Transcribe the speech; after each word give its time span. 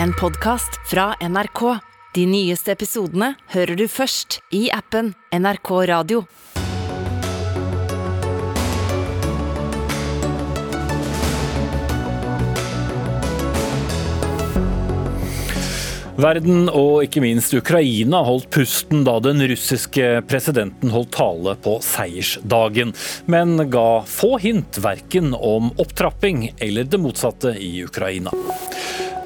en 0.00 0.12
podkast 0.12 0.70
fra 0.90 1.14
NRK. 1.20 1.78
De 2.14 2.26
nyeste 2.26 2.72
episodene 2.72 3.34
hører 3.52 3.76
du 3.76 3.86
først 3.88 4.40
i 4.54 4.68
appen 4.72 5.14
NRK 5.32 5.70
Radio. 5.88 6.24
Verden 16.22 16.68
og 16.68 17.06
ikke 17.06 17.22
minst 17.24 17.54
Ukraina 17.56 18.20
holdt 18.22 18.50
pusten 18.52 19.00
da 19.06 19.16
den 19.24 19.40
russiske 19.50 20.20
presidenten 20.28 20.92
holdt 20.92 21.16
tale 21.16 21.56
på 21.64 21.78
seiersdagen, 21.82 22.92
men 23.26 23.56
ga 23.72 24.04
få 24.06 24.36
hint 24.44 24.78
verken 24.84 25.32
om 25.34 25.72
opptrapping 25.82 26.52
eller 26.62 26.86
det 26.86 27.00
motsatte 27.02 27.56
i 27.58 27.80
Ukraina. 27.88 28.30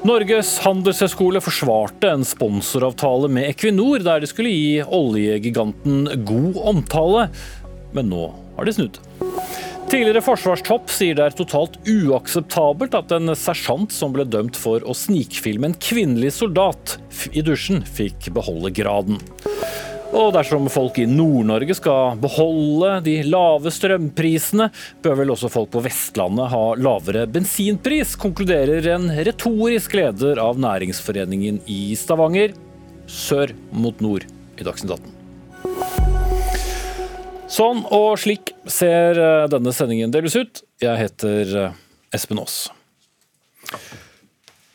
Norges 0.07 0.53
handelshøyskole 0.63 1.41
forsvarte 1.43 2.07
en 2.13 2.21
sponsoravtale 2.23 3.27
med 3.33 3.49
Equinor 3.49 3.99
der 4.05 4.21
det 4.23 4.29
skulle 4.31 4.53
gi 4.53 4.77
oljegiganten 4.79 6.05
god 6.27 6.59
omtale, 6.71 7.25
men 7.97 8.07
nå 8.13 8.29
har 8.55 8.69
de 8.69 8.75
snudd. 8.77 8.99
Tidligere 9.91 10.23
forsvarstopp 10.23 10.93
sier 10.93 11.17
det 11.17 11.25
er 11.25 11.35
totalt 11.35 11.75
uakseptabelt 11.91 12.95
at 12.95 13.11
en 13.17 13.33
sersjant 13.35 13.91
som 13.91 14.15
ble 14.15 14.23
dømt 14.27 14.55
for 14.59 14.85
å 14.87 14.95
snikfilme 14.95 15.73
en 15.73 15.77
kvinnelig 15.89 16.37
soldat 16.37 16.95
i 17.33 17.43
dusjen, 17.43 17.83
fikk 17.83 18.29
beholde 18.37 18.71
graden. 18.79 19.19
Og 20.15 20.29
dersom 20.31 20.69
folk 20.71 20.97
i 21.01 21.05
Nord-Norge 21.09 21.75
skal 21.75 22.15
beholde 22.21 22.93
de 23.03 23.17
lave 23.27 23.71
strømprisene, 23.73 24.69
bør 25.03 25.19
vel 25.21 25.33
også 25.33 25.49
folk 25.51 25.73
på 25.73 25.83
Vestlandet 25.83 26.51
ha 26.53 26.63
lavere 26.79 27.25
bensinpris, 27.27 28.15
konkluderer 28.19 28.87
en 28.95 29.09
retorisk 29.27 29.97
leder 29.99 30.39
av 30.39 30.61
næringsforeningen 30.63 31.59
i 31.67 31.81
Stavanger, 31.99 32.55
sør 33.07 33.51
mot 33.75 33.99
nord 34.03 34.27
i 34.57 34.67
Dagsnytt 34.67 34.95
18. 34.95 35.13
Sånn 37.51 37.83
og 37.95 38.17
slik 38.19 38.51
ser 38.67 39.19
eh, 39.19 39.45
denne 39.51 39.71
sendingen 39.75 40.11
deles 40.11 40.35
ut. 40.35 40.63
Jeg 40.83 40.99
heter 40.99 41.53
eh, 41.61 41.77
Espen 42.15 42.41
Aas. 42.43 42.67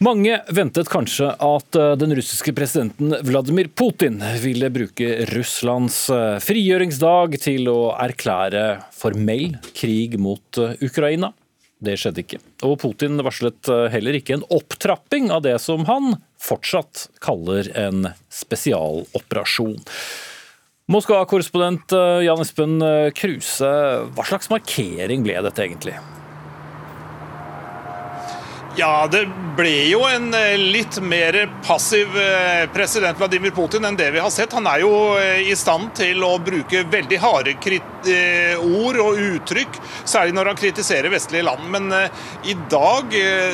Mange 0.02 0.40
ventet 0.50 0.88
kanskje 0.90 1.28
at 1.30 1.76
eh, 1.78 1.92
den 2.00 2.14
russiske 2.18 2.50
presidenten 2.56 3.14
Vladimir 3.22 3.68
Putin 3.70 4.16
ville 4.42 4.70
bruke 4.74 5.26
Russlands 5.30 5.98
frigjøringsdag 6.42 7.36
til 7.44 7.70
å 7.70 7.92
erklære 7.94 8.64
formell 8.96 9.60
krig 9.76 10.18
mot 10.18 10.58
Ukraina. 10.82 11.30
Det 11.82 11.94
skjedde 11.98 12.22
ikke. 12.24 12.40
Og 12.66 12.76
Putin 12.82 13.22
varslet 13.22 13.70
heller 13.94 14.18
ikke 14.18 14.36
en 14.38 14.44
opptrapping 14.54 15.30
av 15.34 15.42
det 15.46 15.56
som 15.62 15.86
han 15.86 16.16
fortsatt 16.42 17.08
kaller 17.22 17.70
en 17.78 18.10
spesialoperasjon. 18.30 19.80
Moskva-korrespondent 20.90 21.94
eh, 21.94 22.24
Jan 22.26 22.42
Espen 22.42 22.82
eh, 22.82 23.12
Kruse, 23.14 23.70
hva 24.12 24.26
slags 24.26 24.50
markering 24.50 25.22
ble 25.24 25.38
dette 25.46 25.62
egentlig? 25.64 25.94
Ja, 28.76 29.06
det 29.10 29.26
ble 29.56 29.72
jo 29.90 30.00
en 30.08 30.30
eh, 30.32 30.54
litt 30.56 30.96
mer 31.04 31.36
passiv 31.66 32.14
eh, 32.16 32.64
president 32.72 33.18
Vladimir 33.20 33.52
Putin 33.52 33.84
enn 33.84 33.98
det 34.00 34.08
vi 34.14 34.20
har 34.22 34.30
sett. 34.32 34.54
Han 34.56 34.64
er 34.70 34.80
jo 34.80 34.92
eh, 35.20 35.42
i 35.44 35.56
stand 35.58 35.90
til 35.98 36.24
å 36.24 36.38
bruke 36.40 36.80
veldig 36.88 37.18
harde 37.20 37.52
ord 38.02 38.96
og 38.98 39.18
uttrykk, 39.20 39.76
særlig 40.10 40.34
når 40.34 40.48
han 40.50 40.58
kritiserer 40.58 41.12
vestlige 41.12 41.44
land. 41.46 41.68
Men 41.70 41.84
i 42.50 42.54
dag 42.72 43.12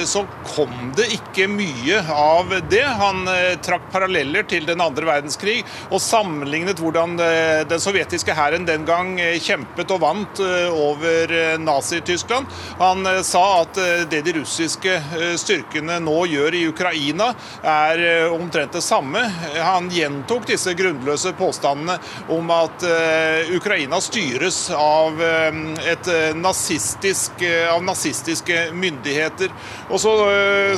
så 0.08 0.22
kom 0.54 0.94
det 0.96 1.10
ikke 1.18 1.44
mye 1.52 1.98
av 2.08 2.54
det. 2.70 2.80
Han 2.96 3.28
trakk 3.60 3.90
paralleller 3.92 4.46
til 4.48 4.64
den 4.64 4.80
andre 4.80 5.04
verdenskrig 5.04 5.58
og 5.90 6.00
sammenlignet 6.00 6.80
hvordan 6.80 7.18
den 7.20 7.82
sovjetiske 7.84 8.32
hæren 8.38 8.64
den 8.68 8.86
gang 8.88 9.18
kjempet 9.44 9.92
og 9.92 10.00
vant 10.06 10.40
over 10.40 11.36
Nazi-Tyskland. 11.60 12.48
Han 12.80 13.04
sa 13.20 13.44
at 13.66 13.82
det 14.08 14.24
de 14.30 14.38
russiske 14.40 14.96
styrkene 15.38 15.98
nå 16.02 16.16
gjør 16.30 16.54
i 16.54 16.64
Ukraina, 16.68 17.32
er 17.62 18.02
eh, 18.04 18.32
omtrent 18.32 18.74
det 18.76 18.82
samme. 18.84 19.22
Han 19.56 19.88
gjentok 19.92 20.46
disse 20.48 20.74
grunnløse 20.78 21.32
påstandene 21.38 21.98
om 22.34 22.52
at 22.54 22.84
eh, 22.86 23.52
Ukraina 23.56 24.00
styres 24.02 24.68
av, 24.74 25.18
et 25.18 26.08
nazistisk, 26.36 27.42
av 27.70 27.82
nazistiske 27.84 28.68
myndigheter. 28.76 29.52
Og 29.88 30.00
så 30.02 30.12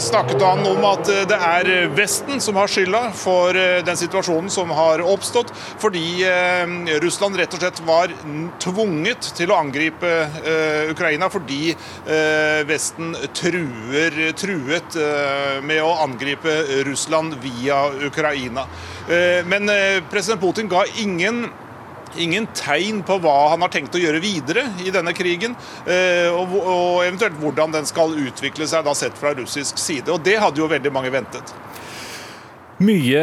snakket 0.03 0.43
han 0.45 0.63
om 0.69 0.85
at 0.89 1.09
det 1.29 1.37
er 1.37 1.71
Vesten 1.97 2.41
som 2.43 2.59
har 2.61 2.71
skylda 2.71 3.03
for 3.17 3.57
den 3.87 3.99
situasjonen 3.99 4.51
som 4.53 4.71
har 4.75 5.03
oppstått, 5.05 5.53
fordi 5.83 6.23
Russland 7.03 7.39
rett 7.41 7.55
og 7.57 7.63
slett 7.63 7.83
var 7.89 8.15
tvunget 8.63 9.33
til 9.39 9.53
å 9.53 9.59
angripe 9.61 10.13
Ukraina 10.93 11.31
fordi 11.33 11.75
Vesten 12.69 13.15
truer 13.37 14.20
truet 14.37 14.97
eh, 14.97 15.59
med 15.65 15.83
å 15.85 15.95
angripe 16.05 16.53
Russland 16.87 17.37
via 17.43 17.83
Ukraina. 18.07 18.67
Eh, 19.09 19.41
men 19.47 19.69
eh, 19.73 20.03
president 20.11 20.41
Putin 20.43 20.71
ga 20.71 20.85
ingen 21.03 21.49
ingen 22.19 22.49
tegn 22.59 23.05
på 23.07 23.21
hva 23.23 23.53
han 23.53 23.63
har 23.63 23.71
tenkt 23.71 23.95
å 23.95 24.01
gjøre 24.03 24.19
videre 24.19 24.65
i 24.83 24.91
denne 24.91 25.13
krigen, 25.15 25.53
og, 25.87 26.57
eventuelt 27.05 27.37
hvordan 27.39 27.71
den 27.71 27.87
skal 27.87 28.17
utvikle 28.19 28.67
seg 28.67 28.83
da 28.83 28.97
sett 28.99 29.15
fra 29.15 29.31
russisk 29.39 29.79
side. 29.79 30.11
Og 30.11 30.19
Det 30.27 30.35
hadde 30.43 30.59
jo 30.59 30.67
veldig 30.67 30.91
mange 30.91 31.13
ventet. 31.15 31.55
Mye, 32.81 33.21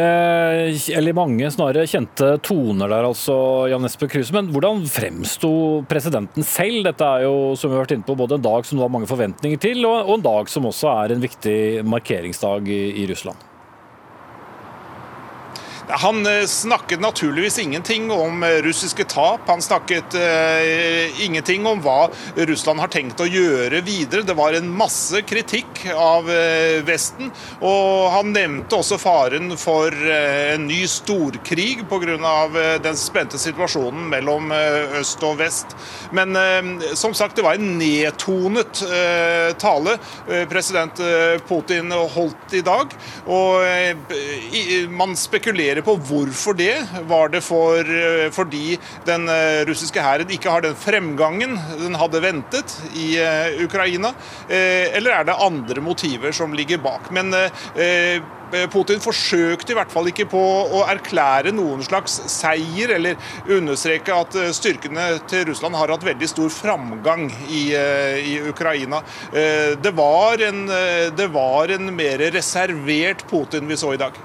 eller 0.94 1.16
mange 1.18 1.48
snarere, 1.50 1.88
kjente 1.90 2.28
toner 2.46 2.92
der, 2.92 3.08
altså, 3.08 3.34
Jan 3.66 3.88
Espen 3.88 4.10
Kruse. 4.12 4.30
Men 4.36 4.52
hvordan 4.54 4.84
fremsto 4.86 5.50
presidenten 5.90 6.46
selv? 6.46 6.84
Dette 6.86 7.02
er 7.02 7.26
jo 7.26 7.56
som 7.58 7.72
vi 7.72 7.74
har 7.74 7.82
vært 7.82 7.96
inne 7.96 8.06
på, 8.06 8.14
både 8.20 8.38
en 8.38 8.46
dag 8.46 8.68
som 8.68 8.78
det 8.78 8.86
var 8.86 8.94
mange 8.94 9.10
forventninger 9.10 9.58
til, 9.66 9.82
og 9.88 10.14
en 10.14 10.26
dag 10.28 10.52
som 10.52 10.70
også 10.70 10.92
er 10.94 11.16
en 11.16 11.26
viktig 11.26 11.58
markeringsdag 11.90 12.70
i 12.70 13.08
Russland. 13.10 13.47
Han 15.88 16.26
eh, 16.26 16.46
snakket 16.46 17.00
naturligvis 17.00 17.58
ingenting 17.58 18.10
om 18.10 18.42
eh, 18.42 18.48
russiske 18.48 19.04
tap. 19.04 19.40
Han 19.46 19.62
snakket 19.62 20.14
eh, 20.14 21.24
ingenting 21.24 21.66
om 21.66 21.80
hva 21.80 22.10
Russland 22.36 22.80
har 22.80 22.90
tenkt 22.92 23.20
å 23.20 23.28
gjøre 23.28 23.80
videre. 23.86 24.26
Det 24.26 24.36
var 24.36 24.52
en 24.52 24.68
masse 24.68 25.22
kritikk 25.24 25.86
av 25.94 26.28
eh, 26.30 26.84
Vesten. 26.84 27.32
Og 27.64 28.10
han 28.12 28.34
nevnte 28.36 28.76
også 28.76 28.98
faren 29.00 29.54
for 29.56 29.92
eh, 29.92 30.54
en 30.54 30.68
ny 30.68 30.84
storkrig 30.88 31.86
pga. 31.88 31.98
Uh, 31.98 32.76
den 32.82 32.96
spente 32.96 33.38
situasjonen 33.40 34.04
mellom 34.10 34.52
øst 34.98 35.22
og 35.26 35.38
vest. 35.40 35.72
Men 36.14 36.36
som 36.96 37.14
sagt, 37.16 37.36
det 37.36 37.44
var 37.44 37.58
en 37.58 37.74
nedtonet 37.78 38.80
tale 39.60 39.96
president 40.50 41.00
Putin 41.48 41.92
holdt 42.14 42.54
i 42.56 42.62
dag. 42.64 42.94
Og 43.30 44.88
man 44.94 45.16
spekulerer 45.18 45.77
resonnere 45.78 45.82
på 45.82 45.96
hvorfor 45.96 46.56
det. 46.56 46.86
Var 47.06 47.28
det 47.28 47.42
for, 47.42 47.78
eh, 47.80 48.30
fordi 48.30 48.78
den 49.06 49.28
eh, 49.28 49.64
russiske 49.66 50.00
hæren 50.00 50.30
ikke 50.30 50.50
har 50.50 50.62
den 50.62 50.74
fremgangen 50.74 51.58
den 51.78 51.94
hadde 51.94 52.20
ventet 52.20 52.80
i 52.94 53.18
eh, 53.18 53.64
Ukraina, 53.64 54.14
eller 54.48 55.10
er 55.10 55.24
det 55.24 55.34
andre 55.38 55.80
motiver 55.80 56.32
som 56.32 56.52
ligger 56.52 56.78
bak? 56.78 57.10
Men 57.10 57.32
Putin 58.72 59.00
forsøkte 59.00 59.72
i 59.72 59.76
hvert 59.76 59.90
fall 59.92 60.08
ikke 60.08 60.26
på 60.30 60.40
å 60.40 60.84
erklære 60.88 61.52
noen 61.52 61.82
slags 61.84 62.16
seier, 62.32 62.94
eller 62.96 63.18
understreke 63.48 64.14
at 64.14 64.36
styrkene 64.56 65.20
til 65.28 65.44
Russland 65.50 65.76
har 65.76 65.92
hatt 65.92 66.06
veldig 66.06 66.28
stor 66.28 66.48
framgang 66.52 67.28
i, 67.48 67.74
i 67.74 68.38
Ukraina. 68.48 69.02
Det 69.32 69.92
var, 69.94 70.40
en, 70.48 70.64
det 71.16 71.28
var 71.34 71.74
en 71.76 71.92
mer 71.94 72.24
reservert 72.32 73.26
Putin 73.28 73.68
vi 73.68 73.76
så 73.76 73.94
i 73.94 74.00
dag. 74.00 74.16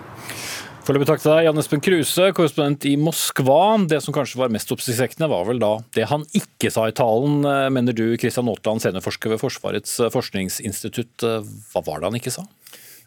Foreløpig 0.83 1.05
takk 1.07 1.21
til 1.23 1.31
deg, 1.31 1.45
Jan 1.45 1.59
Espen 1.61 1.79
Kruse, 1.79 2.25
korrespondent 2.35 2.83
i 2.89 2.97
Moskva. 2.99 3.77
Det 3.87 4.01
som 4.03 4.11
kanskje 4.11 4.41
var 4.41 4.49
mest 4.51 4.71
oppsiktsvekkende, 4.75 5.29
var 5.31 5.45
vel 5.47 5.61
da 5.61 5.77
det 5.95 6.09
han 6.09 6.25
ikke 6.35 6.67
sa 6.75 6.89
i 6.89 6.95
talen, 6.97 7.37
eh, 7.47 7.69
mener 7.71 7.95
du, 7.95 8.17
Kristian 8.19 8.49
Aatland, 8.51 8.83
seniorforsker 8.83 9.31
ved 9.31 9.39
Forsvarets 9.39 9.93
eh, 10.03 10.11
forskningsinstitutt. 10.11 11.23
Eh, 11.23 11.47
hva 11.71 11.83
var 11.87 12.03
det 12.03 12.09
han 12.09 12.19
ikke 12.19 12.33
sa? 12.35 12.43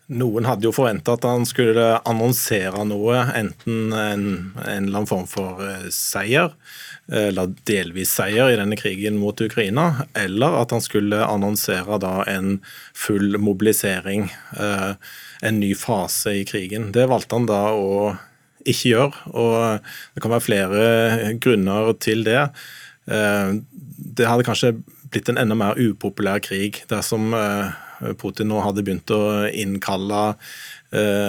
Noen 0.08 0.48
hadde 0.48 0.64
jo 0.64 0.72
forventa 0.72 1.18
at 1.18 1.28
han 1.28 1.44
skulle 1.44 1.84
annonsere 2.08 2.86
noe, 2.88 3.20
enten 3.36 3.92
en, 3.92 4.24
en 4.54 4.64
eller 4.64 5.02
annen 5.02 5.10
form 5.10 5.28
for 5.28 5.60
seier, 5.92 6.56
eller 7.12 7.52
delvis 7.68 8.16
seier 8.16 8.54
i 8.54 8.56
denne 8.56 8.80
krigen 8.80 9.20
mot 9.20 9.36
Ukraina, 9.36 10.06
eller 10.16 10.62
at 10.62 10.72
han 10.72 10.80
skulle 10.80 11.20
annonsere 11.28 12.00
da 12.00 12.22
en 12.24 12.56
full 12.96 13.36
mobilisering. 13.36 14.30
Eh, 14.56 14.94
en 15.42 15.60
ny 15.60 15.72
fase 15.78 16.38
i 16.40 16.44
krigen. 16.48 16.90
Det 16.94 17.06
valgte 17.10 17.38
han 17.38 17.48
da 17.48 17.62
å 17.76 18.14
ikke 18.66 18.90
gjøre, 18.90 19.24
og 19.38 19.88
det 20.14 20.22
kan 20.22 20.32
være 20.34 20.46
flere 20.46 20.84
grunner 21.42 21.92
til 22.02 22.24
det. 22.26 22.48
Eh, 23.06 23.58
det 24.18 24.28
hadde 24.28 24.46
kanskje 24.46 24.76
blitt 25.12 25.28
en 25.30 25.38
enda 25.38 25.54
mer 25.58 25.78
upopulær 25.78 26.42
krig 26.42 26.82
dersom 26.90 27.30
eh, 27.36 27.68
Putin 28.18 28.50
nå 28.50 28.58
hadde 28.60 28.82
begynt 28.84 29.12
å 29.14 29.46
innkalle 29.48 30.32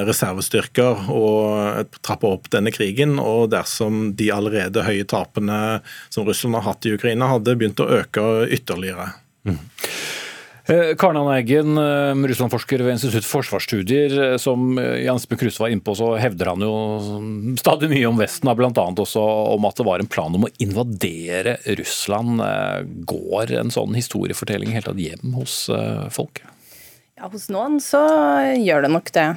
reservestyrker 0.07 1.07
og 1.11 1.89
trappe 2.05 2.29
opp 2.29 2.45
denne 2.53 2.71
krigen. 2.71 3.15
Og 3.19 3.49
dersom 3.51 4.11
de 4.15 4.29
allerede 4.31 4.83
høye 4.85 5.07
tapene 5.09 5.79
som 6.13 6.27
Russland 6.27 6.59
har 6.59 6.67
hatt 6.69 6.87
i 6.87 6.93
Ukraina, 6.95 7.31
hadde 7.33 7.55
begynt 7.57 7.81
å 7.83 7.89
øke 7.97 8.21
ytterligere. 8.53 9.09
Mm. 9.47 9.57
Eh, 10.67 10.95
Karen 10.99 11.29
Eggen, 11.31 11.77
eh, 11.77 12.27
Russland-forsker 12.27 12.81
ved 12.83 12.97
Institutt 12.97 13.25
for 13.25 13.39
forsvarsstudier. 13.41 14.33
Eh, 14.33 14.37
som 14.37 14.75
Jens 14.77 15.27
B. 15.29 15.35
Kruse 15.39 15.61
var 15.63 15.69
innpå, 15.71 15.95
så 15.95 16.09
hevder 16.19 16.51
han 16.51 16.65
jo 16.65 17.55
stadig 17.55 17.87
mye 17.93 18.09
om 18.09 18.19
Vesten, 18.19 18.51
bl.a. 18.51 18.71
også 18.75 19.23
om 19.55 19.67
at 19.69 19.79
det 19.79 19.87
var 19.87 20.03
en 20.03 20.11
plan 20.11 20.35
om 20.35 20.43
å 20.43 20.51
invadere 20.59 21.55
Russland. 21.79 22.43
Går 23.07 23.55
en 23.61 23.71
sånn 23.71 23.95
historiefortelling 23.95 24.75
helt 24.75 24.91
tatt 24.91 24.99
hjem 24.99 25.39
hos 25.39 25.69
folk? 26.11 26.43
Ja, 27.17 27.25
Hos 27.33 27.47
noen 27.49 27.79
så 27.81 27.99
gjør 28.61 28.85
det 28.85 28.91
nok 28.93 29.07
det. 29.15 29.27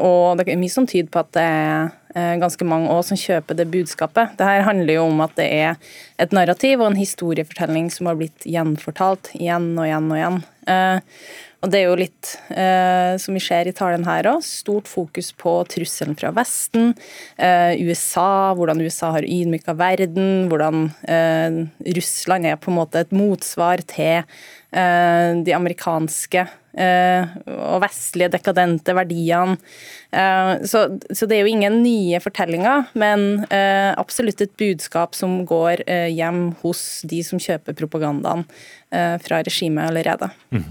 Og 0.00 0.38
det 0.40 0.46
er 0.48 0.60
mye 0.60 0.72
som 0.72 0.86
tyder 0.88 1.10
på 1.12 1.20
at 1.20 1.34
det 1.36 1.44
er 1.44 1.90
Eh, 2.18 2.36
ganske 2.40 2.64
mange 2.64 2.88
år 2.88 3.02
som 3.04 3.18
kjøper 3.20 3.58
det 3.58 3.68
budskapet. 3.68 4.32
Det 4.38 4.46
her 4.46 4.64
handler 4.66 4.96
jo 4.96 5.08
om 5.10 5.20
at 5.20 5.34
det 5.36 5.48
er 5.52 5.90
et 6.22 6.32
narrativ 6.32 6.80
og 6.80 6.90
en 6.90 6.98
historiefortelling 6.98 7.90
som 7.92 8.08
har 8.08 8.16
blitt 8.18 8.46
gjenfortalt 8.48 9.34
igjen 9.36 9.74
og 9.76 9.84
igjen 9.84 10.08
og 10.08 10.16
igjen. 10.16 10.40
Eh, 10.72 11.20
og 11.58 11.72
det 11.72 11.80
er 11.80 11.88
jo 11.88 11.98
litt 11.98 12.32
eh, 12.54 13.18
som 13.18 13.34
vi 13.34 13.42
ser 13.42 13.68
i 13.68 13.74
talen 13.74 14.06
her 14.06 14.28
òg, 14.30 14.44
stort 14.46 14.88
fokus 14.88 15.32
på 15.36 15.56
trusselen 15.68 16.14
fra 16.16 16.30
Vesten, 16.36 16.92
USA, 17.82 18.54
hvordan 18.54 18.78
USA 18.86 19.10
har 19.16 19.26
ydmyka 19.26 19.74
verden, 19.74 20.46
hvordan 20.52 20.86
Russland 21.98 22.46
er 22.46 22.60
på 22.62 22.70
en 22.70 22.78
måte 22.78 23.02
et 23.02 23.10
motsvar 23.10 23.82
til 23.90 24.22
de 24.68 25.52
amerikanske 25.56 26.42
og 26.78 27.78
vestlige 27.80 28.28
dekadente 28.34 28.92
verdiene. 28.94 29.56
Eh, 30.10 30.64
så, 30.64 30.86
så, 31.12 31.26
det 31.28 31.36
er 31.36 31.44
jo 31.44 31.52
ingen 31.52 31.82
nye 31.84 32.20
fortellinger, 32.24 32.86
men 32.96 33.44
eh, 33.52 33.92
absolutt 33.92 34.40
et 34.40 34.54
budskap 34.56 35.16
som 35.16 35.42
går 35.48 35.84
eh, 35.84 36.08
hjem 36.16 36.54
hos 36.62 37.02
de 37.08 37.20
som 37.26 37.40
kjøper 37.42 37.76
propagandaen 37.78 38.48
fra 38.88 39.42
regimet 39.44 39.84
allerede. 39.84 40.30
Mm. 40.48 40.62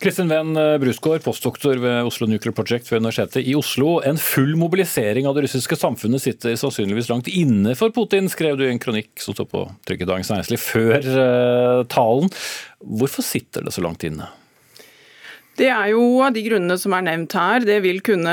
Kristin 0.00 0.30
Venn 0.30 0.56
Brusgaard, 0.80 1.20
postdoktor 1.20 1.76
ved 1.76 2.06
Oslo 2.08 2.24
Nuclear 2.24 2.54
Project 2.56 2.88
ved 2.88 3.02
Universitetet 3.02 3.44
i 3.44 3.52
Oslo. 3.52 3.98
En 4.00 4.16
full 4.16 4.54
mobilisering 4.56 5.28
av 5.28 5.36
det 5.36 5.42
russiske 5.44 5.76
samfunnet 5.76 6.24
sitter 6.24 6.56
sannsynligvis 6.56 7.10
langt 7.12 7.28
inne 7.28 7.74
for 7.76 7.92
Putin, 7.92 8.32
skrev 8.32 8.56
du 8.56 8.64
i 8.64 8.70
en 8.72 8.80
kronikk 8.80 9.12
som 9.20 9.36
står 9.36 9.50
på 9.52 9.66
trykket 9.84 10.08
Dagens 10.08 10.32
Næringsliv 10.32 10.64
før 10.64 11.84
talen. 11.92 12.32
Hvorfor 12.80 13.24
sitter 13.26 13.64
det 13.66 13.74
så 13.76 13.84
langt 13.84 14.04
inne? 14.08 14.30
Det 15.60 15.66
er 15.68 15.90
jo 15.92 16.22
av 16.24 16.32
de 16.32 16.40
grunnene 16.46 16.76
som 16.80 16.94
er 16.96 17.02
nevnt 17.04 17.34
her. 17.36 17.64
Det 17.68 17.80
vil 17.84 17.98
kunne 18.04 18.32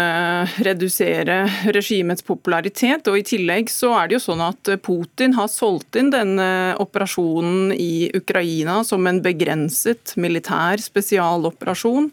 redusere 0.64 1.42
regimets 1.76 2.24
popularitet. 2.24 3.10
Og 3.12 3.20
I 3.20 3.26
tillegg 3.28 3.72
så 3.74 3.90
er 3.98 4.08
det 4.08 4.16
jo 4.16 4.24
sånn 4.30 4.44
at 4.46 4.72
Putin 4.86 5.36
har 5.36 5.50
solgt 5.52 6.00
inn 6.00 6.14
denne 6.14 6.48
operasjonen 6.80 7.74
i 7.76 8.08
Ukraina 8.16 8.80
som 8.88 9.10
en 9.10 9.20
begrenset 9.26 10.16
militær 10.16 10.80
spesialoperasjon. 10.80 12.08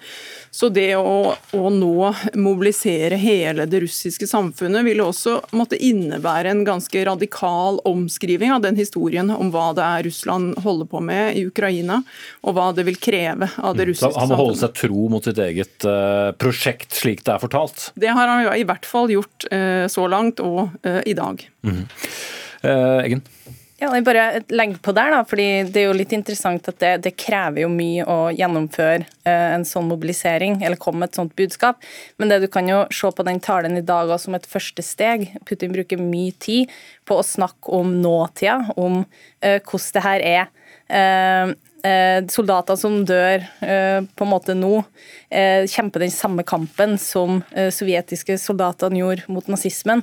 Så 0.54 0.68
det 0.70 0.92
å, 0.94 1.34
å, 1.34 1.62
nå 1.74 2.12
mobilisere 2.38 3.16
hele 3.18 3.64
det 3.66 3.80
russiske 3.82 4.28
samfunnet 4.30 4.84
vil 4.86 5.00
også 5.02 5.40
måtte 5.58 5.74
innebære 5.82 6.52
en 6.52 6.60
ganske 6.62 7.00
radikal 7.08 7.80
omskriving 7.90 8.52
av 8.54 8.62
den 8.62 8.78
historien 8.78 9.32
om 9.34 9.50
hva 9.50 9.72
det 9.74 9.82
er 9.82 10.06
Russland 10.06 10.60
holder 10.62 10.86
på 10.92 11.00
med 11.02 11.40
i 11.40 11.42
Ukraina, 11.48 11.98
og 12.46 12.54
hva 12.54 12.68
det 12.76 12.86
vil 12.86 13.00
kreve 13.02 13.50
av 13.56 13.74
det 13.74 13.88
mm. 13.88 13.90
russiske 13.90 14.12
samfunnet. 14.12 14.22
Han 14.22 14.30
må 14.30 14.40
holde 14.44 14.60
seg 14.62 14.78
tro 14.78 15.08
mot 15.10 15.26
sitt 15.26 15.42
eget 15.42 15.88
uh, 15.90 16.30
prosjekt, 16.38 16.94
slik 17.02 17.26
det 17.26 17.34
er 17.34 17.42
fortalt? 17.42 17.88
Det 17.98 18.14
har 18.14 18.30
han 18.36 18.46
i 18.54 18.62
hvert 18.70 18.86
fall 18.86 19.10
gjort 19.10 19.50
uh, 19.50 19.90
så 19.90 20.06
langt, 20.06 20.38
og 20.38 20.68
uh, 20.86 21.02
i 21.02 21.18
dag. 21.18 21.42
Mm. 21.66 21.82
Eggen? 22.62 23.26
Ja, 23.82 23.88
jeg 23.90 24.04
bare 24.06 24.24
legger 24.54 24.78
på 24.78 24.92
der, 24.94 25.10
da, 25.10 25.24
fordi 25.26 25.46
Det 25.66 25.80
er 25.80 25.88
jo 25.88 25.96
litt 25.98 26.12
interessant 26.14 26.68
at 26.70 26.78
det, 26.78 26.92
det 27.08 27.16
krever 27.18 27.64
jo 27.64 27.70
mye 27.72 28.04
å 28.06 28.30
gjennomføre 28.30 29.02
eh, 29.26 29.48
en 29.56 29.66
sånn 29.66 29.88
mobilisering, 29.90 30.60
eller 30.62 30.78
komme 30.80 31.02
med 31.02 31.10
et 31.10 31.18
sånt 31.18 31.34
budskap. 31.34 31.82
Men 32.16 32.30
det 32.30 32.38
du 32.44 32.48
kan 32.54 32.70
jo 32.70 32.84
se 32.94 33.10
på 33.10 33.26
den 33.26 33.42
talen 33.42 33.76
i 33.80 33.84
dag 33.84 34.14
som 34.22 34.38
et 34.38 34.46
første 34.46 34.84
steg. 34.86 35.26
Putin 35.48 35.74
bruker 35.74 35.98
mye 35.98 36.36
tid 36.38 36.70
på 37.04 37.18
å 37.18 37.26
snakke 37.26 37.74
om 37.74 37.96
nåtida, 38.04 38.60
om 38.78 39.02
eh, 39.42 39.58
hvordan 39.58 39.94
det 39.98 40.06
her 40.08 40.28
er. 40.30 40.50
Eh 40.86 41.54
soldater 42.32 42.78
som 42.80 43.02
dør 43.04 43.42
eh, 43.60 44.00
på 44.04 44.24
en 44.24 44.30
måte 44.30 44.54
nå, 44.56 44.78
eh, 45.28 45.66
kjemper 45.68 46.06
den 46.06 46.14
samme 46.14 46.44
kampen 46.48 46.96
som 47.00 47.42
sovjetiske 47.52 48.38
soldater 48.40 48.94
gjorde 48.96 49.28
mot 49.28 49.50
nazismen. 49.52 50.00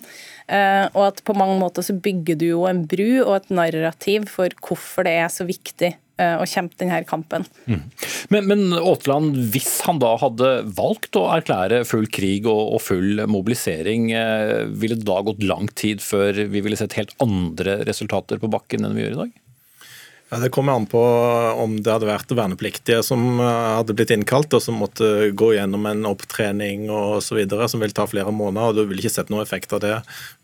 Eh, 0.51 0.85
og 0.91 1.03
at 1.07 1.19
på 1.23 1.35
mange 1.37 1.57
måter 1.61 1.85
så 1.85 1.95
bygger 1.95 2.39
du 2.39 2.47
jo 2.49 2.63
en 2.67 2.83
bru 2.89 3.21
og 3.23 3.35
et 3.37 3.51
narrativ 3.55 4.27
for 4.31 4.51
hvorfor 4.65 5.07
det 5.07 5.13
er 5.21 5.29
så 5.31 5.45
viktig 5.47 5.91
eh, 5.93 6.33
å 6.35 6.47
kjempe 6.49 6.75
denne 6.81 6.99
kampen. 7.07 7.45
Mm. 7.71 7.85
Men, 8.33 8.49
men 8.49 9.29
hvis 9.53 9.69
han 9.87 10.01
da 10.03 10.15
hadde 10.19 10.51
valgt 10.75 11.15
å 11.19 11.27
erklære 11.37 11.83
full 11.87 12.09
krig 12.11 12.49
og, 12.51 12.75
og 12.75 12.83
full 12.83 13.23
mobilisering, 13.31 14.11
eh, 14.17 14.65
ville 14.67 14.99
det 14.99 15.07
da 15.07 15.21
gått 15.23 15.45
lang 15.47 15.71
tid 15.71 16.03
før 16.03 16.43
vi 16.51 16.65
ville 16.65 16.79
sett 16.79 16.97
helt 16.99 17.15
andre 17.23 17.81
resultater 17.87 18.41
på 18.41 18.51
bakken 18.51 18.87
enn 18.87 18.97
vi 18.97 19.05
gjør 19.05 19.15
i 19.15 19.21
dag? 19.23 19.37
Det 20.39 20.49
kommer 20.49 20.73
an 20.73 20.85
på 20.85 20.99
om 21.59 21.73
det 21.83 21.91
hadde 21.91 22.07
vært 22.07 22.29
vernepliktige 22.31 23.01
som 23.03 23.19
eh, 23.43 23.71
hadde 23.75 23.91
blitt 23.97 24.13
innkalt, 24.15 24.53
og 24.55 24.61
som 24.63 24.77
måtte 24.79 25.27
gå 25.35 25.49
gjennom 25.57 25.83
en 25.89 26.05
opptrening 26.07 26.85
og 26.87 27.17
så 27.25 27.35
videre, 27.35 27.67
som 27.67 27.83
vil 27.83 27.91
ta 27.91 28.05
flere 28.07 28.31
måneder. 28.31 28.69
og 28.69 28.77
Du 28.77 28.85
ville 28.87 29.03
ikke 29.03 29.11
sett 29.17 29.33
noen 29.33 29.43
effekt 29.43 29.75
av 29.75 29.81
det. 29.83 29.97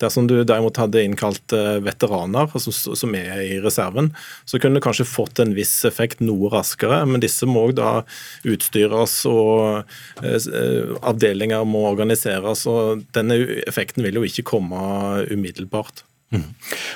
Dersom 0.04 0.28
du 0.28 0.42
derimot 0.42 0.75
hadde 0.81 1.06
innkalt 1.07 1.56
eh, 1.56 1.78
veteraner 1.86 2.51
som 2.60 3.16
er 3.16 3.45
i 3.45 3.62
reserven, 3.63 4.12
så 4.44 4.60
kunne 4.60 4.81
du 4.81 4.84
kanskje 4.84 5.07
fått 5.07 5.39
en 5.39 5.56
viss 5.56 5.78
effekt 5.88 6.19
noe 6.19 6.51
raskere, 6.51 7.00
men 7.07 7.24
disse 7.24 7.48
må 7.48 7.69
da 7.72 8.01
utstyres 8.44 9.22
og 9.31 9.88
eh, 10.19 10.92
avdelinger 11.00 11.63
må 11.63 11.88
organiseres. 11.94 12.68
og 12.68 13.07
Denne 13.16 13.40
effekten 13.63 14.04
vil 14.04 14.19
jo 14.19 14.28
ikke 14.28 14.50
komme 14.51 15.24
umiddelbart. 15.31 16.04
Mm. 16.34 16.52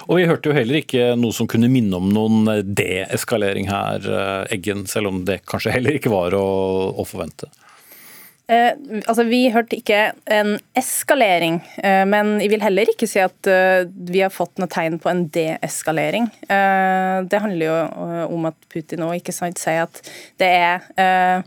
Og 0.09 0.17
Vi 0.19 0.27
hørte 0.27 0.51
jo 0.51 0.55
heller 0.55 0.81
ikke 0.81 1.13
noe 1.19 1.35
som 1.35 1.47
kunne 1.49 1.71
minne 1.71 1.95
om 1.95 2.11
noen 2.11 2.65
deeskalering 2.67 3.69
her, 3.71 4.03
eh, 4.03 4.55
Eggen, 4.57 4.85
selv 4.91 5.11
om 5.13 5.25
det 5.27 5.43
kanskje 5.47 5.75
heller 5.77 5.95
ikke 5.95 6.11
var 6.11 6.35
å, 6.35 6.47
å 6.99 7.07
forvente? 7.07 7.47
Eh, 8.51 8.73
altså, 9.07 9.23
Vi 9.23 9.45
hørte 9.53 9.77
ikke 9.77 10.01
en 10.25 10.57
eskalering, 10.75 11.61
eh, 11.79 12.03
men 12.03 12.33
jeg 12.41 12.51
vil 12.51 12.65
heller 12.65 12.91
ikke 12.91 13.07
si 13.07 13.21
at 13.23 13.47
eh, 13.47 13.85
vi 13.87 14.23
har 14.25 14.33
fått 14.33 14.59
noe 14.59 14.71
tegn 14.71 14.99
på 14.99 15.11
en 15.11 15.23
deeskalering. 15.31 16.27
Eh, 16.51 17.17
det 17.31 17.43
handler 17.43 17.69
jo 17.69 17.77
eh, 17.79 18.25
om 18.27 18.49
at 18.51 18.57
Putin 18.73 19.05
òg 19.07 19.21
ikke 19.21 19.35
sant, 19.35 19.61
sier 19.61 19.85
at 19.85 20.03
det 20.41 20.51
er 20.57 20.89
Eh, 21.01 21.41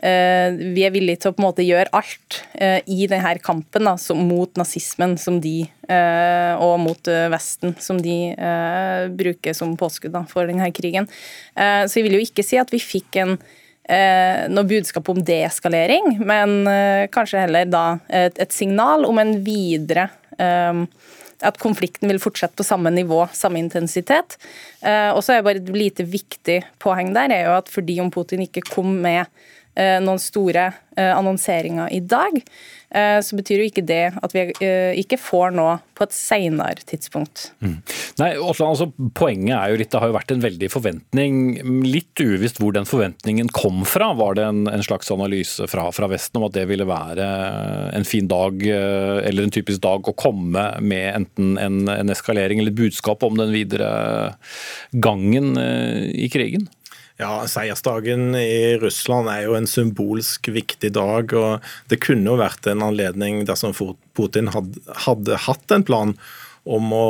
vi 0.00 0.84
er 0.86 0.92
villige 0.94 1.20
til 1.20 1.30
å 1.30 1.34
på 1.36 1.42
en 1.42 1.46
måte 1.50 1.64
gjøre 1.66 1.92
alt 1.98 2.38
eh, 2.56 2.78
i 2.88 3.04
denne 3.10 3.34
kampen 3.44 3.84
da, 3.84 3.92
mot 4.16 4.56
nazismen 4.56 5.18
som 5.20 5.36
de, 5.44 5.66
eh, 5.92 6.52
og 6.56 6.78
mot 6.80 7.10
Vesten, 7.32 7.74
som 7.80 8.00
de 8.00 8.32
bruker 9.16 9.56
som 9.56 9.76
påskudd 9.76 10.16
for 10.30 10.48
denne 10.48 10.70
krigen. 10.72 11.08
Så 11.54 11.98
jeg 11.98 12.06
vil 12.06 12.16
jo 12.16 12.24
ikke 12.24 12.44
si 12.46 12.58
at 12.60 12.72
vi 12.72 12.80
fikk 12.82 13.20
en 13.20 13.36
noe 14.54 14.68
budskap 14.70 15.08
om 15.10 15.18
deeskalering, 15.26 16.20
men 16.22 16.60
kanskje 17.10 17.42
heller 17.42 17.66
da 17.66 17.84
et, 18.06 18.36
et 18.38 18.52
signal 18.54 19.02
om 19.08 19.18
en 19.18 19.32
videre 19.42 20.06
at 20.38 21.58
konflikten 21.58 22.12
vil 22.12 22.20
fortsette 22.22 22.54
på 22.60 22.66
samme 22.66 22.92
nivå, 22.94 23.24
samme 23.34 23.58
intensitet. 23.58 24.36
Og 24.84 25.22
så 25.24 25.34
er 25.34 25.46
bare 25.46 25.58
et 25.58 25.72
lite 25.74 26.06
viktig 26.06 26.60
poeng 26.82 27.10
der 27.16 27.34
er 27.34 27.48
jo 27.48 27.56
at 27.56 27.72
fordi 27.72 27.98
om 28.04 28.12
Putin 28.14 28.46
ikke 28.46 28.68
kom 28.70 28.94
med 29.02 29.26
Eh, 29.26 29.59
noen 30.02 30.20
store 30.20 30.66
eh, 30.96 31.10
annonseringer 31.16 31.92
i 31.92 32.00
dag, 32.00 32.36
eh, 32.90 33.18
så 33.24 33.36
betyr 33.38 33.62
jo 33.62 33.68
ikke 33.70 33.84
det 33.86 34.02
at 34.20 34.34
vi 34.34 34.46
ikke 35.00 35.18
får 35.20 35.54
nå 35.56 35.66
på 35.96 36.06
et 36.06 36.14
senere 36.16 36.84
tidspunkt. 36.88 37.50
Mm. 37.64 37.76
Nei, 38.20 38.30
Osland, 38.40 38.74
altså, 38.74 38.88
Poenget 39.16 39.54
er 39.56 39.72
jo 39.72 39.78
litt, 39.80 39.90
det 39.92 40.00
har 40.02 40.10
jo 40.10 40.16
vært 40.16 40.34
en 40.34 40.42
veldig 40.44 40.70
forventning. 40.72 41.40
Litt 41.86 42.22
uvisst 42.22 42.60
hvor 42.60 42.74
den 42.76 42.88
forventningen 42.88 43.50
kom 43.54 43.84
fra. 43.88 44.10
Var 44.16 44.38
det 44.38 44.46
en, 44.48 44.62
en 44.70 44.84
slags 44.84 45.12
analyse 45.12 45.68
fra, 45.70 45.88
fra, 45.94 46.08
Vesten 46.10 46.40
om 46.40 46.48
at 46.48 46.56
det 46.56 46.66
ville 46.70 46.88
være 46.88 47.28
en 47.96 48.08
fin 48.08 48.28
dag, 48.30 48.64
eller 48.66 49.46
en 49.46 49.54
typisk 49.54 49.82
dag, 49.84 50.08
å 50.08 50.16
komme 50.16 50.66
med 50.80 51.06
enten 51.12 51.54
en, 51.60 51.84
en 51.92 52.12
eskalering 52.12 52.62
eller 52.62 52.74
et 52.74 52.80
budskap 52.80 53.22
om 53.26 53.38
den 53.38 53.52
videre 53.54 53.90
gangen 54.90 55.54
i 55.60 56.28
krigen? 56.32 56.68
Ja, 57.20 57.44
Seiersdagen 57.44 58.32
i 58.38 58.78
Russland 58.80 59.28
er 59.28 59.42
jo 59.44 59.56
en 59.58 59.68
symbolsk 59.68 60.48
viktig 60.54 60.94
dag. 60.96 61.34
og 61.36 61.66
Det 61.92 62.00
kunne 62.00 62.32
jo 62.32 62.38
vært 62.40 62.64
en 62.70 62.80
anledning 62.86 63.42
dersom 63.48 63.74
Putin 64.16 64.48
hadde, 64.54 64.80
hadde 65.04 65.42
hatt 65.44 65.74
en 65.76 65.84
plan 65.84 66.14
om 66.64 66.92
å 66.92 67.08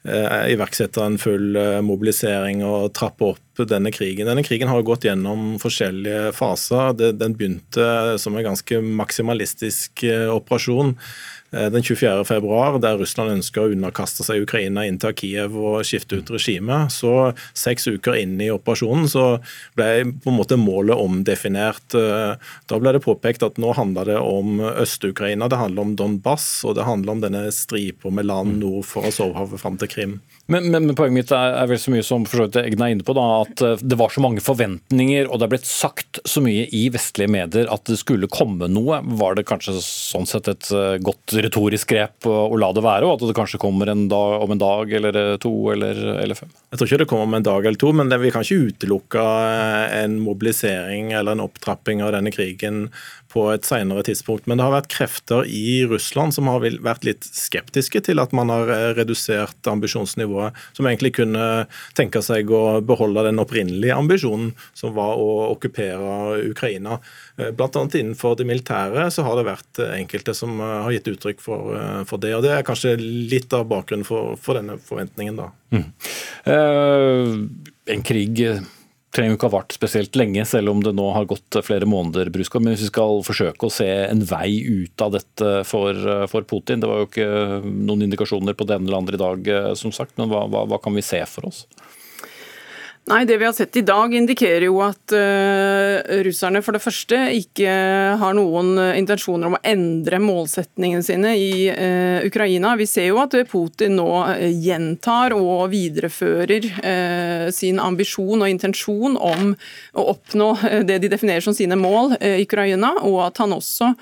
iverksette 0.00 1.00
en 1.04 1.18
full 1.20 1.56
mobilisering 1.84 2.62
og 2.64 2.94
trappe 2.96 3.34
opp 3.34 3.64
denne 3.68 3.92
krigen. 3.92 4.28
Denne 4.28 4.44
krigen 4.44 4.70
har 4.72 4.84
gått 4.84 5.04
gjennom 5.04 5.58
forskjellige 5.60 6.30
faser. 6.36 6.94
Den 6.96 7.36
begynte 7.36 8.16
som 8.20 8.36
en 8.36 8.46
ganske 8.48 8.80
maksimalistisk 8.80 10.04
operasjon 10.32 10.94
Eh, 10.94 11.39
den 11.50 11.82
24. 11.82 12.24
februar, 12.28 12.76
der 12.78 12.98
Russland 13.00 13.32
ønsker 13.34 13.64
å 13.64 13.72
underkaste 13.74 14.22
seg 14.26 14.44
Ukraina 14.44 14.84
inn 14.86 15.00
til 15.02 15.14
Kiev 15.18 15.56
og 15.58 15.80
skifte 15.86 16.20
ut 16.20 16.30
regimet. 16.30 16.92
Så 16.94 17.32
seks 17.58 17.88
uker 17.90 18.18
inn 18.20 18.36
i 18.38 18.52
operasjonen 18.54 19.08
så 19.10 19.24
ble 19.78 19.88
på 20.22 20.30
en 20.30 20.38
måte 20.38 20.58
målet 20.60 21.00
omdefinert. 21.00 21.96
Eh, 21.98 22.38
da 22.70 22.80
ble 22.80 22.94
det 22.94 23.02
påpekt 23.04 23.42
at 23.46 23.58
nå 23.58 23.74
handler 23.74 24.12
det 24.12 24.18
om 24.22 24.62
Øst-Ukraina, 24.62 25.50
det 25.50 25.58
handler 25.60 25.88
om 25.88 25.96
Donbass 25.98 26.62
og 26.64 26.76
det 26.78 26.86
handler 26.86 27.16
om 27.16 27.24
denne 27.24 27.46
stripa 27.54 28.12
med 28.14 28.30
land 28.30 28.60
nord 28.62 28.86
for 28.88 29.08
Azovhavet 29.10 29.62
fram 29.62 29.80
til 29.80 29.90
Krim. 29.90 30.20
Men, 30.50 30.70
men, 30.70 30.86
men, 30.86 30.96
poenget 30.98 31.14
mitt 31.14 31.32
er, 31.34 31.52
er, 31.60 31.68
vel 31.70 31.78
så 31.78 31.92
mye 31.94 32.02
som 32.02 32.24
for 32.26 32.42
Egna 32.58 32.88
er 32.88 32.96
inne 32.96 33.04
på, 33.06 33.14
da, 33.14 33.26
at 33.44 33.62
eh, 33.62 33.82
det 33.86 33.98
var 34.00 34.10
så 34.10 34.22
mange 34.24 34.42
forventninger 34.42 35.28
og 35.28 35.38
det 35.38 35.46
er 35.46 35.52
blitt 35.52 35.68
sagt 35.68 36.18
så 36.26 36.42
mye 36.42 36.64
i 36.74 36.88
vestlige 36.90 37.30
medier 37.30 37.70
at 37.70 37.84
det 37.86 38.00
skulle 38.00 38.30
komme 38.30 38.66
noe. 38.66 38.98
Var 39.20 39.38
det 39.38 39.46
kanskje 39.46 39.76
sånn 39.78 40.26
sett 40.26 40.50
et 40.50 40.72
eh, 40.74 40.96
godt 41.06 41.36
retorisk 41.46 41.92
grep 41.94 42.26
å, 42.26 42.34
å 42.50 42.58
la 42.58 42.72
det 42.74 42.82
være, 42.82 43.06
og 43.06 43.14
at 43.14 43.30
det 43.30 43.36
kanskje 43.38 43.62
kommer 43.62 43.92
en 43.92 44.08
dag, 44.10 44.40
om 44.42 44.56
en 44.56 44.62
dag 44.62 44.90
eller 44.98 45.20
eh, 45.22 45.36
to 45.42 45.54
eller, 45.70 46.02
eller, 46.16 46.38
fem? 46.38 46.50
Jeg 46.72 46.80
tror 46.80 46.90
ikke 46.90 47.00
det 47.04 47.08
kommer 47.14 47.30
om 47.30 47.38
en 47.38 47.46
dag 47.46 47.70
eller 47.70 47.82
to, 47.84 47.94
men 47.94 48.10
det, 48.10 48.18
vi 48.24 48.34
kan 48.34 48.42
ikke 48.42 48.74
utelukke 48.74 49.28
en 50.00 50.18
mobilisering 50.24 51.14
eller 51.14 51.38
en 51.38 51.46
opptrapping 51.46 52.02
av 52.02 52.16
denne 52.16 52.34
krigen 52.34 52.88
på 53.30 53.46
et 53.52 53.66
senere 53.66 54.02
tidspunkt. 54.06 54.48
Men 54.50 54.58
det 54.58 54.66
har 54.66 54.74
vært 54.74 54.90
krefter 54.92 55.46
i 55.46 55.82
Russland 55.88 56.34
som 56.36 56.48
har 56.50 56.64
vært 56.64 57.06
litt 57.06 57.26
skeptiske 57.26 58.02
til 58.08 58.22
at 58.22 58.34
man 58.36 58.52
har 58.52 58.70
eh, 58.74 58.86
redusert 58.98 59.70
ambisjonsnivået, 59.70 60.56
som 60.76 60.88
egentlig 60.88 61.14
kunne 61.20 61.46
tenke 61.98 62.22
seg 62.24 62.50
å 62.54 62.80
beholde 62.84 63.26
den 63.28 63.42
opprinnelige 63.42 63.96
ambisjonen, 63.96 64.52
som 64.76 64.94
var 64.96 65.20
å 65.20 65.30
okkupere 65.52 66.40
Ukraina. 66.50 66.98
Blant 67.56 67.78
Bl.a. 67.78 67.86
innenfor 68.00 68.36
det 68.38 68.48
militære 68.48 69.06
så 69.14 69.24
har 69.26 69.38
det 69.38 69.46
vært 69.48 69.82
enkelte 69.86 70.34
som 70.36 70.58
eh, 70.58 70.76
har 70.86 70.96
gitt 70.96 71.12
uttrykk 71.14 71.44
for, 71.44 71.72
for 72.08 72.22
det. 72.22 72.34
og 72.36 72.44
Det 72.46 72.54
er 72.56 72.66
kanskje 72.66 72.96
litt 73.00 73.52
av 73.56 73.68
bakgrunnen 73.70 74.06
for, 74.06 74.36
for 74.40 74.58
denne 74.58 74.78
forventningen. 74.84 75.38
da. 75.38 75.50
Mm. 75.70 75.86
Uh, 76.50 77.34
en 77.94 78.02
krig 78.06 78.40
trenger 79.14 79.34
jo 79.34 79.38
ikke 79.38 79.48
ha 79.48 79.54
vart 79.56 79.74
spesielt 79.74 80.16
lenge, 80.18 80.44
selv 80.46 80.72
om 80.72 80.82
det 80.84 80.92
nå 80.94 81.06
har 81.16 81.28
gått 81.30 81.58
flere 81.66 81.88
måneder. 81.90 82.30
Bruskov. 82.34 82.62
Men 82.62 82.74
hvis 82.74 82.86
vi 82.86 82.90
skal 82.92 83.22
forsøke 83.26 83.66
å 83.66 83.72
se 83.74 83.88
en 84.06 84.22
vei 84.26 84.60
ut 84.62 85.04
av 85.04 85.16
dette 85.16 85.52
for, 85.68 85.96
for 86.30 86.46
Putin 86.46 86.82
Det 86.82 86.90
var 86.90 87.02
jo 87.02 87.08
ikke 87.08 87.30
noen 87.66 88.06
indikasjoner 88.06 88.54
på 88.56 88.66
det 88.68 88.78
ene 88.78 88.88
eller 88.88 89.00
andre 89.02 89.18
i 89.18 89.24
dag, 89.24 89.50
som 89.78 89.94
sagt, 89.94 90.16
men 90.20 90.30
hva, 90.30 90.44
hva, 90.50 90.66
hva 90.70 90.78
kan 90.82 90.94
vi 90.96 91.04
se 91.04 91.22
for 91.30 91.50
oss? 91.50 91.64
Nei, 93.08 93.24
Det 93.24 93.36
vi 93.36 93.44
har 93.44 93.52
sett 93.52 93.76
i 93.76 93.82
dag 93.82 94.12
indikerer 94.14 94.66
jo 94.68 94.76
at 94.84 95.12
uh, 95.16 96.20
russerne 96.22 96.60
for 96.62 96.76
det 96.76 96.82
første 96.84 97.16
ikke 97.34 97.72
har 98.20 98.36
noen 98.36 98.74
uh, 98.78 98.98
intensjoner 98.98 99.48
om 99.48 99.56
å 99.56 99.60
endre 99.66 100.20
målsetningene 100.22 101.02
sine 101.02 101.32
i 101.40 101.50
uh, 101.72 102.20
Ukraina. 102.28 102.76
Vi 102.78 102.86
ser 102.86 103.08
jo 103.08 103.18
at 103.22 103.34
Putin 103.50 103.96
nå 103.98 104.06
gjentar 104.62 105.34
og 105.34 105.70
viderefører 105.72 106.68
sin 107.54 107.80
ambisjon 107.82 108.42
og 108.42 108.50
intensjon 108.50 109.16
om 109.16 109.52
å 109.96 110.04
oppnå 110.12 110.48
det 110.86 111.00
de 111.02 111.10
definerer 111.10 111.42
som 111.44 111.56
sine 111.56 111.78
mål 111.78 112.14
i 112.20 112.44
Ukraina, 112.44 112.92
og 113.06 113.18
at 113.24 113.40
han 113.42 113.54
også 113.56 113.92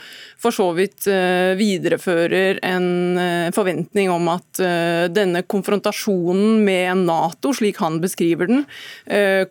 for 0.41 0.55
så 0.55 0.69
vidt 0.77 1.07
viderefører 1.59 2.61
en 2.67 3.51
forventning 3.55 4.11
om 4.13 4.31
at 4.33 4.63
denne 5.15 5.45
konfrontasjonen 5.47 6.63
med 6.67 7.05
Nato, 7.09 7.55
slik 7.57 7.81
han 7.83 8.01
beskriver 8.03 8.51
den, 8.51 8.65
Eh, 8.67 8.88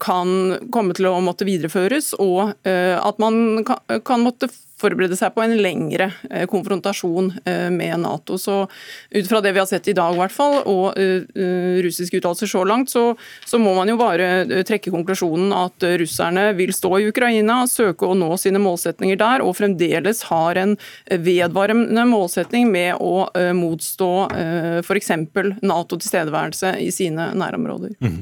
kan 0.01 0.69
komme 0.73 0.95
til 0.97 1.09
å 1.09 1.17
måtte 1.23 1.47
videreføres, 1.47 2.13
og 2.21 2.53
eh, 2.67 2.95
at 2.97 3.19
man 3.21 3.63
kan 3.65 4.23
måtte 4.25 4.49
forberede 4.77 5.17
seg 5.17 5.33
på 5.33 5.43
en 5.43 5.55
lengre 5.57 6.11
eh, 6.29 6.45
konfrontasjon 6.49 7.31
eh, 7.45 7.67
med 7.73 8.03
Nato. 8.03 8.37
Så 8.37 8.59
ut 9.09 9.29
fra 9.29 9.41
det 9.41 9.53
vi 9.55 9.61
har 9.61 9.69
sett 9.69 9.87
i 9.89 9.95
dag, 9.97 10.13
i 10.13 10.21
hvert 10.21 10.33
fall, 10.33 10.59
og 10.67 10.97
uh, 10.97 11.81
russiske 11.83 12.19
uttalelser 12.19 12.49
så 12.49 12.63
langt, 12.67 12.91
så, 12.91 13.03
så, 13.45 13.59
må 13.61 13.73
man 13.77 13.89
jo 13.89 13.97
bare 13.99 14.63
trekke 14.67 14.91
konklusjonen 14.93 15.53
at 15.55 15.83
russerne 16.01 16.49
vil 16.57 16.73
stå 16.75 16.91
i 16.99 17.07
Ukraina, 17.09 17.59
søke 17.69 18.07
å 18.07 18.15
nå 18.17 18.29
sine 18.39 18.61
målsetninger 18.61 19.17
der, 19.19 19.43
og 19.45 19.55
fremdeles 19.57 20.23
har 20.29 20.59
en 20.59 20.75
vedvarende 21.09 22.05
målsetning 22.09 22.69
med 22.71 23.01
å 23.01 23.27
motstå 23.57 24.09
f.eks. 24.83 25.11
Nato-tilstedeværelse 25.61 26.75
i 26.83 26.89
sine 26.93 27.29
nærområder. 27.37 27.95
Mm. 28.03 28.19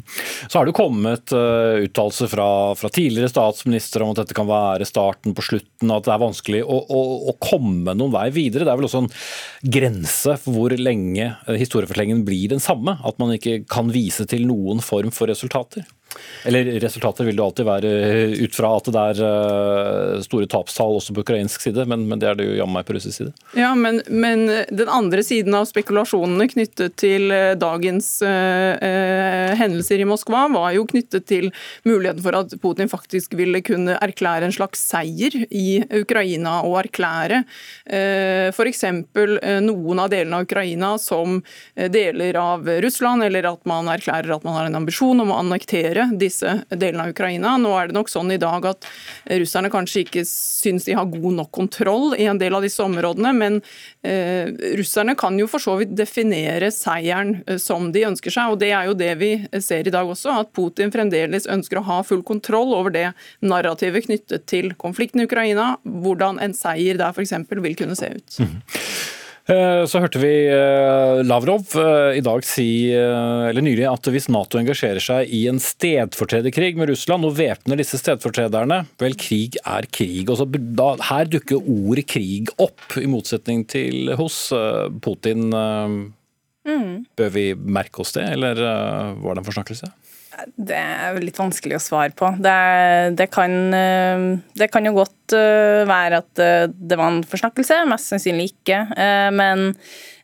Så 0.48 0.60
har 0.60 0.70
det 0.70 0.76
kommet 0.78 1.34
uttalelser 1.36 2.32
fra, 2.32 2.50
fra 2.80 2.92
tidligere 2.94 3.32
statsministre 3.32 4.06
om 4.06 4.14
at 4.14 4.24
dette 4.24 4.38
kan 4.38 4.50
være 4.50 4.88
starten 4.88 5.36
på 5.36 5.46
slutten, 5.50 5.92
at 5.92 6.08
det 6.08 6.16
er 6.16 6.24
vanskelig 6.24 6.45
vanskelig 6.46 6.64
å, 6.64 6.78
å, 6.78 7.02
å, 7.32 7.36
komme 7.42 7.96
noen 7.96 8.14
vei 8.14 8.30
videre. 8.32 8.66
Det 8.66 8.72
er 8.72 8.80
vel 8.80 8.88
også 8.88 9.04
en 9.04 9.12
grense 9.62 10.38
for 10.38 10.54
hvor 10.54 10.76
lenge 10.78 11.36
eh, 11.48 11.58
historiefortellingen 11.58 12.26
blir 12.26 12.50
den 12.50 12.60
samme. 12.60 12.98
At 13.04 13.18
man 13.20 13.34
ikke 13.36 13.66
kan 13.68 13.92
vise 13.92 14.26
til 14.26 14.46
noen 14.48 14.82
form 14.82 15.12
for 15.12 15.28
resultater. 15.28 15.86
Eller 16.46 16.70
resultater 16.84 17.26
vil 17.26 17.38
det 17.38 17.46
alltid 17.46 17.68
være 17.68 17.94
ut 18.46 18.56
fra 18.56 18.76
at 18.78 18.90
det 18.94 19.06
er 19.12 19.24
eh, 19.26 20.24
store 20.26 20.50
tapstall 20.52 21.00
også 21.00 21.16
på 21.16 21.26
ukrainsk 21.26 21.66
side, 21.66 21.86
men, 21.90 22.06
men 22.10 22.22
det 22.22 22.30
er 22.30 22.40
det 22.40 22.50
jo 22.50 22.58
jammen 22.60 22.76
meg 22.76 22.88
på 22.88 22.96
russisk 22.98 23.22
side. 23.22 23.34
Ja, 23.58 23.72
men, 23.78 24.02
men, 24.10 24.46
den 24.70 24.92
andre 24.92 25.24
siden 25.26 25.56
av 25.58 25.68
spekulasjonene 25.70 26.48
knyttet 26.52 26.98
til 27.02 27.32
eh, 27.34 27.54
dagens 27.60 28.10
eh, 28.26 29.56
hendelser 29.60 30.04
i 30.04 30.08
Moskva, 30.10 30.46
var 30.54 30.74
jo 30.76 30.86
knyttet 30.90 31.28
til 31.30 31.50
muligheten 31.88 32.24
for 32.26 32.38
at 32.38 32.56
Putin 32.62 32.92
faktisk 32.92 33.36
ville 33.40 33.62
kunne 33.66 33.98
erklære 34.04 34.50
en 34.50 34.56
slags 34.56 34.84
seier 34.92 35.38
i 35.50 35.82
Ukraina, 36.02 36.60
og 36.68 36.80
erklære 36.86 37.44
eh, 37.86 38.52
f.eks. 38.52 38.86
noen 39.66 40.04
av 40.04 40.12
delene 40.14 40.42
av 40.42 40.48
Ukraina 40.48 40.96
som 41.02 41.40
deler 41.76 42.38
av 42.40 42.68
Russland, 42.84 43.24
eller 43.26 43.48
at 43.50 43.64
man 43.70 43.90
erklærer 43.92 44.36
at 44.36 44.46
man 44.46 44.58
har 44.60 44.70
en 44.70 44.80
ambisjon 44.82 45.24
om 45.24 45.32
å 45.34 45.40
annektere 45.42 46.05
disse 46.14 46.52
delene 46.70 47.08
av 47.08 47.14
Ukraina. 47.14 47.56
Nå 47.62 47.72
er 47.78 47.90
det 47.90 47.98
nok 47.98 48.12
sånn 48.12 48.34
i 48.36 48.40
dag 48.42 48.66
at 48.70 48.88
russerne 49.42 49.72
kanskje 49.74 50.06
ikke 50.06 50.24
syns 50.28 50.88
de 50.88 50.96
har 50.98 51.10
god 51.10 51.40
nok 51.40 51.52
kontroll 51.56 52.16
i 52.18 52.28
en 52.30 52.40
del 52.42 52.56
av 52.58 52.66
disse 52.66 52.84
områdene, 52.84 53.34
men 53.36 53.60
eh, 54.06 54.52
russerne 54.80 55.16
kan 55.20 55.38
jo 55.40 55.48
for 55.50 55.64
så 55.64 55.78
vidt 55.80 55.96
definere 55.98 56.72
seieren 56.74 57.38
eh, 57.48 57.60
som 57.62 57.92
de 57.96 58.06
ønsker 58.10 58.34
seg. 58.34 58.54
og 58.54 58.62
Det 58.62 58.72
er 58.72 58.90
jo 58.90 58.98
det 58.98 59.12
vi 59.22 59.32
ser 59.64 59.88
i 59.88 59.94
dag 59.94 60.10
også, 60.10 60.40
at 60.42 60.54
Putin 60.56 60.94
fremdeles 60.94 61.50
ønsker 61.52 61.82
å 61.82 61.88
ha 61.90 62.00
full 62.08 62.24
kontroll 62.26 62.76
over 62.78 62.94
det 62.96 63.10
narrativet 63.46 64.10
knyttet 64.10 64.48
til 64.52 64.74
konflikten 64.80 65.24
i 65.24 65.30
Ukraina, 65.30 65.76
hvordan 65.84 66.42
en 66.44 66.56
seier 66.58 67.00
der 67.00 67.16
f.eks. 67.16 67.38
vil 67.52 67.78
kunne 67.80 67.98
se 67.98 68.12
ut. 68.18 68.42
Mm. 68.42 68.58
Eh, 69.46 69.84
så 69.86 70.00
hørte 70.02 70.18
vi 70.18 70.32
eh, 70.50 71.20
Lavrov 71.22 71.76
eh, 71.78 72.18
i 72.18 72.24
dag 72.26 72.42
si, 72.48 72.90
eller 72.90 73.62
nylig, 73.62 73.86
at 73.86 74.10
hvis 74.10 74.26
Nato 74.34 74.58
engasjerer 74.58 75.04
seg 75.04 75.30
i 75.30 75.44
en 75.52 75.62
stedfortrederkrig 75.62 76.72
med 76.80 76.90
Russland 76.90 77.28
og 77.28 77.36
væpner 77.38 77.78
disse 77.78 78.00
stedfortrederne, 78.02 78.82
vel, 79.02 79.18
krig 79.22 79.60
er 79.62 79.86
krig. 79.94 80.34
Så, 80.34 80.50
da, 80.50 80.90
her 81.12 81.30
dukker 81.30 81.62
ordet 81.62 82.08
krig 82.10 82.50
opp, 82.58 82.98
i 82.98 83.06
motsetning 83.10 83.66
til 83.70 84.16
hos 84.18 84.48
Putin. 85.06 85.52
Mm. 86.66 87.06
Bør 87.18 87.34
vi 87.36 87.50
merke 87.54 88.02
oss 88.02 88.16
det, 88.16 88.26
eller 88.34 88.58
var 89.22 89.36
det 89.36 89.44
en 89.44 89.48
forsnakkelse? 89.48 89.92
Det 90.56 90.76
er 90.76 91.18
litt 91.24 91.38
vanskelig 91.40 91.78
å 91.78 91.84
svare 91.84 92.14
på. 92.18 92.30
Det, 92.42 92.56
det, 93.20 93.28
kan, 93.34 93.54
eh, 93.76 94.26
det 94.58 94.68
kan, 94.74 94.88
jo 94.88 94.96
godt 94.98 95.36
eh, 95.38 95.84
være 95.88 96.22
at 96.24 96.42
eh, 96.44 96.66
det 96.70 96.98
var 97.00 97.14
en 97.14 97.22
forsnakkelse, 97.28 97.82
mest 97.90 98.12
sannsynlig 98.12 98.50
ikke. 98.54 98.82
Men 99.36 99.70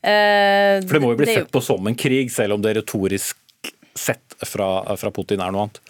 For 0.02 0.98
det 0.98 1.04
må 1.04 1.14
jo 1.14 1.22
bli 1.22 1.32
sett 1.32 1.52
på 1.54 1.64
som 1.64 1.88
en 1.88 1.98
krig, 1.98 2.32
selv 2.34 2.58
om 2.58 2.64
det 2.64 2.76
retorisk 2.80 3.38
sett 3.98 4.38
fra, 4.48 4.70
fra 4.98 5.14
Putin 5.14 5.44
er 5.44 5.54
noe 5.54 5.68
annet? 5.68 5.82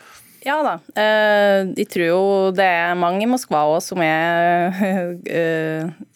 Ja 0.41 0.57
da. 0.65 0.71
Jeg 0.97 1.85
tror 1.93 2.07
jo 2.07 2.21
det 2.57 2.65
er 2.65 2.97
mange 2.97 3.21
i 3.27 3.29
Moskva 3.29 3.61
òg 3.69 3.77
som 3.85 4.01
er 4.01 4.73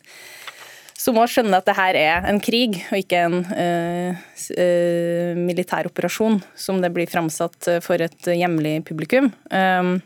så 1.06 1.14
må 1.14 1.28
skjønne 1.30 1.60
at 1.60 1.68
det 1.68 1.78
her 1.78 1.98
er 2.00 2.26
en 2.32 2.42
krig, 2.42 2.80
og 2.90 2.98
ikke 2.98 3.22
en 3.28 3.38
uh, 3.46 4.26
uh, 4.58 5.38
militær 5.38 5.86
operasjon, 5.92 6.40
som 6.58 6.82
det 6.82 6.90
blir 6.96 7.10
framsatt 7.12 7.70
for 7.86 8.02
et 8.02 8.34
hjemlig 8.34 8.80
publikum. 8.88 9.30
Um, 9.54 10.00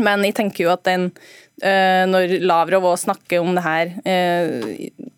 men 0.00 0.24
jeg 0.26 0.34
tenker 0.34 0.64
jo 0.64 0.70
at 0.72 0.86
den, 0.88 1.10
uh, 1.60 2.04
når 2.08 2.38
Lavrov 2.40 2.88
også 2.88 3.10
snakker 3.10 3.44
om 3.44 3.52
det 3.54 3.66
her 3.66 3.92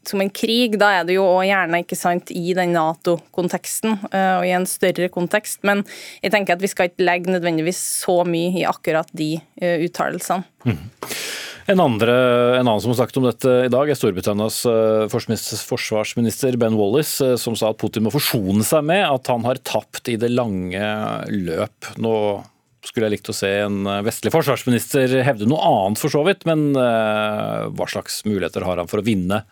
som 0.07 0.21
en 0.23 0.33
krig, 0.35 0.75
da 0.79 0.91
er 0.99 1.07
det 1.07 1.17
jo 1.17 1.25
òg 1.27 1.47
gjerne 1.49 1.81
ikke 1.85 1.99
sant, 1.99 2.35
i 2.35 2.51
den 2.55 2.75
Nato-konteksten 2.75 3.97
og 4.11 4.45
i 4.47 4.53
en 4.55 4.67
større 4.71 5.09
kontekst. 5.11 5.63
Men 5.67 5.83
jeg 6.23 6.35
tenker 6.35 6.55
at 6.55 6.63
vi 6.63 6.71
skal 6.71 6.91
ikke 6.91 7.07
legge 7.07 7.33
nødvendigvis 7.35 7.81
så 8.05 8.21
mye 8.27 8.53
i 8.61 8.67
akkurat 8.69 9.11
de 9.19 9.33
uttalelsene. 9.59 10.47
Mm. 10.67 10.85
En, 11.67 11.81
andre, 11.83 12.13
en 12.61 12.69
annen 12.69 12.81
som 12.81 12.93
har 12.93 13.01
snakket 13.01 13.17
om 13.19 13.25
dette 13.27 13.53
i 13.67 13.71
dag, 13.75 13.89
er 13.91 13.99
Storbritannias 13.99 14.61
forsvarsminister 15.11 16.55
Ben 16.63 16.77
Wallace, 16.79 17.33
som 17.43 17.57
sa 17.59 17.73
at 17.73 17.81
Putin 17.81 18.05
må 18.07 18.13
forsone 18.15 18.63
seg 18.67 18.85
med 18.87 19.03
at 19.03 19.27
han 19.33 19.43
har 19.49 19.59
tapt 19.67 20.07
i 20.13 20.15
det 20.21 20.31
lange 20.31 20.91
løp. 21.33 21.89
Nå 21.99 22.15
skulle 22.87 23.09
jeg 23.09 23.17
likt 23.17 23.33
å 23.33 23.35
se 23.35 23.51
en 23.65 23.81
vestlig 24.07 24.31
forsvarsminister 24.31 25.17
hevde 25.27 25.49
noe 25.51 25.59
annet, 25.67 25.99
for 25.99 26.15
så 26.15 26.23
vidt. 26.29 26.47
Men 26.47 26.69
hva 26.71 27.91
slags 27.91 28.21
muligheter 28.29 28.63
har 28.63 28.79
han 28.79 28.91
for 28.91 29.03
å 29.03 29.07
vinne 29.09 29.43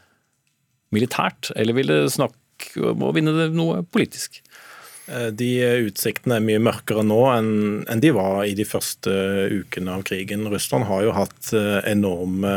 militært, 0.95 1.51
eller 1.59 1.75
vil 1.75 1.91
det 1.91 2.01
snakke 2.15 2.93
om 2.95 3.09
å 3.09 3.15
vinne 3.17 3.51
noe 3.51 3.83
politisk? 3.91 4.39
Eh, 5.07 5.31
de 5.37 5.51
utsiktene 5.89 6.39
er 6.39 6.45
mye 6.45 6.63
mørkere 6.63 7.05
nå 7.05 7.21
enn 7.35 8.01
de 8.01 8.13
var 8.17 8.45
i 8.49 8.55
de 8.57 8.65
første 8.69 9.13
ukene 9.53 9.99
av 9.99 10.07
krigen. 10.09 10.47
Russland 10.53 10.89
har 10.89 11.05
jo 11.05 11.17
hatt 11.17 11.53
eh, 11.57 11.83
enorme 11.93 12.55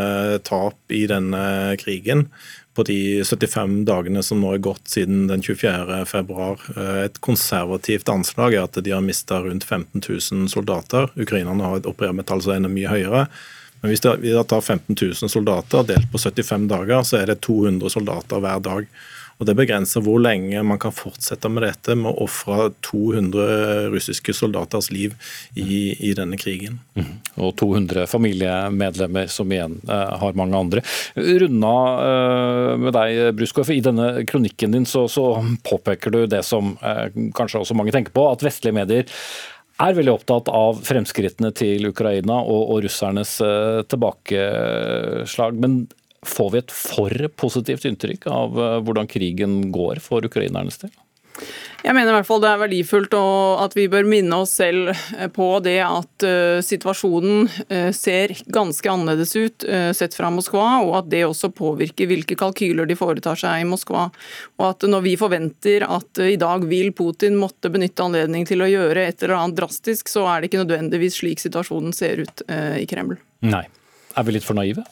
tap 0.48 0.96
i 0.96 1.04
denne 1.10 1.76
krigen 1.82 2.28
på 2.78 2.86
de 2.88 3.26
75 3.26 3.82
dagene 3.90 4.22
som 4.24 4.40
nå 4.40 4.54
er 4.54 4.64
gått 4.64 4.94
siden 4.94 5.26
den 5.32 5.44
24. 5.44 6.06
februar. 6.08 6.62
Eh, 6.78 7.04
et 7.10 7.20
konservativt 7.26 8.10
anslag 8.14 8.56
er 8.56 8.68
at 8.68 8.80
de 8.80 8.96
har 8.96 9.04
mista 9.04 9.42
rundt 9.44 9.68
15 9.68 10.06
000 10.06 10.48
soldater. 10.54 11.12
Ukrainerne 11.20 11.68
har 11.68 11.82
et 11.82 11.90
operermetall 11.90 12.46
som 12.46 12.54
er 12.54 12.62
enda 12.62 12.72
mye 12.72 12.94
høyere. 12.94 13.28
Men 13.82 13.92
hvis 13.92 14.06
vi 14.22 14.32
tar 14.50 14.62
15 14.64 14.96
000 14.96 15.30
soldater 15.30 15.84
delt 15.86 16.08
på 16.14 16.22
75 16.22 16.70
dager, 16.72 17.04
så 17.06 17.20
er 17.20 17.30
det 17.30 17.42
200 17.46 17.92
soldater 17.94 18.42
hver 18.42 18.64
dag. 18.64 18.88
Og 19.38 19.46
Det 19.46 19.54
begrenser 19.58 20.02
hvor 20.02 20.18
lenge 20.22 20.62
man 20.66 20.80
kan 20.82 20.94
fortsette 20.96 21.50
med 21.52 21.64
dette, 21.68 21.96
med 21.98 22.10
å 22.10 22.26
ofre 22.26 22.72
200 22.86 23.90
russiske 23.94 24.34
soldaters 24.34 24.90
liv 24.94 25.14
i, 25.54 25.94
i 26.10 26.14
denne 26.18 26.40
krigen. 26.42 26.80
Mm. 26.98 27.12
Og 27.46 27.54
200 27.62 28.08
familiemedlemmer, 28.10 29.30
som 29.30 29.52
igjen 29.54 29.78
eh, 29.86 30.16
har 30.24 30.40
mange 30.40 30.58
andre. 30.58 30.84
Runda 31.16 31.76
eh, 32.08 32.72
med 32.82 32.98
deg, 32.98 33.20
Bruskov. 33.38 33.70
I 33.74 33.84
denne 33.86 34.26
kronikken 34.30 34.74
din 34.74 34.90
så, 34.90 35.06
så 35.12 35.30
påpeker 35.68 36.14
du 36.14 36.24
det 36.30 36.42
som 36.48 36.74
eh, 36.82 37.06
kanskje 37.38 37.62
også 37.62 37.78
mange 37.78 37.94
tenker 37.94 38.16
på, 38.16 38.26
at 38.32 38.46
vestlige 38.46 38.80
medier 38.80 39.06
er 39.78 39.94
veldig 39.94 40.14
opptatt 40.16 40.50
av 40.50 40.80
fremskrittene 40.86 41.52
til 41.54 41.92
Ukraina 41.92 42.40
og, 42.42 42.62
og 42.74 42.80
russernes 42.86 43.36
uh, 43.46 43.84
tilbakeslag. 43.86 45.60
Men 45.62 45.84
får 46.26 46.54
vi 46.54 46.62
et 46.64 46.74
for 46.74 47.28
positivt 47.38 47.86
inntrykk 47.90 48.30
av 48.32 48.58
uh, 48.58 48.78
hvordan 48.86 49.10
krigen 49.12 49.60
går 49.76 50.02
for 50.04 50.26
ukrainernes 50.26 50.82
del? 50.82 50.96
Jeg 51.86 51.94
mener 51.94 52.10
i 52.10 52.16
hvert 52.18 52.28
fall 52.28 52.42
det 52.42 52.50
er 52.50 52.62
verdifullt 52.64 53.14
at 53.16 53.76
vi 53.78 53.86
bør 53.92 54.08
minne 54.10 54.40
oss 54.42 54.56
selv 54.58 54.90
eh, 54.92 55.28
på 55.32 55.46
det 55.64 55.78
at 55.86 56.26
uh, 56.26 56.58
situasjonen 56.66 57.46
uh, 57.46 57.92
ser 57.96 58.34
ganske 58.54 58.90
annerledes 58.92 59.36
ut 59.38 59.66
uh, 59.70 59.92
sett 59.96 60.18
fra 60.18 60.32
Moskva, 60.34 60.66
og 60.84 60.96
at 61.04 61.12
det 61.14 61.24
også 61.28 61.52
påvirker 61.56 62.10
hvilke 62.10 62.38
kalkyler 62.40 62.90
de 62.90 62.98
foretar 62.98 63.40
seg 63.40 63.62
i 63.62 63.70
Moskva. 63.70 64.08
Og 64.58 64.68
at 64.72 64.88
når 64.90 65.06
vi 65.06 65.16
forventer 65.22 65.86
at 65.86 66.24
i 66.26 66.40
dag 66.42 66.66
vil 66.68 66.92
Putin 66.98 67.38
måtte 67.40 67.72
benytte 67.74 68.04
anledning 68.04 68.48
til 68.50 68.66
å 68.66 68.72
gjøre 68.72 69.06
et 69.06 69.22
eller 69.22 69.38
annet 69.38 69.62
drastisk, 69.62 70.10
så 70.12 70.26
er 70.32 70.42
det 70.42 70.50
ikke 70.52 70.66
nødvendigvis 70.66 71.22
slik 71.22 71.44
situasjonen 71.44 71.96
ser 71.96 72.26
ut 72.26 72.44
i 72.50 72.86
Kreml. 72.90 73.20
Nei. 73.46 73.68
Er 74.18 74.26
vi 74.26 74.34
litt 74.34 74.46
for 74.48 74.58
naive? 74.58 74.84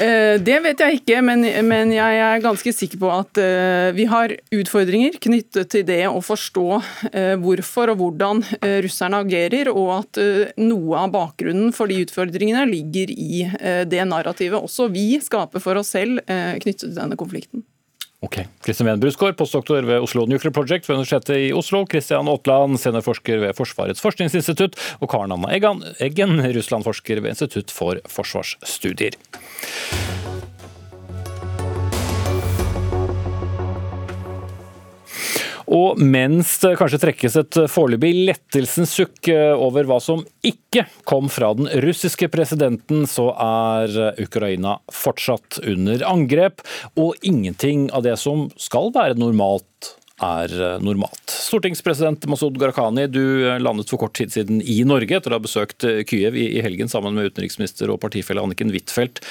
Eh, 0.00 0.38
det 0.40 0.56
vet 0.64 0.80
jeg 0.80 1.00
ikke, 1.00 1.18
men, 1.24 1.44
jeg 1.92 2.20
er 2.24 2.44
ganske 2.44 2.72
sikker 2.72 3.00
på 3.02 3.10
at 3.12 3.40
uh, 3.42 3.90
vi 3.92 4.06
har 4.08 4.32
utfordringer 4.54 5.18
knyttet 5.20 5.68
til 5.74 5.84
det 5.88 6.06
å 6.08 6.22
forstå 6.24 6.66
uh, 6.78 7.34
hvorfor 7.42 7.92
og 7.92 8.00
hvordan 8.00 8.40
russerne 8.84 9.20
agerer, 9.26 9.68
og 9.72 9.90
at 9.98 10.22
noe 10.60 11.02
av 11.02 11.12
bakgrunnen 11.12 11.74
for 11.76 11.92
de 11.92 12.00
utfordringene 12.06 12.64
ligger 12.70 13.12
i 13.12 13.44
det 13.88 14.04
narrativet 14.08 14.62
også 14.62 14.88
vi 14.92 15.20
skaper 15.22 15.62
for 15.62 15.80
oss 15.80 15.92
selv 15.96 16.22
knyttet 16.26 16.86
til 16.86 16.96
denne 16.96 17.18
konflikten. 17.20 17.66
Ok. 18.22 18.38
Kristian 18.62 18.86
Wen 18.86 19.00
Brusgaard, 19.02 19.34
postdoktor 19.36 19.82
ved 19.82 20.04
Oslo 20.04 20.26
Nuclear 20.30 20.54
Project 20.54 20.86
ved 20.86 20.94
Universitetet 20.94 21.48
i 21.48 21.52
Oslo. 21.52 21.82
Kristian 21.90 22.30
Aatland, 22.30 22.78
seniorforsker 22.78 23.42
ved 23.42 23.56
Forsvarets 23.58 24.02
forskningsinstitutt. 24.04 24.78
Og 25.02 25.10
Karen 25.10 25.34
Anna 25.34 25.50
Eggen, 25.58 26.38
Russland-forsker 26.54 27.20
ved 27.20 27.34
Institutt 27.34 27.74
for 27.74 27.98
forsvarsstudier. 28.06 29.18
Og 35.72 36.00
mens 36.00 36.58
det 36.60 36.74
kanskje 36.76 37.00
trekkes 37.00 37.36
et 37.40 37.58
foreløpig 37.72 38.12
lettelsens 38.28 38.92
sukk 38.92 39.30
eh, 39.32 39.54
over 39.56 39.88
hva 39.88 39.96
som 40.04 40.20
ikke 40.44 40.84
kom 41.08 41.30
fra 41.32 41.52
den 41.56 41.70
russiske 41.84 42.28
presidenten, 42.32 43.06
så 43.08 43.30
er 43.32 43.96
Ukraina 44.20 44.76
fortsatt 44.92 45.62
under 45.64 46.04
angrep, 46.08 46.60
og 47.00 47.16
ingenting 47.24 47.88
av 47.96 48.04
det 48.04 48.18
som 48.20 48.50
skal 48.60 48.92
være 48.92 49.16
normalt 49.20 49.94
er 50.22 50.52
eh, 50.52 50.76
normalt. 50.84 51.24
Stortingspresident 51.32 52.28
Masud 52.28 52.60
Gharahkhani, 52.60 53.08
du 53.08 53.22
landet 53.62 53.88
for 53.88 54.04
kort 54.04 54.18
tid 54.20 54.34
siden 54.34 54.60
i 54.60 54.82
Norge 54.88 55.16
etter 55.16 55.32
å 55.32 55.40
ha 55.40 55.46
besøkt 55.46 55.88
Kyiv 56.08 56.36
i 56.36 56.60
helgen 56.64 56.92
sammen 56.92 57.16
med 57.16 57.32
utenriksminister 57.32 57.90
og 57.92 58.02
partifelle 58.04 58.44
Anniken 58.44 58.74
Huitfeldt. 58.74 59.24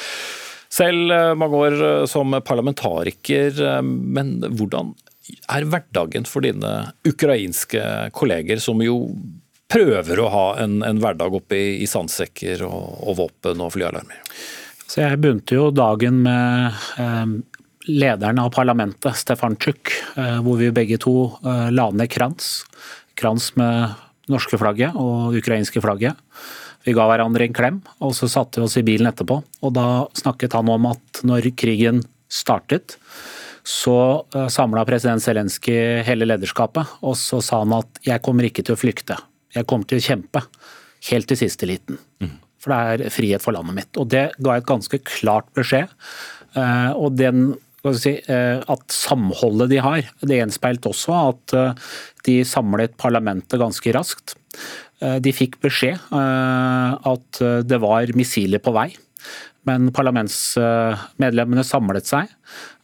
Selv 0.73 1.13
eh, 1.13 1.29
mange 1.37 1.61
år 1.69 1.79
som 2.09 2.33
parlamentariker, 2.41 3.61
men 3.85 4.39
hvordan 4.57 4.95
er 5.51 5.67
hverdagen 5.69 6.27
for 6.29 6.45
dine 6.45 6.91
ukrainske 7.07 7.83
kolleger, 8.15 8.61
som 8.63 8.81
jo 8.83 9.03
prøver 9.71 10.19
å 10.19 10.29
ha 10.31 10.47
en, 10.63 10.81
en 10.83 10.99
hverdag 11.01 11.35
oppe 11.37 11.57
i, 11.57 11.69
i 11.83 11.87
sandsekker 11.87 12.65
og, 12.67 12.99
og, 13.05 13.15
våpen 13.21 13.63
og 13.63 13.73
flyalarmer? 13.75 14.19
Så 14.91 15.05
jeg 15.05 15.21
begynte 15.23 15.55
jo 15.55 15.69
dagen 15.71 16.19
med 16.25 16.81
eh, 16.99 17.35
lederen 17.87 18.41
av 18.43 18.51
parlamentet, 18.53 19.15
Stefan 19.17 19.55
Tjuk, 19.55 19.93
eh, 20.19 20.39
hvor 20.43 20.59
vi 20.59 20.73
begge 20.75 20.99
to 21.01 21.15
eh, 21.39 21.69
la 21.71 21.87
ned 21.95 22.11
krans. 22.11 22.65
Krans 23.15 23.53
med 23.59 23.95
norske 24.31 24.59
flagget 24.59 24.97
og 24.99 25.37
ukrainske 25.39 25.83
flagget. 25.83 26.19
Vi 26.83 26.95
ga 26.97 27.05
hverandre 27.07 27.45
en 27.45 27.55
klem, 27.55 27.77
og 28.01 28.15
så 28.17 28.27
satte 28.31 28.59
vi 28.59 28.65
oss 28.65 28.79
i 28.79 28.85
bilen 28.85 29.09
etterpå. 29.09 29.37
Og 29.61 29.73
da 29.75 29.87
snakket 30.17 30.57
han 30.57 30.71
om 30.73 30.89
at 30.89 31.21
når 31.27 31.51
krigen 31.59 32.01
startet, 32.31 32.97
så 33.63 34.25
eh, 34.35 34.47
samla 34.47 34.85
president 34.85 35.23
Zelenskyj 35.23 36.01
hele 36.07 36.27
lederskapet, 36.27 36.97
og 37.05 37.17
så 37.19 37.41
sa 37.45 37.61
han 37.63 37.75
at 37.77 38.01
jeg 38.05 38.23
kommer 38.25 38.47
ikke 38.47 38.65
til 38.65 38.75
å 38.75 38.79
flykte. 38.79 39.17
Jeg 39.55 39.67
kommer 39.69 39.89
til 39.89 40.01
å 40.01 40.05
kjempe. 40.05 40.43
Helt 41.09 41.29
til 41.29 41.39
siste 41.39 41.67
liten. 41.69 41.99
Mm. 42.21 42.37
For 42.61 42.73
det 42.73 43.07
er 43.07 43.13
frihet 43.13 43.43
for 43.43 43.55
landet 43.55 43.77
mitt. 43.77 43.99
Og 43.99 44.09
det 44.13 44.29
ga 44.41 44.57
et 44.57 44.69
ganske 44.69 45.01
klart 45.07 45.49
beskjed. 45.57 45.91
Eh, 46.55 46.91
og 46.95 47.19
den 47.19 47.51
Si, 47.97 48.11
eh, 48.13 48.59
at 48.61 48.93
samholdet 48.93 49.71
de 49.71 49.79
har. 49.81 50.03
Det 50.21 50.35
gjenspeilte 50.37 50.91
også 50.91 51.15
at 51.17 51.53
de 52.27 52.35
samlet 52.45 52.93
parlamentet 52.93 53.57
ganske 53.57 53.95
raskt. 53.95 54.35
De 55.01 55.33
fikk 55.33 55.57
beskjed 55.65 55.97
at 56.13 57.39
det 57.65 57.79
var 57.81 58.13
missiler 58.13 58.61
på 58.61 58.75
vei 58.75 58.91
men 59.69 59.91
parlamentsmedlemmene 59.93 61.63
samlet 61.65 62.09
seg 62.09 62.29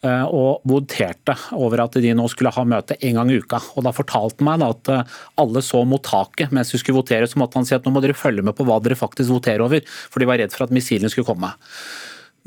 og 0.06 0.66
voterte 0.68 1.36
over 1.58 1.82
at 1.84 1.98
de 2.02 2.14
nå 2.16 2.28
skulle 2.32 2.54
ha 2.54 2.66
møte 2.68 2.98
en 3.02 3.18
gang 3.20 3.32
i 3.32 3.40
uka. 3.42 3.60
Og 3.76 3.86
Da 3.88 3.94
fortalte 3.96 4.44
han 4.44 4.60
meg 4.60 4.66
at 4.68 4.92
eh, 4.94 5.16
alle 5.42 5.64
så 5.66 5.84
mot 5.88 6.04
taket 6.04 6.54
mens 6.56 6.74
vi 6.74 6.82
skulle 6.82 7.00
votere, 7.00 7.30
så 7.30 7.40
måtte 7.42 7.60
han 7.60 7.68
si 7.68 7.76
at 7.78 7.88
nå 7.88 7.94
må 7.94 8.04
dere 8.04 8.18
følge 8.18 8.46
med 8.46 8.58
på 8.58 8.68
hva 8.68 8.80
dere 8.84 9.00
faktisk 9.00 9.34
voterer 9.34 9.66
over, 9.66 9.82
for 9.88 10.22
de 10.22 10.30
var 10.30 10.42
redd 10.42 10.54
for 10.54 10.68
at 10.68 10.76
missilene 10.76 11.12
skulle 11.14 11.30
komme. 11.30 11.54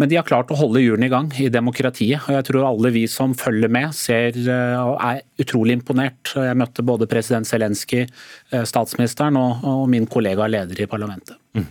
Men 0.00 0.08
de 0.08 0.16
har 0.16 0.24
klart 0.24 0.48
å 0.48 0.56
holde 0.56 0.80
hjulene 0.80 1.10
i 1.10 1.12
gang 1.12 1.28
i 1.36 1.50
demokratiet. 1.52 2.22
og 2.24 2.38
Jeg 2.38 2.46
tror 2.48 2.70
alle 2.70 2.92
vi 2.94 3.04
som 3.10 3.34
følger 3.36 3.68
med, 3.72 3.92
ser 3.96 4.38
eh, 4.38 4.78
og 4.80 4.96
er 4.96 5.20
utrolig 5.42 5.76
imponert. 5.80 6.36
Jeg 6.36 6.56
møtte 6.56 6.86
både 6.86 7.10
president 7.10 7.48
Zelenskyj, 7.48 8.06
statsministeren 8.68 9.36
og 9.40 9.86
min 9.92 10.08
kollega 10.08 10.48
leder 10.48 10.86
i 10.86 10.90
parlamentet. 10.90 11.39
Mm. 11.50 11.64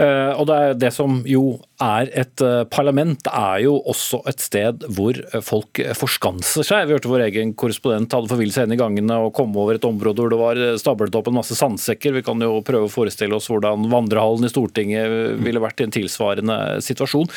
Uh, 0.00 0.32
og 0.38 0.46
det, 0.48 0.58
det, 0.80 0.90
som 0.96 1.18
jo 1.28 1.58
er 1.82 2.08
et 2.16 2.44
uh, 2.44 2.62
parlament, 2.72 3.26
er 3.28 3.64
jo 3.66 3.74
også 3.90 4.22
et 4.30 4.40
sted 4.40 4.86
hvor 4.96 5.18
uh, 5.34 5.40
folk 5.44 5.82
forskanser 5.98 6.64
seg. 6.66 6.86
Vi 6.88 6.96
hørte 6.96 7.10
vår 7.10 7.26
egen 7.26 7.52
korrespondent 7.58 8.16
hadde 8.16 8.30
forvillet 8.30 8.56
seg 8.56 8.68
inn 8.68 8.78
i 8.78 8.80
gangene 8.80 9.18
og 9.26 9.34
kom 9.36 9.52
over 9.60 9.76
et 9.76 9.88
område 9.88 10.24
hvor 10.24 10.32
det 10.32 10.40
var 10.40 10.62
stablet 10.80 11.20
opp 11.20 11.28
en 11.28 11.40
masse 11.40 11.58
sandsekker. 11.58 12.16
Vi 12.16 12.24
kan 12.26 12.40
jo 12.40 12.62
prøve 12.66 12.88
å 12.88 12.92
forestille 12.92 13.36
oss 13.36 13.50
hvordan 13.52 13.90
vandrehallen 13.92 14.48
i 14.48 14.52
Stortinget 14.52 15.42
ville 15.44 15.62
vært 15.62 15.82
i 15.82 15.88
en 15.88 15.96
tilsvarende 16.00 16.60
situasjon. 16.86 17.28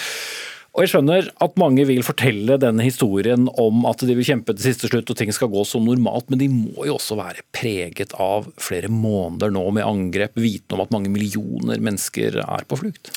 Og 0.74 0.82
jeg 0.82 0.90
skjønner 0.90 1.28
at 1.46 1.60
mange 1.62 1.84
vil 1.86 2.02
fortelle 2.02 2.56
denne 2.58 2.82
historien 2.82 3.46
om 3.62 3.84
at 3.86 4.02
de 4.02 4.16
vil 4.18 4.26
kjempe 4.26 4.56
til 4.56 4.72
siste 4.72 4.90
slutt 4.90 5.12
og 5.14 5.20
ting 5.20 5.30
skal 5.36 5.52
gå 5.54 5.62
som 5.70 5.86
normalt, 5.86 6.32
men 6.34 6.42
de 6.42 6.48
må 6.50 6.88
jo 6.88 6.96
også 6.96 7.18
være 7.20 7.46
preget 7.54 8.16
av 8.18 8.48
flere 8.58 8.90
måneder 8.90 9.54
nå 9.54 9.68
med 9.78 9.86
angrep, 9.86 10.34
vitende 10.34 10.80
om 10.80 10.82
at 10.82 10.96
mange 10.96 11.12
millioner 11.14 11.78
mennesker 11.78 12.40
er 12.42 12.66
på 12.66 12.80
flukt. 12.82 13.14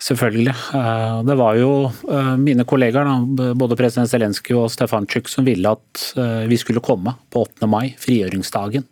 Selvfølgelig. 0.00 0.54
Eh, 0.78 1.16
det 1.26 1.36
var 1.42 1.58
jo 1.58 1.72
eh, 1.90 2.30
mine 2.38 2.64
kollegaer, 2.68 3.10
både 3.58 3.80
president 3.82 4.08
Zelenskyj 4.14 4.54
og 4.60 4.70
Stefantsjuk, 4.70 5.26
som 5.28 5.50
ville 5.50 5.74
at 5.74 6.06
eh, 6.14 6.46
vi 6.48 6.60
skulle 6.62 6.84
komme 6.84 7.16
på 7.34 7.42
8. 7.42 7.66
mai, 7.74 7.90
frigjøringsdagen. 7.98 8.86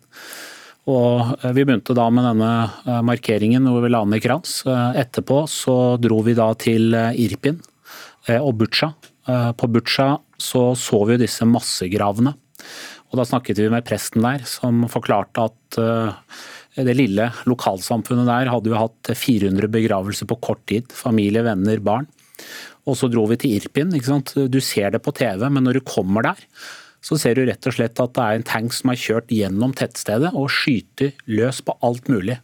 Og 0.89 1.35
Vi 1.53 1.61
begynte 1.61 1.93
da 1.93 2.07
med 2.09 2.25
denne 2.25 3.01
markeringen 3.05 3.67
hvor 3.69 3.83
vi 3.83 3.91
la 3.91 3.99
ned 4.09 4.23
krans. 4.23 4.63
Etterpå 4.65 5.43
så 5.51 5.75
dro 6.01 6.17
vi 6.25 6.33
da 6.33 6.47
til 6.57 6.95
Irpin 7.13 7.59
og 8.37 8.53
Butsja. 8.59 8.91
På 9.57 9.67
Butsja 9.69 10.11
så 10.41 10.61
så 10.77 10.99
vi 11.09 11.19
disse 11.21 11.45
massegravene. 11.45 12.35
Og 13.09 13.17
Da 13.17 13.25
snakket 13.25 13.57
vi 13.57 13.69
med 13.73 13.85
presten 13.87 14.21
der, 14.21 14.45
som 14.45 14.83
forklarte 14.91 15.47
at 15.49 15.79
det 16.77 16.95
lille 16.95 17.29
lokalsamfunnet 17.49 18.29
der 18.29 18.51
hadde 18.53 18.69
jo 18.71 18.77
hatt 18.77 19.11
400 19.17 19.69
begravelser 19.73 20.29
på 20.29 20.37
kort 20.45 20.61
tid. 20.69 20.91
Familie, 20.93 21.43
venner, 21.45 21.81
barn. 21.81 22.07
Og 22.89 22.97
så 22.97 23.09
dro 23.11 23.25
vi 23.29 23.37
til 23.39 23.57
Irpin. 23.57 23.93
Du 23.93 24.59
ser 24.63 24.93
det 24.93 25.01
på 25.05 25.13
TV, 25.15 25.47
men 25.49 25.65
når 25.65 25.79
du 25.79 25.87
kommer 25.87 26.25
der, 26.29 26.45
så 27.05 27.17
ser 27.19 27.37
du 27.37 27.45
rett 27.47 27.65
og 27.67 27.75
slett 27.75 27.99
at 28.01 28.15
det 28.15 28.23
er 28.23 28.37
en 28.37 28.47
tank 28.47 28.75
som 28.75 28.91
har 28.91 28.99
kjørt 28.99 29.31
gjennom 29.31 29.73
tettstedet 29.77 30.33
og 30.35 30.51
skyter 30.51 31.13
løs 31.31 31.61
på 31.63 31.75
alt 31.85 32.09
mulig. 32.11 32.39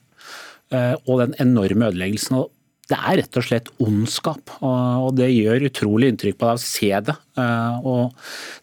Eh, 0.74 0.93
og 1.06 1.21
den 1.21 1.36
enorme 1.43 1.91
ødeleggelsen. 1.91 2.45
Det 2.86 2.98
er 2.98 3.17
rett 3.21 3.38
og 3.39 3.45
slett 3.48 3.71
ondskap, 3.82 4.58
og 4.62 5.15
det 5.17 5.32
gjør 5.34 5.69
utrolig 5.71 6.12
inntrykk 6.13 6.38
på 6.38 6.50
deg 6.52 6.60
å 6.60 6.65
se 6.65 6.91
det. 7.08 7.15
Eh, 7.36 7.86
og 7.86 8.13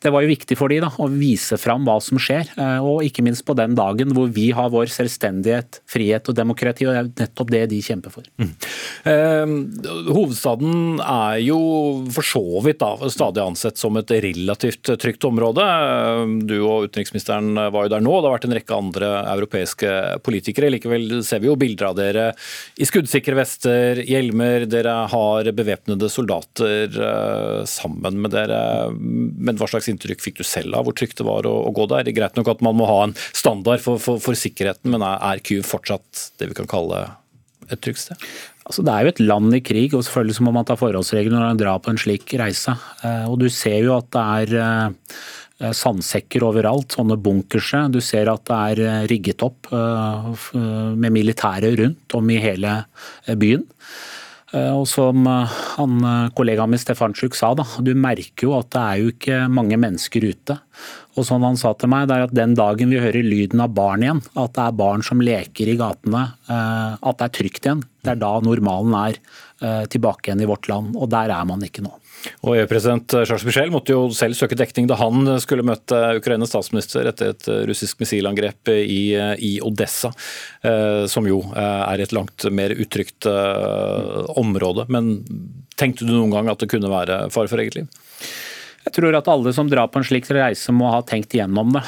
det 0.02 0.12
var 0.12 0.24
jo 0.24 0.32
viktig 0.32 0.56
for 0.58 0.72
de 0.72 0.80
da, 0.84 0.90
å 0.96 1.08
vise 1.12 1.58
fram 1.60 1.84
hva 1.86 1.98
som 2.04 2.20
skjer, 2.20 2.52
eh, 2.56 2.78
og 2.80 3.04
ikke 3.06 3.24
minst 3.24 3.44
på 3.48 3.56
den 3.58 3.76
dagen 3.78 4.14
hvor 4.16 4.30
vi 4.32 4.48
har 4.56 4.72
vår 4.72 4.90
selvstendighet, 4.92 5.82
frihet 5.90 6.30
og 6.30 6.38
demokrati. 6.38 6.86
og 6.86 6.94
Det 6.94 7.02
er 7.02 7.26
nettopp 7.26 7.52
det 7.52 7.62
de 7.72 7.80
kjemper 7.84 8.14
for. 8.14 8.28
Mm. 8.40 8.52
Eh, 9.12 9.54
hovedstaden 10.12 11.02
er 11.04 11.40
jo 11.44 11.60
for 12.12 12.26
så 12.26 12.44
vidt 12.64 12.80
da, 12.82 12.94
stadig 13.12 13.44
ansett 13.44 13.80
som 13.80 13.96
et 14.00 14.14
relativt 14.24 14.94
trygt 15.02 15.28
område. 15.28 15.66
Du 16.48 16.56
og 16.62 16.88
utenriksministeren 16.88 17.54
var 17.74 17.86
jo 17.86 17.92
der 17.92 18.04
nå, 18.04 18.14
det 18.18 18.30
har 18.30 18.36
vært 18.38 18.48
en 18.48 18.56
rekke 18.56 18.78
andre 18.78 19.12
europeiske 19.34 19.92
politikere. 20.24 20.72
Likevel 20.72 21.20
ser 21.26 21.42
vi 21.42 21.50
jo 21.50 21.58
bilder 21.60 21.90
av 21.90 21.98
dere 21.98 22.26
i 22.80 22.88
skuddsikre 22.88 23.36
vester, 23.36 24.00
hjelmer, 24.06 24.66
dere 24.70 24.94
har 25.12 25.50
bevæpnede 25.56 26.08
soldater 26.12 26.88
eh, 26.88 27.64
sammen 27.68 28.20
med 28.22 28.34
dere. 28.34 28.61
Men 28.92 29.58
hva 29.58 29.68
slags 29.70 29.88
inntrykk 29.90 30.22
fikk 30.24 30.40
du 30.40 30.44
selv 30.46 30.78
av 30.78 30.86
hvor 30.86 30.96
trygt 30.98 31.18
det 31.20 31.26
var 31.28 31.48
å, 31.48 31.54
å 31.68 31.74
gå 31.74 31.88
der? 31.90 32.06
Det 32.06 32.16
greit 32.16 32.38
nok 32.38 32.52
at 32.54 32.62
man 32.64 32.78
må 32.78 32.88
ha 32.90 33.00
en 33.06 33.16
standard 33.32 33.82
for, 33.84 34.00
for, 34.02 34.22
for 34.22 34.38
sikkerheten, 34.38 34.92
men 34.94 35.04
er, 35.06 35.42
Kyiv 35.42 35.66
fortsatt 35.68 36.28
det 36.40 36.50
vi 36.52 36.58
kan 36.58 36.70
kalle 36.70 37.04
et 37.70 37.80
trygt 37.82 38.02
sted? 38.04 38.26
Altså, 38.62 38.84
det 38.86 38.94
er 38.94 39.04
jo 39.04 39.12
et 39.12 39.22
land 39.24 39.54
i 39.56 39.62
krig, 39.64 39.94
og 39.96 40.04
selvfølgelig 40.06 40.46
må 40.46 40.54
man 40.54 40.66
ta 40.68 40.76
forholdsregler 40.78 41.34
når 41.34 41.46
man 41.48 41.60
drar 41.60 41.80
på 41.82 41.92
en 41.92 42.00
slik 42.00 42.34
reise. 42.38 42.74
Eh, 43.02 43.24
og 43.26 43.40
Du 43.42 43.48
ser 43.50 43.80
jo 43.82 43.96
at 43.96 44.10
det 44.14 44.22
er 44.22 44.54
eh, 44.62 45.72
sandsekker 45.74 46.46
overalt, 46.46 46.94
sånne 46.94 47.18
bunkerse. 47.22 47.84
Du 47.94 47.98
ser 48.04 48.30
at 48.30 48.46
det 48.46 48.60
er 48.70 48.84
eh, 48.86 49.04
rigget 49.10 49.42
opp 49.46 49.70
med 49.72 51.14
militære 51.14 51.74
rundt 51.82 52.18
om 52.18 52.30
i 52.30 52.40
hele 52.42 52.82
byen. 53.38 53.66
Eh, 54.52 54.72
og 54.76 54.84
som 54.90 55.24
eh, 55.28 55.52
han, 55.78 55.94
eh, 56.04 56.30
kollegaen 56.36 56.72
min 56.72 56.80
Stefantsjuk 56.80 57.36
sa, 57.38 57.54
da, 57.56 57.64
du 57.80 57.94
merker 57.96 58.48
jo 58.48 58.56
at 58.58 58.68
det 58.74 58.82
er 58.82 59.00
jo 59.00 59.12
ikke 59.14 59.38
mange 59.52 59.78
mennesker 59.80 60.26
ute. 60.28 60.58
Og 61.16 61.26
sånn 61.28 61.44
han 61.44 61.56
sa 61.60 61.72
til 61.76 61.92
meg, 61.92 62.08
det 62.08 62.18
er 62.18 62.26
at 62.26 62.36
den 62.36 62.56
dagen 62.58 62.92
vi 62.92 63.00
hører 63.00 63.24
lyden 63.24 63.64
av 63.64 63.72
barn 63.76 64.04
igjen, 64.04 64.20
at 64.36 64.54
det 64.56 64.66
er 64.66 64.76
barn 64.80 65.04
som 65.04 65.24
leker 65.24 65.68
i 65.68 65.76
gatene, 65.80 66.22
at 66.48 67.18
det 67.20 67.26
er 67.26 67.34
trygt 67.36 67.66
igjen, 67.66 67.82
det 68.00 68.14
er 68.14 68.22
da 68.22 68.30
normalen 68.40 68.96
er 68.96 69.18
tilbake 69.92 70.30
igjen 70.30 70.40
i 70.40 70.48
vårt 70.48 70.70
land. 70.72 70.96
Og 70.96 71.10
der 71.12 71.34
er 71.36 71.44
man 71.44 71.60
ikke 71.68 71.84
nå. 71.84 71.92
Og 72.42 72.56
EU-president 72.56 73.14
Charles 73.22 73.44
Michel 73.46 73.72
måtte 73.74 73.94
jo 73.94 74.06
selv 74.14 74.36
søke 74.38 74.58
dekning 74.58 74.88
da 74.90 74.98
han 75.00 75.26
skulle 75.42 75.66
møte 75.66 75.98
Ukrainas 76.18 76.52
statsminister 76.52 77.08
etter 77.10 77.32
et 77.32 77.48
russisk 77.68 78.02
missilangrep 78.02 78.72
i, 78.72 79.14
i 79.38 79.52
Odessa, 79.64 80.12
eh, 80.62 81.04
som 81.10 81.26
jo 81.28 81.40
eh, 81.50 81.82
er 81.86 82.02
et 82.02 82.14
langt 82.14 82.46
mer 82.54 82.74
utrygt 82.74 83.26
eh, 83.30 84.22
område. 84.38 84.86
Men 84.92 85.14
tenkte 85.78 86.06
du 86.06 86.14
noen 86.14 86.32
gang 86.34 86.50
at 86.52 86.62
det 86.62 86.70
kunne 86.72 86.92
være 86.92 87.26
fare 87.34 87.50
for 87.50 87.62
eget 87.62 87.78
liv? 87.78 87.90
Jeg 88.82 88.96
tror 88.96 89.14
at 89.14 89.30
alle 89.30 89.52
som 89.54 89.70
drar 89.70 89.90
på 89.92 90.00
en 90.00 90.06
slik 90.06 90.26
reise 90.34 90.74
må 90.74 90.90
ha 90.90 91.04
tenkt 91.06 91.36
gjennom 91.36 91.70
det. 91.76 91.84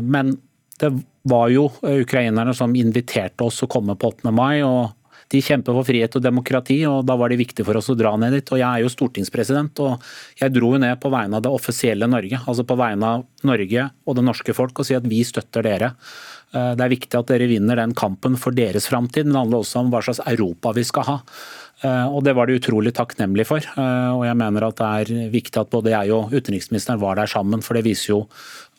Men 0.00 0.32
det 0.80 0.88
var 1.28 1.50
jo 1.52 1.66
ukrainerne 1.84 2.54
som 2.56 2.72
inviterte 2.72 3.44
oss 3.44 3.60
å 3.62 3.68
komme 3.70 3.98
på 4.00 4.14
8. 4.14 4.32
mai. 4.32 4.62
og 4.64 4.96
de 5.32 5.40
kjemper 5.40 5.76
for 5.76 5.88
frihet 5.88 6.18
og 6.18 6.24
demokrati, 6.24 6.82
og 6.88 7.06
da 7.08 7.16
var 7.16 7.32
det 7.32 7.40
viktig 7.40 7.64
for 7.64 7.78
oss 7.80 7.88
å 7.92 7.96
dra 7.96 8.12
ned 8.20 8.36
dit. 8.36 8.52
Og 8.52 8.60
jeg 8.60 8.68
er 8.68 8.84
jo 8.84 8.92
stortingspresident, 8.92 9.80
og 9.84 10.04
jeg 10.40 10.52
dro 10.52 10.74
jo 10.74 10.82
ned 10.82 11.00
på 11.00 11.12
vegne 11.12 11.38
av 11.38 11.46
det 11.46 11.52
offisielle 11.52 12.08
Norge. 12.10 12.42
Altså 12.44 12.66
på 12.68 12.76
vegne 12.78 13.16
av 13.16 13.24
Norge 13.48 13.88
og 14.04 14.18
det 14.18 14.26
norske 14.26 14.56
folk, 14.56 14.76
og 14.78 14.88
si 14.88 14.98
at 14.98 15.08
vi 15.08 15.22
støtter 15.26 15.64
dere. 15.64 15.92
Eh, 16.52 16.72
det 16.76 16.84
er 16.84 16.92
viktig 16.92 17.18
at 17.18 17.32
dere 17.32 17.48
vinner 17.50 17.80
den 17.80 17.96
kampen 17.96 18.36
for 18.40 18.54
deres 18.56 18.88
framtid, 18.90 19.26
men 19.26 19.34
det 19.34 19.42
handler 19.44 19.64
også 19.64 19.82
om 19.82 19.92
hva 19.92 20.02
slags 20.04 20.22
Europa 20.28 20.74
vi 20.76 20.84
skal 20.88 21.08
ha. 21.08 21.18
Eh, 21.82 22.06
og 22.06 22.22
Det 22.24 22.34
var 22.38 22.46
de 22.46 22.58
utrolig 22.58 22.92
takknemlige 22.94 23.48
for. 23.48 23.58
Eh, 23.58 24.10
og 24.14 24.24
jeg 24.26 24.38
mener 24.38 24.68
at 24.68 24.76
Det 24.76 24.86
er 24.86 25.30
viktig 25.30 25.60
at 25.60 25.70
både 25.70 25.90
jeg 25.90 26.12
og 26.12 26.30
utenriksministeren 26.32 27.00
var 27.00 27.16
der 27.16 27.26
sammen, 27.26 27.62
for 27.62 27.74
det 27.74 27.84
viser 27.84 28.14
jo 28.14 28.28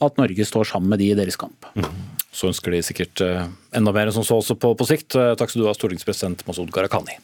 at 0.02 0.18
Norge 0.18 0.46
står 0.46 0.64
sammen 0.64 0.90
med 0.90 1.00
de 1.00 1.12
i 1.12 1.16
deres 1.16 1.36
kamp. 1.36 1.66
Mm. 1.76 1.86
Så 2.32 2.48
ønsker 2.48 2.72
de 2.72 2.82
sikkert 2.82 3.22
eh, 3.22 3.46
enda 3.74 3.92
mer 3.92 4.08
enn 4.08 4.16
som 4.16 4.24
så 4.24 4.40
også 4.40 4.56
på, 4.56 4.74
på 4.76 4.88
sikt. 4.88 5.14
Takk 5.14 5.50
skal 5.50 5.62
du 5.62 5.68
ha, 5.68 5.74
stortingspresident 5.74 6.46
Masud 6.48 6.72
Gharahkhani. 6.72 7.20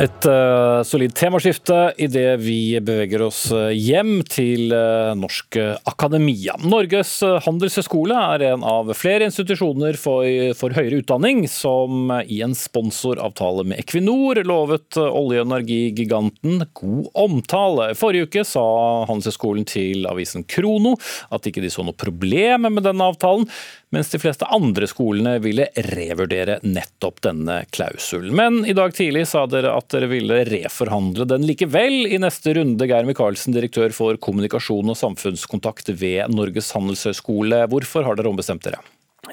Et 0.00 0.26
uh, 0.26 0.82
solid 0.86 1.12
temaskifte 1.14 1.76
idet 2.02 2.40
vi 2.42 2.80
beveger 2.82 3.22
oss 3.26 3.46
eh, 3.54 3.70
hjem 3.76 4.24
til 4.26 4.72
uh, 4.74 5.12
Norsk 5.18 5.58
Akademia. 5.86 6.56
Norges 6.64 7.12
handelshøyskole 7.44 8.16
er 8.34 8.46
en 8.48 8.64
av 8.66 8.90
flere 8.98 9.28
institusjoner 9.28 9.98
for, 10.00 10.26
for, 10.58 10.74
høyere 10.74 11.02
utdanning 11.02 11.44
som 11.50 12.10
i 12.24 12.40
en 12.44 12.56
sponsoravtale 12.58 13.66
med 13.70 13.84
Equinor 13.84 14.42
lovet 14.46 14.98
olje- 14.98 15.44
og 15.44 15.48
energigiganten 15.52 16.66
god 16.74 17.12
omtale. 17.26 17.92
Forrige 17.98 18.30
uke 18.30 18.46
sa 18.48 18.64
Handelshøyskolen 19.10 19.68
til 19.68 20.08
avisen 20.10 20.46
Krono 20.48 20.96
at 21.34 21.46
ikke 21.46 21.62
de 21.62 21.70
så 21.72 21.86
noe 21.86 21.96
problem 21.98 22.66
med 22.70 22.86
denne 22.86 23.12
avtalen, 23.12 23.46
mens 23.94 24.10
de 24.10 24.18
fleste 24.18 24.48
andre 24.50 24.88
skolene 24.90 25.36
ville 25.44 25.68
revurdere 25.92 26.58
nettopp 26.66 27.20
denne 27.28 27.60
klausulen. 27.74 28.34
Men 28.34 28.64
i 28.66 28.74
dag 28.76 28.94
tidlig 28.96 29.28
sa 29.30 29.44
dere 29.50 29.70
at 29.76 29.83
dere 29.92 30.08
ville 30.10 30.40
reforhandle 30.48 31.26
den 31.28 31.44
likevel 31.48 32.06
i 32.06 32.20
neste 32.22 32.54
runde. 32.58 32.88
Geir 32.88 33.08
Michaelsen, 33.08 33.56
direktør 33.56 33.94
for 33.96 34.20
kommunikasjon 34.22 34.92
og 34.92 34.98
samfunnskontakt 35.00 35.92
ved 35.92 36.32
Norges 36.32 36.72
handelshøyskole. 36.76 37.64
Hvorfor 37.72 38.06
har 38.06 38.18
dere 38.18 38.32
ombestemt 38.32 38.64
dere? 38.66 38.80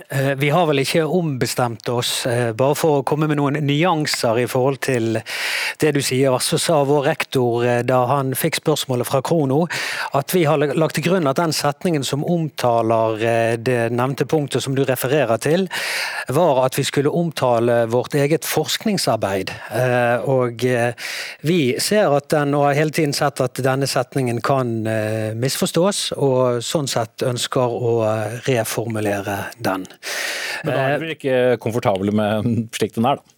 Eh, 0.10 0.36
vi 0.36 0.50
har 0.50 0.66
vel 0.68 0.82
ikke 0.82 1.04
ombestemt 1.06 1.90
oss, 1.90 2.26
eh, 2.26 2.52
bare 2.54 2.76
for 2.76 3.00
å 3.00 3.04
komme 3.08 3.28
med 3.28 3.40
noen 3.40 3.60
nyanser 3.64 4.42
i 4.44 4.48
forhold 4.50 4.82
til 4.84 5.22
det 5.80 5.92
du 5.96 6.02
sier. 6.04 6.36
Så 6.40 6.60
sa 6.60 6.82
vår 6.88 7.06
rektor 7.08 7.66
eh, 7.66 7.82
da 7.88 8.02
han 8.10 8.34
fikk 8.36 8.60
spørsmålet 8.62 9.08
fra 9.08 9.22
Krono, 9.22 9.66
at 10.18 10.34
vi 10.36 10.44
har 10.48 10.60
lagt 10.60 10.96
til 11.00 11.06
grunn 11.08 11.28
at 11.28 11.40
den 11.40 11.56
setningen 11.56 12.04
som 12.08 12.26
omtaler 12.28 13.58
det 13.58 13.92
nevnte 13.92 14.26
punktet 14.26 14.64
som 14.64 14.76
du 14.76 14.84
refererer 14.88 15.40
til, 15.42 15.68
var 16.28 16.66
at 16.66 16.78
vi 16.78 16.84
skulle 16.88 17.12
omtale 17.12 17.86
vårt 17.92 18.16
eget 18.16 18.46
forskningsarbeid. 18.48 19.52
Og 20.30 20.64
vi 21.42 21.60
ser 21.80 22.14
at 22.16 22.30
den, 22.34 22.54
og 22.56 22.68
har 22.68 22.78
hele 22.78 22.96
tiden 22.96 23.16
sett 23.16 23.42
at 23.44 23.60
denne 23.64 23.88
setningen 23.90 24.42
kan 24.46 24.74
misforstås, 25.40 26.04
og 26.18 26.62
sånn 26.66 26.90
sett 26.92 27.26
ønsker 27.26 27.78
å 27.82 27.96
reformulere 28.48 29.40
den. 29.60 29.81
Men 30.64 30.74
da 30.74 30.82
er 30.88 31.02
dere 31.02 31.16
ikke 31.18 31.62
komfortable 31.64 32.14
med 32.16 32.68
slik 32.76 32.98
den 32.98 33.08
er, 33.10 33.22
da? 33.22 33.38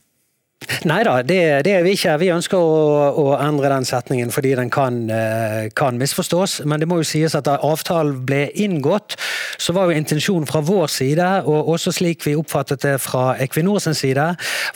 Nei 0.88 1.01
da, 1.06 1.17
det, 1.25 1.39
det, 1.65 1.73
er 1.77 1.84
vi 1.86 1.93
ikke. 1.97 2.15
Vi 2.21 2.29
ønsker 2.34 2.60
å, 2.60 2.75
å, 3.19 3.25
endre 3.41 3.71
den 3.71 3.86
setningen 3.88 4.32
fordi 4.34 4.53
den 4.58 4.71
kan, 4.73 5.03
eh, 5.12 5.69
kan, 5.75 5.97
misforstås. 5.99 6.62
Men 6.69 6.82
det 6.82 6.88
må 6.89 6.99
jo 7.01 7.08
sies 7.08 7.36
at 7.38 7.47
da 7.47 7.58
avtalen 7.63 8.21
ble 8.27 8.45
inngått, 8.60 9.17
så 9.62 9.75
var 9.75 9.89
jo 9.89 9.97
intensjonen 9.97 10.47
fra 10.49 10.63
vår 10.65 10.91
side, 10.91 11.29
og 11.49 11.73
også 11.75 11.93
slik 11.95 12.25
vi 12.27 12.36
oppfattet 12.39 12.84
det 12.86 12.95
fra 13.03 13.34
Equinor 13.43 13.82
sin 13.84 13.97
side, 13.97 14.27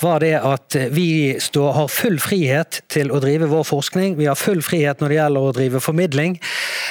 var 0.01 0.23
det 0.23 0.35
at 0.39 0.77
vi 0.93 1.37
står, 1.41 1.71
har 1.77 1.91
full 1.91 2.19
frihet 2.23 2.81
til 2.91 3.11
å 3.11 3.21
drive 3.23 3.49
vår 3.51 3.65
forskning. 3.67 4.17
Vi 4.19 4.29
har 4.29 4.39
full 4.39 4.63
frihet 4.65 5.01
når 5.01 5.13
det 5.13 5.19
gjelder 5.21 5.47
å 5.47 5.55
drive 5.55 5.83
formidling. 5.83 6.37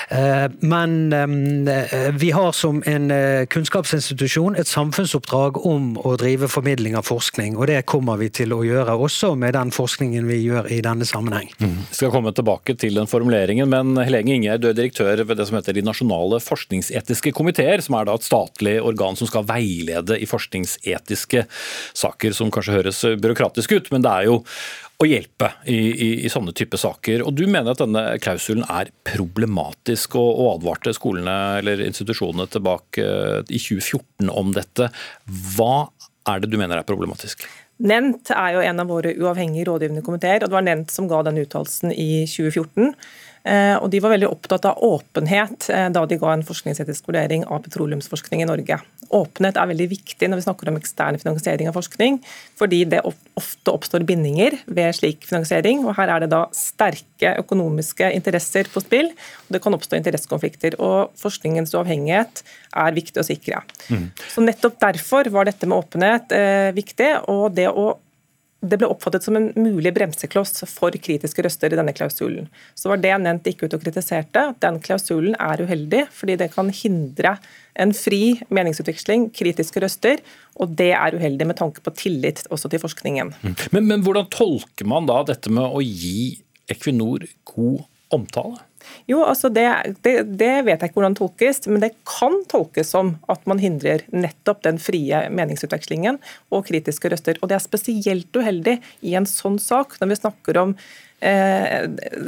Eh, 0.09 0.47
men 0.61 1.13
eh, 1.13 2.11
vi 2.13 2.31
har 2.31 2.53
som 2.53 2.83
en 2.87 3.11
kunnskapsinstitusjon 3.51 4.57
et 4.57 4.69
samfunnsoppdrag 4.69 5.59
om 5.67 5.95
å 5.99 6.15
drive 6.21 6.49
formidling 6.51 6.97
av 6.99 7.07
forskning, 7.09 7.57
og 7.57 7.69
det 7.71 7.83
kommer 7.89 8.21
vi 8.21 8.31
til 8.35 8.55
å 8.55 8.63
gjøre, 8.67 8.97
også 9.07 9.35
med 9.39 9.57
den 9.57 9.73
forskningen 9.75 10.27
vi 10.29 10.41
gjør 10.45 10.71
i 10.73 10.81
denne 10.85 11.07
sammenheng. 11.09 11.51
Mm. 11.59 11.77
Vi 11.91 11.99
skal 12.01 12.13
komme 12.15 12.33
tilbake 12.37 12.77
til 12.79 12.99
den 12.99 13.11
formuleringen, 13.11 13.71
men 13.73 13.97
Helene 14.01 14.37
Ingjerd, 14.37 14.65
du 14.65 14.71
er 14.71 14.79
direktør 14.79 15.25
ved 15.25 15.41
det 15.41 15.49
som 15.49 15.59
heter 15.59 15.77
De 15.77 15.85
nasjonale 15.87 16.41
forskningsetiske 16.43 17.35
komiteer, 17.37 17.83
som 17.85 17.99
er 17.99 18.09
da 18.09 18.17
et 18.17 18.27
statlig 18.27 18.79
organ 18.83 19.19
som 19.19 19.31
skal 19.31 19.47
veilede 19.49 20.19
i 20.21 20.29
forskningsetiske 20.29 21.47
saker, 21.97 22.37
som 22.37 22.53
kanskje 22.55 22.79
høres 22.79 23.05
byråkratisk 23.21 23.77
ut, 23.77 23.93
men 23.95 24.05
det 24.05 24.13
er 24.13 24.31
jo 24.31 24.41
å 24.97 25.07
hjelpe 25.09 25.51
i, 25.69 25.77
i, 25.77 26.09
i, 26.25 26.31
sånne 26.33 26.55
type 26.57 26.79
saker. 26.81 27.25
Og 27.27 27.37
Du 27.37 27.45
mener 27.45 27.75
at 27.75 27.83
denne 27.83 28.05
klausulen 28.23 28.65
er 28.73 28.91
problematisk, 29.07 30.17
og, 30.17 30.31
og 30.41 30.51
advarte 30.55 30.95
skolene 30.97 31.37
eller 31.61 31.85
institusjonene 31.85 32.49
tilbake 32.53 33.05
i 33.47 33.61
2014 33.61 34.33
om 34.33 34.55
dette. 34.57 34.89
Hva 35.57 35.89
er 36.27 36.43
det 36.43 36.51
du 36.51 36.59
mener 36.61 36.81
er 36.81 36.89
problematisk? 36.89 37.45
Nent 37.77 38.31
er 38.33 38.55
jo 38.55 38.65
en 38.65 38.81
av 38.81 38.89
våre 38.89 39.13
uavhengige 39.21 39.67
rådgivende 39.69 40.05
komiteer, 40.05 40.41
og 40.41 40.49
det 40.49 40.57
var 40.57 40.65
Nent 40.65 40.93
som 40.95 41.09
ga 41.11 41.21
den 41.27 41.43
uttalelsen 41.43 41.93
i 41.93 42.25
2014. 42.25 42.95
Eh, 43.47 43.77
og 43.79 43.91
De 43.93 44.01
var 44.03 44.11
veldig 44.17 44.29
opptatt 44.29 44.67
av 44.67 44.81
åpenhet 44.83 45.69
eh, 45.71 45.87
da 45.95 46.03
de 46.09 46.19
ga 46.19 46.33
en 46.35 46.45
forskningsetisk 46.47 47.07
vurdering 47.07 47.45
av 47.47 47.63
petroleumsforskning 47.63 48.43
i 48.43 48.49
Norge. 48.49 48.79
Åpenhet 49.15 49.59
er 49.61 49.69
veldig 49.71 49.87
viktig 49.93 50.29
når 50.29 50.41
vi 50.41 50.47
snakker 50.49 50.71
om 50.71 50.79
ekstern 50.81 51.19
finansiering 51.23 51.71
av 51.71 51.77
forskning, 51.79 52.19
fordi 52.59 52.83
det 52.91 53.05
ofte 53.07 53.71
oppstår 53.71 54.03
bindinger 54.09 54.59
ved 54.67 54.97
slik 54.99 55.29
finansiering. 55.29 55.85
og 55.87 55.95
Her 55.99 56.17
er 56.17 56.25
det 56.25 56.33
da 56.35 56.43
sterke 56.57 57.37
økonomiske 57.45 58.09
interesser 58.17 58.67
på 58.73 58.83
spill, 58.83 59.13
og 59.47 59.55
det 59.55 59.63
kan 59.63 59.77
oppstå 59.79 60.01
interessekonflikter. 60.01 60.79
og 60.83 61.15
Forskningens 61.21 61.75
uavhengighet 61.77 62.43
er 62.75 62.99
viktig 62.99 63.23
å 63.23 63.27
sikre. 63.27 63.63
Mm. 63.87 64.11
Så 64.33 64.43
Nettopp 64.43 64.81
derfor 64.83 65.31
var 65.31 65.47
dette 65.47 65.71
med 65.71 65.79
åpenhet 65.79 66.35
eh, 66.35 66.73
viktig. 66.75 67.13
og 67.31 67.55
det 67.55 67.71
å 67.71 67.93
det 68.71 68.79
ble 68.81 68.89
oppfattet 68.91 69.25
som 69.27 69.37
en 69.39 69.49
mulig 69.57 69.93
bremsekloss 69.97 70.65
for 70.71 70.95
kritiske 71.03 71.45
røster 71.45 71.73
i 71.73 71.79
denne 71.79 71.95
klausulen. 71.97 72.49
Så 72.75 72.91
var 72.91 73.01
det 73.03 73.15
nevnt 73.23 73.49
ikke 73.51 73.69
ut 73.69 73.77
og 73.77 73.85
kritiserte. 73.85 74.43
Den 74.63 74.81
klausulen 74.85 75.37
er 75.43 75.63
uheldig, 75.63 76.07
fordi 76.15 76.39
det 76.41 76.51
kan 76.55 76.73
hindre 76.75 77.37
en 77.77 77.93
fri 77.97 78.39
meningsutveksling, 78.49 79.29
kritiske 79.37 79.83
røster, 79.85 80.23
og 80.57 80.77
det 80.79 80.93
er 80.97 81.17
uheldig 81.17 81.51
med 81.51 81.61
tanke 81.61 81.85
på 81.85 81.93
tillit 81.97 82.45
også 82.51 82.71
til 82.73 82.83
forskningen. 82.83 83.35
Mm. 83.43 83.57
Men, 83.77 83.91
men 83.93 84.07
hvordan 84.07 84.31
tolker 84.33 84.89
man 84.89 85.09
da 85.09 85.23
dette 85.29 85.53
med 85.53 85.67
å 85.67 85.85
gi 85.85 86.39
Equinor 86.73 87.29
god 87.53 87.85
omtale? 88.15 88.66
Jo, 89.11 89.23
altså 89.25 89.51
det, 89.53 89.67
det, 90.03 90.15
det, 90.39 90.53
vet 90.67 90.81
jeg 90.81 90.91
ikke 90.91 90.99
hvordan 90.99 91.19
tolkes, 91.19 91.63
men 91.71 91.83
det 91.85 91.93
kan 92.09 92.41
tolkes 92.51 92.91
som 92.95 93.15
at 93.33 93.45
man 93.49 93.63
hindrer 93.63 94.05
nettopp 94.15 94.65
den 94.67 94.81
frie 94.83 95.27
meningsutvekslingen 95.31 96.21
og 96.51 96.67
kritiske 96.69 97.13
røster. 97.13 97.41
Og 97.41 97.51
Det 97.51 97.59
er 97.59 97.67
spesielt 97.67 98.37
uheldig 98.37 98.79
i 99.07 99.17
en 99.19 99.29
sånn 99.31 99.61
sak, 99.63 99.99
når 100.01 100.13
vi 100.13 100.21
snakker 100.21 100.63
om 100.63 100.75
eh, 101.21 101.87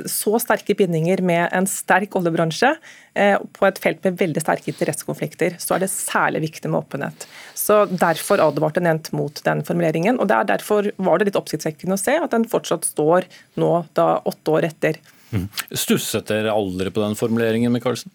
så 0.08 0.38
sterke 0.42 0.76
bindinger 0.78 1.22
med 1.24 1.48
en 1.52 1.66
sterk 1.68 2.14
oljebransje 2.18 2.70
eh, 3.14 3.36
på 3.58 3.68
et 3.68 3.82
felt 3.82 4.06
med 4.06 4.18
veldig 4.20 4.42
sterke 4.44 4.72
interessekonflikter, 4.72 5.58
så 5.62 5.76
er 5.76 5.84
det 5.84 5.90
særlig 5.92 6.44
viktig 6.46 6.70
med 6.70 6.82
åpenhet. 6.84 7.28
Så 7.58 7.84
Derfor 7.90 8.42
advarte 8.44 8.82
Nent 8.84 9.10
mot 9.16 9.42
den 9.44 9.64
formuleringen. 9.66 10.20
og 10.20 10.30
Derfor 10.30 10.92
var 10.96 11.18
det 11.18 11.30
litt 11.30 11.40
oppsiktsvekkende 11.40 11.98
å 11.98 12.00
se 12.00 12.16
at 12.22 12.34
den 12.34 12.48
fortsatt 12.48 12.86
står 12.88 13.28
nå, 13.58 13.72
da 13.98 14.18
åtte 14.28 14.58
år 14.58 14.70
etter. 14.70 15.02
Mm. 15.34 15.48
Stusset 15.76 16.28
dere 16.30 16.54
aldri 16.54 16.92
på 16.94 17.02
den 17.04 17.16
formuleringen, 17.18 17.72
Michaelsen? 17.74 18.12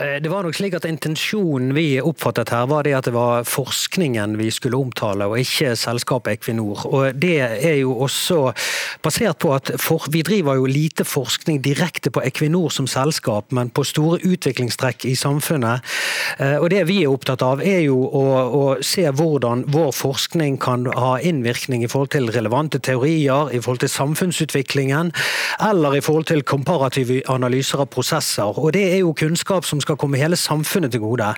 Eh, 0.00 0.22
det 0.22 0.28
var 0.28 0.44
nok 0.44 0.56
slik 0.56 0.74
at 0.76 0.86
Intensjonen 0.88 1.72
vi 1.76 2.00
oppfattet 2.00 2.52
her, 2.52 2.66
var 2.68 2.84
det 2.84 2.94
at 2.98 3.08
det 3.08 3.14
var 3.14 3.46
forskningen 3.48 4.36
vi 4.38 4.50
skulle 4.52 4.78
omtale, 4.78 5.26
og 5.26 5.40
ikke 5.40 5.74
selskapet 5.78 6.38
Equinor. 6.38 6.84
Og 6.86 7.14
Det 7.18 7.40
er 7.40 7.78
jo 7.80 7.94
også 8.04 8.52
basert 9.02 9.38
på 9.38 9.54
at 9.54 9.72
for, 9.80 10.04
vi 10.10 10.22
driver 10.22 10.54
jo 10.54 10.66
lite 10.66 11.04
forskning 11.04 11.62
direkte 11.64 12.10
på 12.10 12.22
Equinor 12.22 12.70
som 12.70 12.86
selskap, 12.86 13.52
men 13.52 13.70
på 13.70 13.84
store 13.84 14.20
utviklingstrekk 14.24 15.04
i 15.04 15.14
samfunnet. 15.14 15.80
Eh, 16.38 16.56
og 16.58 16.70
Det 16.70 16.86
vi 16.86 17.02
er 17.02 17.08
opptatt 17.08 17.42
av, 17.42 17.62
er 17.62 17.80
jo 17.86 17.96
å, 18.04 18.24
å 18.52 18.64
se 18.82 19.08
hvordan 19.08 19.64
vår 19.72 19.92
forskning 19.92 20.58
kan 20.58 20.86
ha 20.86 21.18
innvirkning 21.18 21.84
i 21.84 21.88
forhold 21.88 22.12
til 22.12 22.30
relevante 22.30 22.78
teorier, 22.78 23.50
i 23.52 23.60
forhold 23.60 23.80
til 23.80 23.88
samfunnsutviklingen, 23.88 25.12
eller 25.60 25.96
i 25.96 26.04
forhold 26.04 26.28
til 26.28 26.42
komparative 26.42 27.22
analyser 27.28 27.80
av 27.80 27.88
prosesser. 27.88 28.58
Og 28.58 28.72
Det 28.72 28.84
er 28.92 28.98
jo 29.00 29.14
kunnskap 29.28 29.66
som 29.68 29.82
skal 29.84 29.98
komme 30.00 30.20
hele 30.20 30.38
samfunnet 30.38 30.94
til 30.94 31.04
gode. 31.04 31.28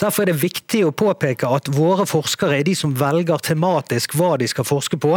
Derfor 0.00 0.24
er 0.24 0.32
det 0.32 0.40
viktig 0.42 0.84
å 0.86 0.94
påpeke 0.94 1.48
at 1.50 1.70
våre 1.74 2.06
forskere 2.08 2.60
er 2.60 2.66
de 2.66 2.76
som 2.78 2.94
velger 2.98 3.42
tematisk 3.50 4.14
hva 4.18 4.36
de 4.40 4.48
skal 4.50 4.66
forske 4.68 4.98
på. 5.00 5.16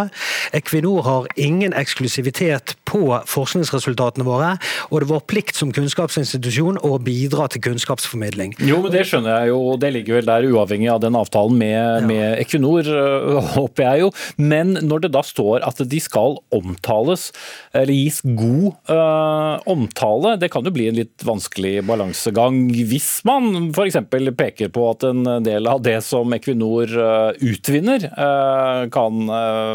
Equinor 0.55 1.03
har 1.05 1.29
ingen 1.37 1.75
eksklusivitet 1.77 2.75
på 2.89 3.03
forskningsresultatene 3.29 4.25
våre, 4.27 4.55
og 4.89 4.99
det 4.99 5.07
er 5.07 5.11
vår 5.13 5.23
plikt 5.29 5.59
som 5.59 5.71
kunnskapsinstitusjon 5.75 6.79
å 6.85 6.97
bidra 7.03 7.47
til 7.51 7.63
kunnskapsformidling. 7.69 8.55
Jo, 8.63 8.81
men 8.83 8.93
Det 8.93 9.05
skjønner 9.09 9.43
jeg 9.43 9.53
jo, 9.53 9.59
og 9.73 9.79
det 9.81 9.93
ligger 9.95 10.19
vel 10.19 10.29
der 10.29 10.47
uavhengig 10.49 10.89
av 10.93 11.01
den 11.03 11.17
avtalen 11.17 11.57
med, 11.59 11.77
ja. 11.77 12.07
med 12.07 12.41
Equinor, 12.43 12.87
øh, 12.87 13.39
håper 13.55 13.87
jeg 13.87 14.03
jo. 14.05 14.11
Men 14.37 14.77
når 14.81 15.05
det 15.05 15.13
da 15.15 15.23
står 15.25 15.65
at 15.65 15.81
de 15.89 16.01
skal 16.01 16.37
omtales, 16.53 17.29
eller 17.73 17.93
gis 17.93 18.21
god 18.23 18.73
øh, 18.93 19.63
omtale, 19.73 20.35
det 20.41 20.51
kan 20.53 20.65
jo 20.65 20.73
bli 20.73 20.89
en 20.91 20.99
litt 21.01 21.25
vanskelig 21.25 21.79
balansegang 22.23 22.71
hvis 22.87 23.23
man 23.25 23.71
f.eks. 23.73 23.97
peker 24.37 24.69
på 24.69 24.89
at 24.91 25.03
en 25.03 25.43
del 25.43 25.67
av 25.67 25.81
det 25.81 26.01
som 26.03 26.31
Equinor 26.33 26.87
øh, 26.87 27.33
utvinner, 27.41 27.99
kan 28.91 29.27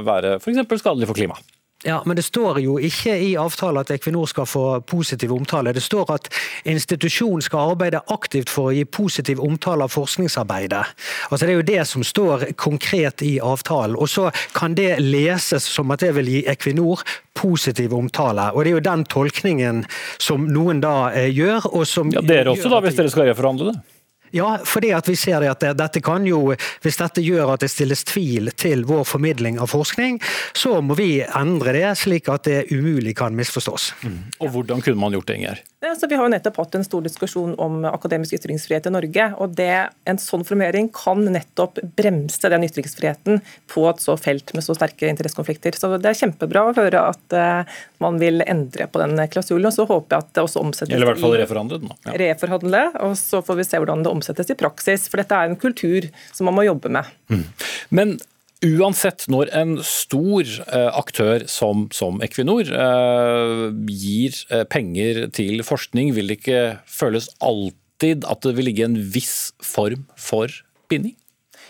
være 0.04 0.38
f.eks. 0.40 0.80
skadelig 0.80 1.08
for 1.08 1.14
klimaet. 1.14 1.57
Ja, 1.84 2.02
Men 2.06 2.16
det 2.16 2.22
står 2.22 2.58
jo 2.58 2.74
ikke 2.82 3.12
i 3.22 3.36
avtalen 3.38 3.78
at 3.84 3.90
Equinor 3.94 4.26
skal 4.26 4.48
få 4.50 4.80
positiv 4.80 5.30
omtale. 5.32 5.70
Det 5.72 5.82
står 5.82 6.10
at 6.10 6.26
institusjonen 6.66 7.42
skal 7.42 7.74
arbeide 7.74 8.00
aktivt 8.10 8.50
for 8.50 8.72
å 8.72 8.74
gi 8.74 8.82
positiv 8.84 9.38
omtale 9.38 9.86
av 9.86 9.92
forskningsarbeidet. 9.94 10.82
Altså 11.30 11.46
Det 11.46 11.52
er 11.52 11.60
jo 11.60 11.68
det 11.68 11.84
som 11.86 12.02
står 12.02 12.48
konkret 12.58 13.22
i 13.22 13.38
avtalen. 13.38 13.94
Og 13.94 14.10
så 14.10 14.32
kan 14.58 14.74
det 14.74 14.98
leses 14.98 15.70
som 15.70 15.94
at 15.94 16.02
det 16.02 16.16
vil 16.18 16.32
gi 16.32 16.40
Equinor 16.50 17.04
positiv 17.38 17.94
omtale. 17.94 18.50
Og 18.50 18.64
det 18.64 18.72
er 18.72 18.78
jo 18.80 18.88
den 18.90 19.04
tolkningen 19.06 19.84
som 20.18 20.50
noen 20.50 20.82
da 20.82 21.12
eh, 21.14 21.30
gjør. 21.30 21.70
og 21.70 21.86
som... 21.86 22.10
Ja, 22.10 22.26
Dere 22.26 22.56
også, 22.56 22.72
da, 22.74 22.82
hvis 22.82 22.98
dere 22.98 23.14
skal 23.14 23.30
reforhandle 23.30 23.70
det? 23.70 23.97
Ja, 24.34 24.58
fordi 24.64 24.92
at 24.96 25.08
vi 25.08 25.16
ser 25.18 25.44
at 25.48 25.64
dette 25.78 26.02
kan 26.04 26.26
jo, 26.28 26.54
hvis 26.84 27.00
dette 27.00 27.24
gjør 27.24 27.54
at 27.54 27.64
det 27.64 27.70
stilles 27.72 28.04
tvil 28.08 28.52
til 28.58 28.84
vår 28.88 29.04
formidling 29.08 29.60
av 29.62 29.70
forskning, 29.72 30.20
så 30.56 30.80
må 30.84 30.98
vi 30.98 31.22
endre 31.22 31.74
det 31.76 31.94
slik 32.00 32.28
at 32.32 32.48
det 32.48 32.66
umulig 32.72 33.16
kan 33.18 33.36
misforstås. 33.36 33.92
Mm. 34.02 34.20
Og 34.40 34.54
Hvordan 34.54 34.84
kunne 34.84 35.00
man 35.00 35.14
gjort 35.16 35.30
det, 35.30 35.40
Inger? 35.40 35.64
Ja, 35.80 35.94
vi 36.08 36.16
har 36.18 36.26
jo 36.26 36.30
nettopp 36.32 36.56
hatt 36.58 36.74
en 36.74 36.82
stor 36.82 37.04
diskusjon 37.04 37.52
om 37.62 37.84
akademisk 37.86 38.34
ytringsfrihet 38.34 38.88
i 38.88 38.90
Norge. 38.90 39.26
og 39.38 39.54
det, 39.54 39.88
En 40.04 40.18
sånn 40.18 40.42
formulering 40.44 40.88
kan 40.90 41.22
nettopp 41.22 41.78
bremse 41.94 42.50
den 42.50 42.66
ytringsfriheten 42.66 43.38
på 43.70 43.84
et 43.86 44.02
så 44.02 44.16
felt 44.18 44.50
med 44.54 44.66
så 44.66 44.74
sterke 44.74 45.06
interessekonflikter. 45.06 45.78
Så 45.78 45.94
Det 46.02 46.10
er 46.10 46.18
kjempebra 46.18 46.64
å 46.66 46.74
høre 46.74 47.04
at 47.12 47.36
uh, 47.38 47.62
man 48.02 48.18
vil 48.18 48.42
endre 48.42 48.88
på 48.90 48.98
den 48.98 49.14
klausulen. 49.30 49.70
og 49.70 49.72
Så 49.72 49.86
håper 49.86 50.16
jeg 50.16 50.26
at 50.26 50.34
det 50.34 50.42
også 50.42 50.64
omsettes 50.66 50.94
Eller 50.94 51.06
i 51.06 51.10
hvert 51.12 51.22
fall 51.22 51.38
reforhandle 51.38 51.78
den. 51.78 51.94
Ja. 52.06 52.16
Reforhandle, 52.26 52.82
og 53.06 53.16
Så 53.16 53.42
får 53.46 53.54
vi 53.56 53.64
se 53.64 53.78
hvordan 53.78 54.02
det 54.02 54.10
omsettes 54.10 54.17
i 54.24 54.58
praksis. 54.58 55.06
For 55.08 55.20
dette 55.20 55.36
er 55.36 55.48
en 55.48 55.60
kultur 55.60 56.08
som 56.32 56.48
man 56.48 56.58
må 56.58 56.66
jobbe 56.68 56.92
med. 56.92 57.08
Mm. 57.30 57.46
Men 57.90 58.18
Uansett, 58.58 59.28
når 59.30 59.52
en 59.54 59.76
stor 59.86 60.42
eh, 60.42 60.88
aktør 60.98 61.44
som, 61.46 61.84
som 61.94 62.16
Equinor 62.26 62.66
eh, 62.66 63.68
gir 63.86 64.34
eh, 64.50 64.64
penger 64.66 65.28
til 65.30 65.62
forskning, 65.62 66.10
vil 66.16 66.26
det 66.26 66.40
ikke 66.40 66.62
føles 66.90 67.30
alltid 67.38 68.26
at 68.26 68.42
det 68.42 68.56
vil 68.58 68.66
ligge 68.66 68.88
en 68.88 68.98
viss 69.14 69.52
form 69.62 70.08
for 70.18 70.50
binding? 70.90 71.14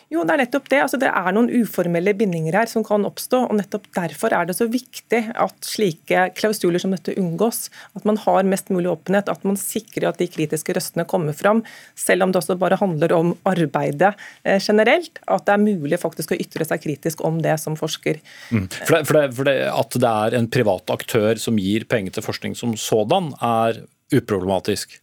Jo, 0.08 0.22
det 0.24 0.32
er 0.32 0.40
nettopp 0.40 0.68
det. 0.72 0.78
Altså, 0.80 0.96
det 1.00 1.08
er 1.12 1.34
noen 1.36 1.50
uformelle 1.52 2.14
bindinger 2.16 2.56
her 2.56 2.70
som 2.70 2.84
kan 2.86 3.04
oppstå. 3.04 3.42
og 3.50 3.58
nettopp 3.58 3.90
Derfor 3.96 4.32
er 4.32 4.48
det 4.48 4.56
så 4.56 4.64
viktig 4.70 5.20
at 5.36 5.68
slike 5.68 6.30
klausuler 6.38 6.80
som 6.80 6.94
dette 6.94 7.12
unngås. 7.20 7.66
At 7.98 8.06
man 8.08 8.16
har 8.22 8.48
mest 8.48 8.72
mulig 8.72 8.88
åpenhet, 8.88 9.28
at 9.28 9.44
man 9.44 9.58
sikrer 9.60 10.08
at 10.08 10.20
de 10.20 10.30
kritiske 10.32 10.72
røstene 10.76 11.04
kommer 11.08 11.36
fram. 11.36 11.60
Selv 11.98 12.24
om 12.24 12.32
det 12.32 12.40
også 12.40 12.56
bare 12.60 12.78
handler 12.80 13.12
om 13.16 13.34
arbeidet 13.48 14.14
eh, 14.44 14.56
generelt. 14.56 15.20
At 15.28 15.44
det 15.44 15.58
er 15.58 15.66
mulig 15.66 16.00
faktisk 16.00 16.32
å 16.32 16.40
ytre 16.40 16.64
seg 16.68 16.86
kritisk 16.86 17.20
om 17.28 17.42
det 17.44 17.58
som 17.60 17.76
forsker. 17.76 18.22
Mm. 18.48 18.64
For, 18.72 18.94
det, 18.96 19.02
for, 19.10 19.18
det, 19.20 19.26
for 19.36 19.50
det, 19.50 19.58
At 19.74 20.00
det 20.00 20.14
er 20.14 20.38
en 20.40 20.48
privat 20.48 20.94
aktør 20.94 21.36
som 21.42 21.60
gir 21.60 21.84
penger 21.84 22.16
til 22.16 22.24
forskning 22.24 22.56
som 22.56 22.72
sådan, 22.80 23.34
er 23.44 23.84
uproblematisk? 24.14 24.96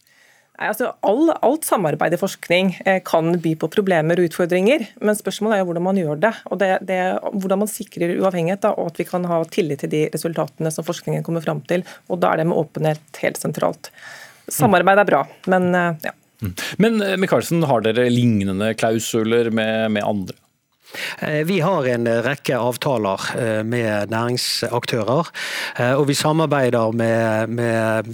Altså 0.56 0.92
all, 1.04 1.30
alt 1.44 1.66
samarbeid 1.68 2.14
i 2.16 2.20
forskning 2.20 2.70
eh, 2.88 3.00
kan 3.04 3.34
by 3.42 3.52
på 3.60 3.68
problemer 3.72 4.20
og 4.20 4.30
utfordringer, 4.30 4.86
men 5.04 5.18
spørsmålet 5.18 5.58
er 5.58 5.62
jo 5.62 5.68
hvordan 5.70 5.84
man 5.84 6.00
gjør 6.00 6.20
det. 6.22 6.32
og 6.48 6.60
det, 6.62 6.70
det 6.88 7.00
Hvordan 7.36 7.60
man 7.64 7.70
sikrer 7.70 8.14
uavhengighet 8.16 8.64
da, 8.64 8.72
og 8.72 8.92
at 8.92 9.00
vi 9.02 9.08
kan 9.08 9.26
ha 9.28 9.42
tillit 9.52 9.84
til 9.84 9.92
de 9.92 10.06
resultatene 10.14 10.72
som 10.72 10.86
forskningen 10.86 11.26
kommer 11.26 11.44
fram 11.44 11.60
til. 11.68 11.84
og 12.08 12.22
Da 12.22 12.32
er 12.32 12.40
det 12.40 12.48
med 12.48 12.60
åpenhet 12.62 13.20
helt 13.22 13.40
sentralt. 13.40 13.92
Samarbeid 14.48 15.02
er 15.02 15.10
bra, 15.10 15.26
men 15.52 15.74
eh, 15.74 16.08
ja. 16.08 16.16
Mm. 16.42 16.52
Men 16.78 17.00
eh, 17.02 17.16
Michaelsen, 17.20 17.64
har 17.68 17.84
dere 17.84 18.08
lignende 18.12 18.72
klausuler 18.78 19.50
med, 19.50 19.92
med 19.96 20.04
andre? 20.04 20.36
Eh, 21.18 21.44
vi 21.44 21.60
har 21.60 21.86
en 21.86 22.06
rekke 22.22 22.56
avtaler 22.58 23.20
eh, 23.38 23.62
med 23.66 24.10
næringsaktører, 24.12 25.30
eh, 25.76 25.92
og 25.98 26.06
vi 26.08 26.14
samarbeider 26.14 26.92
med, 26.94 27.50
med, 27.50 28.10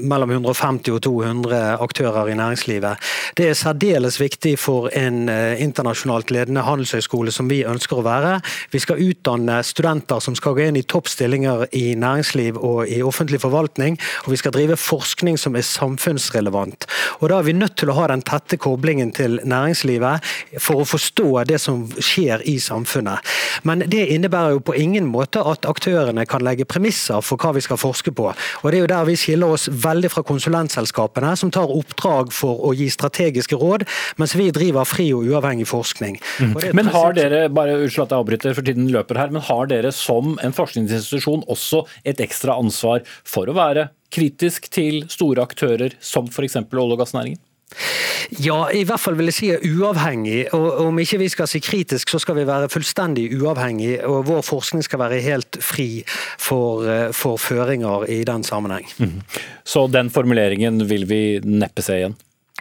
mellom 0.00 0.30
150 0.30 0.94
og 0.94 1.02
200 1.04 1.60
aktører 1.84 2.30
i 2.32 2.36
næringslivet. 2.38 3.10
Det 3.36 3.48
er 3.50 3.58
særdeles 3.58 4.20
viktig 4.20 4.56
for 4.58 4.88
en 4.96 5.28
internasjonalt 5.28 6.30
ledende 6.30 6.64
handelshøyskole 6.64 7.32
som 7.34 7.50
vi 7.50 7.62
ønsker 7.68 8.00
å 8.00 8.06
være. 8.06 8.38
Vi 8.72 8.80
skal 8.82 9.02
utdanne 9.02 9.60
studenter 9.66 10.22
som 10.22 10.36
skal 10.38 10.56
gå 10.56 10.68
inn 10.68 10.78
i 10.80 10.84
toppstillinger 10.86 11.66
i 11.76 11.84
næringsliv 11.98 12.56
og 12.56 12.88
i 12.88 13.02
offentlig 13.04 13.42
forvaltning, 13.42 13.98
og 14.24 14.32
vi 14.32 14.40
skal 14.40 14.54
drive 14.54 14.78
forskning 14.80 15.38
som 15.40 15.56
er 15.58 15.66
samfunnsrelevant. 15.66 16.88
Og 17.20 17.28
Da 17.34 17.38
er 17.38 17.48
vi 17.48 17.56
nødt 17.56 17.76
til 17.76 17.90
å 17.90 17.98
ha 17.98 18.06
den 18.08 18.22
tette 18.22 18.56
koblingen 18.56 19.10
til 19.12 19.40
næringslivet 19.44 20.22
for 20.62 20.82
å 20.82 20.88
forstå 20.88 21.44
det 21.50 21.60
som 21.60 21.84
skjer 21.98 22.13
skjer 22.14 22.44
i 22.48 22.56
samfunnet. 22.62 23.34
Men 23.66 23.84
det 23.90 24.06
innebærer 24.14 24.56
jo 24.56 24.62
på 24.64 24.76
ingen 24.78 25.06
måte 25.10 25.42
at 25.44 25.66
aktørene 25.68 26.26
kan 26.28 26.44
legge 26.44 26.66
premisser 26.68 27.22
for 27.24 27.40
hva 27.40 27.54
vi 27.56 27.62
skal 27.64 27.80
forske 27.80 28.14
på. 28.14 28.30
Og 28.32 28.66
Det 28.70 28.78
er 28.78 28.84
jo 28.84 28.90
der 28.90 29.08
vi 29.08 29.16
skiller 29.18 29.54
oss 29.54 29.68
veldig 29.68 30.10
fra 30.12 30.24
konsulentselskapene, 30.26 31.34
som 31.38 31.52
tar 31.54 31.70
oppdrag 31.70 32.32
for 32.34 32.62
å 32.66 32.72
gi 32.76 32.88
strategiske 32.92 33.58
råd, 33.60 33.86
mens 34.20 34.36
vi 34.38 34.50
driver 34.54 34.88
fri 34.88 35.10
og 35.16 35.26
uavhengig 35.28 35.68
forskning. 35.70 36.18
Mm. 36.40 36.54
Og 36.54 36.68
men 36.74 36.92
har 36.94 37.16
dere 37.16 37.46
bare 37.54 37.78
unnskyld 37.80 38.06
at 38.06 38.14
jeg 38.14 38.24
avbryter, 38.24 38.56
for 38.56 38.66
tiden 38.66 38.90
løper 38.94 39.20
her, 39.20 39.32
men 39.34 39.44
har 39.44 39.70
dere 39.70 39.92
som 39.94 40.38
en 40.44 40.56
forskningsinstitusjon 40.56 41.46
også 41.50 41.84
et 42.04 42.22
ekstra 42.24 42.58
ansvar 42.60 43.04
for 43.26 43.50
å 43.50 43.56
være 43.56 43.88
kritisk 44.14 44.70
til 44.72 45.02
store 45.10 45.42
aktører 45.42 45.96
som 46.02 46.30
f.eks. 46.30 46.60
olje- 46.62 46.94
og 46.94 47.02
gassnæringen? 47.02 47.42
Ja, 48.42 48.66
i 48.72 48.82
hvert 48.86 49.02
fall 49.02 49.16
vil 49.18 49.30
jeg 49.30 49.36
si 49.36 49.50
uavhengig. 49.74 50.46
og 50.56 50.86
Om 50.86 51.00
ikke 51.02 51.20
vi 51.24 51.30
skal 51.32 51.48
si 51.50 51.60
kritisk, 51.64 52.10
så 52.10 52.20
skal 52.22 52.38
vi 52.38 52.46
være 52.48 52.70
fullstendig 52.72 53.28
uavhengig. 53.38 53.98
og 54.04 54.26
Vår 54.28 54.44
forskning 54.46 54.84
skal 54.84 55.02
være 55.04 55.22
helt 55.24 55.58
fri 55.62 56.04
for, 56.38 56.86
eh, 56.88 57.12
for 57.12 57.36
føringer 57.36 58.08
i 58.08 58.22
den 58.24 58.42
sammenheng. 58.42 58.86
Mm. 58.98 59.20
Så 59.64 59.86
den 59.90 60.10
formuleringen 60.10 60.86
vil 60.88 61.06
vi 61.06 61.40
neppe 61.44 61.82
se 61.82 62.00
igjen? 62.00 62.16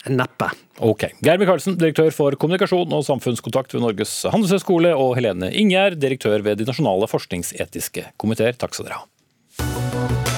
Neppe. 0.10 0.50
Ok. 0.84 1.06
Geir 1.24 1.40
Micaelsen, 1.40 1.78
direktør 1.80 2.12
for 2.12 2.36
kommunikasjon 2.36 2.92
og 2.92 3.06
samfunnskontakt 3.08 3.74
ved 3.74 3.86
Norges 3.86 4.12
handelshøyskole, 4.28 4.92
og 5.00 5.16
Helene 5.16 5.54
Ingjerd, 5.54 6.02
direktør 6.02 6.44
ved 6.44 6.60
de 6.60 6.68
nasjonale 6.68 7.08
forskningsetiske 7.08 8.10
komiteer. 8.20 8.60
Takk 8.60 8.76
skal 8.76 8.92
dere 8.92 9.04
ha. 9.04 10.33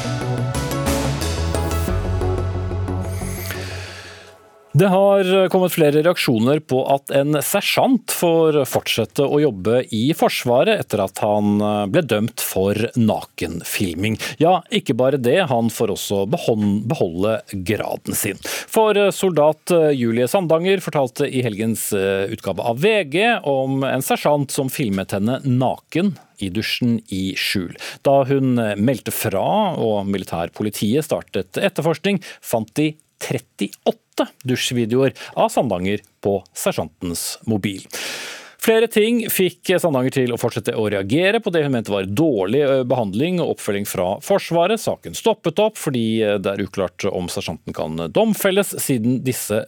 Det 4.76 4.88
har 4.92 5.48
kommet 5.48 5.72
flere 5.72 6.02
reaksjoner 6.04 6.60
på 6.68 6.82
at 6.92 7.12
en 7.16 7.38
sersjant 7.40 8.12
får 8.12 8.58
fortsette 8.68 9.24
å 9.24 9.38
jobbe 9.40 9.78
i 9.96 10.10
Forsvaret 10.18 10.82
etter 10.84 11.00
at 11.00 11.22
han 11.24 11.64
ble 11.94 12.04
dømt 12.04 12.44
for 12.44 12.76
nakenfilming. 13.00 14.18
Ja, 14.42 14.58
ikke 14.76 14.98
bare 15.00 15.16
det, 15.16 15.38
han 15.48 15.72
får 15.72 15.94
også 15.94 16.26
beholde 16.28 17.38
graden 17.56 18.20
sin. 18.20 18.42
For 18.44 19.00
soldat 19.16 19.72
Julie 19.96 20.28
Sandanger 20.28 20.84
fortalte 20.84 21.30
i 21.32 21.46
helgens 21.46 21.94
utgave 21.96 22.68
av 22.68 22.84
VG 22.84 23.48
om 23.48 23.88
en 23.88 24.04
sersjant 24.04 24.52
som 24.52 24.68
filmet 24.68 25.16
henne 25.16 25.40
naken 25.48 26.18
i 26.44 26.52
dusjen 26.52 26.98
i 27.16 27.30
skjul. 27.40 27.72
Da 28.04 28.26
hun 28.28 28.60
meldte 28.60 29.16
fra 29.16 29.48
og 29.80 30.04
militærpolitiet 30.12 31.08
startet 31.08 31.64
etterforskning, 31.64 32.20
fant 32.44 32.76
de 32.76 32.92
38 33.24 34.30
dusjvideoer 34.48 35.16
av 35.34 35.52
Sandanger 35.54 36.04
på 36.24 36.40
sersjantens 36.56 37.36
mobil. 37.50 37.86
Flere 38.66 38.88
ting 38.90 39.20
fikk 39.30 39.76
Sandanger 39.78 40.14
til 40.16 40.34
å 40.34 40.40
fortsette 40.42 40.74
å 40.74 40.88
reagere 40.90 41.38
på 41.44 41.52
det 41.54 41.62
hun 41.68 41.76
mente 41.76 41.94
var 41.94 42.08
dårlig 42.10 42.64
behandling 42.90 43.38
og 43.44 43.54
oppfølging 43.54 43.86
fra 43.86 44.08
Forsvaret. 44.26 44.82
Saken 44.82 45.14
stoppet 45.18 45.62
opp 45.62 45.78
fordi 45.78 46.08
det 46.42 46.56
er 46.56 46.64
uklart 46.66 47.06
om 47.12 47.30
sersjanten 47.30 47.76
kan 47.78 48.08
domfelles, 48.10 48.74
siden 48.82 49.20
disse 49.26 49.68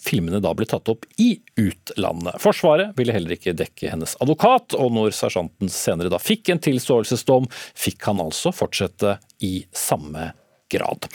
filmene 0.00 0.40
da 0.40 0.52
ble 0.56 0.66
tatt 0.68 0.88
opp 0.92 1.04
i 1.20 1.32
utlandet. 1.58 2.38
Forsvaret 2.40 2.94
ville 2.98 3.14
heller 3.14 3.34
ikke 3.36 3.56
dekke 3.56 3.92
hennes 3.92 4.14
advokat, 4.22 4.76
og 4.78 4.94
når 4.94 5.16
sersjanten 5.16 5.70
senere 5.72 6.12
da 6.12 6.20
fikk 6.22 6.52
en 6.52 6.62
tilståelsesdom, 6.62 7.48
fikk 7.76 8.08
han 8.08 8.22
altså 8.24 8.54
fortsette 8.54 9.18
i 9.44 9.60
samme 9.74 10.30
grad. 10.70 11.06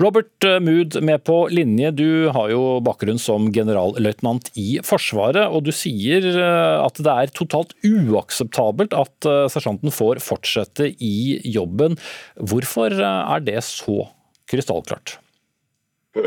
Robert 0.00 0.44
eh, 0.44 0.58
Mood 0.60 1.02
med 1.02 1.24
på 1.24 1.48
linje, 1.48 1.90
du 1.90 2.28
har 2.34 2.50
jo 2.52 2.78
bakgrunn 2.84 3.20
som 3.22 3.48
generalløytnant 3.54 4.50
i 4.58 4.78
Forsvaret, 4.84 5.46
og 5.48 5.66
du 5.66 5.72
sier 5.74 6.26
eh, 6.32 6.78
at 6.82 7.00
det 7.02 7.12
er 7.12 7.34
totalt 7.36 7.76
uakseptabelt 7.86 8.96
at 8.96 9.28
eh, 9.28 9.44
sersjanten 9.52 9.94
får 9.94 10.20
fortsette 10.24 10.90
i 11.02 11.38
jobben. 11.44 11.96
Hvorfor 12.36 12.96
er 12.96 13.46
det 13.46 13.62
så 13.66 14.08
krystallklart? 14.50 15.18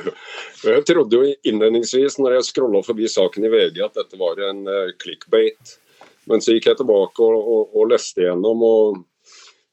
Jeg 0.69 0.85
trodde 0.85 1.17
jo 1.17 1.29
innledningsvis 1.47 2.19
når 2.19 2.35
jeg 2.35 2.47
scrolla 2.49 2.81
forbi 2.85 3.07
saken 3.09 3.47
i 3.47 3.49
VG 3.49 3.79
at 3.81 3.95
dette 3.95 4.19
var 4.19 4.37
en 4.43 4.59
clickbait. 5.01 5.71
Men 6.29 6.43
så 6.43 6.53
gikk 6.53 6.67
jeg 6.67 6.77
tilbake 6.81 7.23
og, 7.23 7.37
og, 7.39 7.71
og 7.73 7.87
leste 7.93 8.25
gjennom, 8.25 8.61
og 8.67 8.99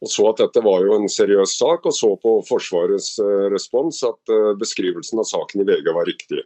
og 0.04 0.10
så 0.12 0.26
at 0.28 0.42
dette 0.42 0.62
var 0.64 0.84
jo 0.84 0.96
en 0.96 1.08
seriøs 1.08 1.56
sak, 1.56 1.86
og 1.88 1.94
så 1.96 2.12
på 2.20 2.36
Forsvarets 2.48 3.14
eh, 3.22 3.46
respons 3.52 4.02
at 4.06 4.32
eh, 4.32 4.52
beskrivelsen 4.60 5.22
av 5.22 5.28
saken 5.30 5.62
i 5.62 5.68
VG 5.68 5.88
var 5.96 6.08
riktig. 6.08 6.44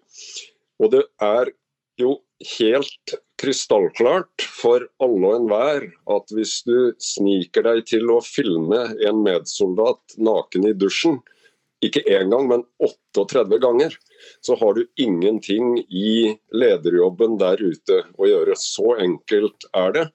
Og 0.81 0.93
det 0.95 1.03
er 1.25 1.51
jo 2.01 2.21
helt 2.57 3.17
krystallklart 3.41 4.45
for 4.45 4.87
alle 5.03 5.33
og 5.33 5.37
enhver 5.41 5.89
at 6.15 6.33
hvis 6.37 6.61
du 6.69 6.93
sniker 7.03 7.67
deg 7.67 7.83
til 7.91 8.13
å 8.13 8.21
filme 8.25 8.85
en 9.09 9.21
medsoldat 9.25 10.17
naken 10.21 10.71
i 10.71 10.77
dusjen, 10.77 11.19
ikke 11.85 12.05
én 12.13 12.29
gang, 12.33 12.47
men 12.49 12.63
38 13.17 13.57
ganger, 13.63 13.95
så 14.45 14.57
har 14.61 14.77
du 14.77 14.85
ingenting 15.01 15.79
i 15.89 16.37
lederjobben 16.53 17.39
der 17.41 17.61
ute 17.61 18.03
å 18.21 18.29
gjøre. 18.29 18.57
Så 18.61 18.99
enkelt 19.01 19.65
er 19.73 19.95
det. 19.97 20.07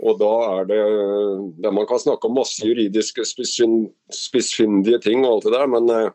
Og 0.00 0.18
da 0.20 0.32
er 0.56 0.68
det 0.70 0.82
det, 1.60 1.72
Man 1.76 1.86
kan 1.88 2.00
snakke 2.00 2.28
om 2.28 2.38
masse 2.40 2.64
juridiske 2.64 3.24
spissfindige 3.26 5.00
ting 5.04 5.24
og 5.24 5.38
alt 5.38 5.48
det 5.48 5.54
der, 5.56 5.70
men 5.70 5.90
eh, 5.92 6.10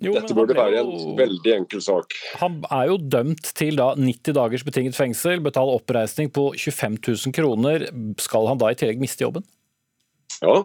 jo, 0.00 0.14
Dette 0.16 0.34
burde 0.34 0.56
være 0.56 0.80
en 0.80 0.92
jo, 0.96 1.14
veldig 1.18 1.52
enkel 1.52 1.82
sak. 1.84 2.14
Han 2.40 2.62
er 2.72 2.86
jo 2.88 2.96
dømt 3.12 3.50
til 3.58 3.76
da 3.76 3.90
90 3.98 4.36
dagers 4.38 4.64
betinget 4.64 4.96
fengsel, 4.96 5.42
betale 5.44 5.74
oppreisning 5.76 6.32
på 6.32 6.48
25 6.56 6.96
000 7.04 7.34
kroner. 7.36 7.84
Skal 8.22 8.48
han 8.48 8.60
da 8.62 8.72
i 8.72 8.78
tillegg 8.78 9.02
miste 9.02 9.26
jobben? 9.26 9.44
Ja. 10.40 10.62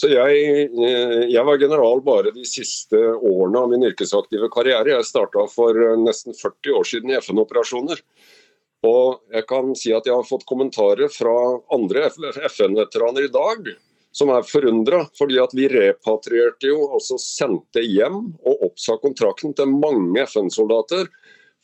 Så 0.00 0.08
jeg, 0.12 0.68
eh, 0.68 1.22
jeg 1.28 1.44
var 1.44 1.60
general 1.60 2.00
bare 2.04 2.32
de 2.32 2.44
siste 2.48 2.96
årene 2.96 3.64
av 3.64 3.72
min 3.72 3.88
yrkesaktive 3.88 4.48
karriere. 4.52 4.94
Jeg 4.94 5.08
starta 5.08 5.44
for 5.50 5.76
eh, 5.76 5.96
nesten 6.00 6.36
40 6.36 6.76
år 6.76 6.88
siden 6.92 7.12
i 7.12 7.18
FN-operasjoner. 7.18 8.00
Og 8.86 9.20
jeg 9.34 9.44
kan 9.50 9.74
si 9.76 9.92
at 9.92 10.06
jeg 10.08 10.16
har 10.16 10.26
fått 10.26 10.46
kommentarer 10.48 11.10
fra 11.12 11.34
andre 11.74 12.08
FN-veteraner 12.08 13.26
i 13.28 13.32
dag 13.32 13.72
som 14.12 14.32
er 14.34 14.46
forundra. 14.46 15.04
Fordi 15.18 15.38
at 15.42 15.54
vi 15.56 15.68
repatrierte 15.70 16.70
jo, 16.70 16.86
altså 16.94 17.18
sendte 17.20 17.84
hjem 17.84 18.22
og 18.40 18.64
oppsa 18.70 18.96
kontrakten 19.02 19.54
til 19.56 19.74
mange 19.74 20.24
FN-soldater 20.26 21.10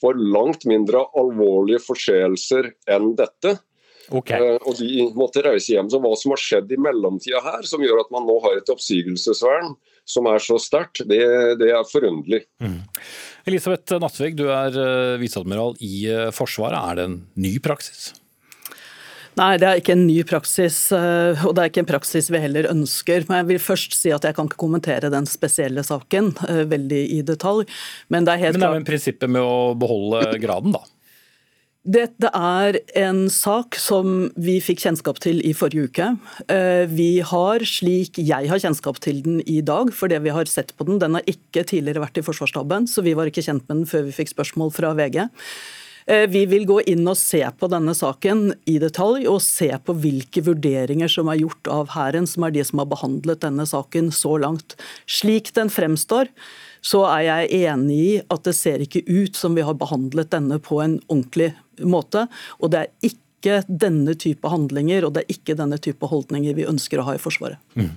for 0.02 0.18
langt 0.18 0.66
mindre 0.68 1.06
alvorlige 1.16 1.80
forseelser 1.86 2.74
enn 2.92 3.14
dette. 3.18 3.56
Okay. 4.12 4.38
Uh, 4.38 4.58
og 4.68 4.76
de 4.78 5.08
måtte 5.18 5.42
reise 5.42 5.72
hjem. 5.72 5.88
Så 5.90 5.98
hva 6.02 6.12
som 6.18 6.34
har 6.34 6.42
skjedd 6.42 6.72
i 6.72 6.78
mellomtida 6.78 7.40
her, 7.42 7.64
som 7.66 7.82
gjør 7.82 8.04
at 8.04 8.12
man 8.14 8.28
nå 8.28 8.36
har 8.44 8.60
et 8.60 8.70
oppsigelsesvern 8.72 9.74
som 10.06 10.28
er 10.30 10.42
så 10.42 10.58
sterkt, 10.62 11.02
det, 11.10 11.24
det, 11.58 11.72
er 11.74 11.88
forunderlig. 11.90 12.44
Mm. 12.62 12.78
Elisabeth 13.46 13.98
Nattveg, 14.02 14.34
du 14.38 14.48
er 14.50 14.74
uh, 14.74 15.16
viseadmiral 15.22 15.76
i 15.84 16.06
uh, 16.10 16.30
Forsvaret. 16.34 16.78
Er 16.78 16.98
det 16.98 17.04
en 17.06 17.18
ny 17.38 17.52
praksis? 17.62 18.08
Nei, 19.36 19.52
det 19.60 19.68
er 19.68 19.78
ikke 19.82 19.92
en 19.92 20.06
ny 20.08 20.22
praksis, 20.24 20.78
og 20.96 21.50
det 21.52 21.60
er 21.60 21.68
ikke 21.68 21.82
en 21.82 21.88
praksis 21.90 22.30
vi 22.32 22.40
heller 22.40 22.70
ønsker. 22.70 23.26
Men 23.28 23.42
jeg 23.42 23.48
vil 23.50 23.58
først 23.60 23.92
si 23.92 24.08
at 24.08 24.24
jeg 24.24 24.32
kan 24.38 24.48
ikke 24.48 24.56
kommentere 24.62 25.10
den 25.12 25.28
spesielle 25.28 25.84
saken 25.84 26.30
veldig 26.70 27.02
i 27.18 27.18
detalj. 27.20 27.66
Men 28.08 28.24
det 28.24 28.32
er 28.32 28.42
helt 28.46 28.56
Men 28.56 28.64
det 28.64 28.70
er 28.70 28.80
jo 28.80 28.86
prinsippet 28.88 29.34
med 29.36 29.44
å 29.44 29.58
beholde 29.76 30.40
graden, 30.40 30.72
da? 30.72 30.80
Dette 31.86 32.32
er 32.34 32.80
en 32.98 33.28
sak 33.30 33.76
som 33.78 34.26
vi 34.34 34.56
fikk 34.58 34.80
kjennskap 34.82 35.20
til 35.22 35.38
i 35.46 35.52
forrige 35.54 35.86
uke. 35.86 36.08
Eh, 36.50 36.82
vi 36.90 37.20
har, 37.22 37.62
slik 37.62 38.18
jeg 38.18 38.50
har 38.50 38.62
kjennskap 38.62 38.98
til 39.04 39.20
den 39.22 39.38
i 39.46 39.60
dag, 39.62 39.92
for 39.94 40.10
det 40.10 40.18
vi 40.24 40.34
har 40.34 40.50
sett 40.50 40.74
på 40.74 40.88
den, 40.88 40.98
den 40.98 41.14
har 41.14 41.30
ikke 41.30 41.62
tidligere 41.62 42.02
vært 42.02 42.18
i 42.18 42.26
Forsvarsstaben, 42.26 42.90
så 42.90 43.06
vi 43.06 43.14
var 43.14 43.30
ikke 43.30 43.44
kjent 43.46 43.68
med 43.68 43.84
den 43.84 43.86
før 43.86 44.02
vi 44.08 44.16
fikk 44.18 44.34
spørsmål 44.34 44.74
fra 44.74 44.96
VG. 44.98 45.28
Eh, 46.10 46.26
vi 46.30 46.42
vil 46.50 46.66
gå 46.66 46.80
inn 46.90 47.06
og 47.06 47.18
se 47.18 47.44
på 47.58 47.70
denne 47.70 47.94
saken 47.94 48.48
i 48.66 48.80
detalj, 48.82 49.28
og 49.30 49.38
se 49.46 49.70
på 49.70 49.94
hvilke 49.94 50.42
vurderinger 50.46 51.10
som 51.10 51.30
er 51.30 51.44
gjort 51.44 51.70
av 51.70 51.94
Hæren, 51.94 52.26
som 52.26 52.46
er 52.46 52.54
de 52.58 52.66
som 52.66 52.82
har 52.82 52.90
behandlet 52.90 53.46
denne 53.46 53.66
saken 53.66 54.10
så 54.10 54.34
langt. 54.42 54.74
Slik 55.06 55.54
den 55.54 55.70
fremstår, 55.70 56.34
så 56.86 57.02
er 57.10 57.26
jeg 57.26 57.62
enig 57.66 58.00
i 58.00 58.16
at 58.22 58.46
det 58.46 58.56
ser 58.56 58.82
ikke 58.84 59.04
ut 59.08 59.38
som 59.38 59.56
vi 59.58 59.66
har 59.66 59.78
behandlet 59.78 60.32
denne 60.34 60.60
på 60.62 60.82
en 60.84 61.00
ordentlig 61.08 61.52
måte. 61.82 62.26
Og 62.62 62.72
det 62.72 62.84
er 62.84 62.92
ikke 63.10 63.22
denne 63.68 64.14
type 64.18 64.48
handlinger 64.50 65.04
og 65.06 65.12
det 65.14 65.22
er 65.22 65.36
ikke 65.36 65.54
denne 65.58 65.76
type 65.82 66.08
holdninger 66.10 66.56
vi 66.56 66.66
ønsker 66.66 66.98
å 66.98 67.04
ha 67.06 67.14
i 67.14 67.20
Forsvaret. 67.22 67.60
Mm. 67.78 67.90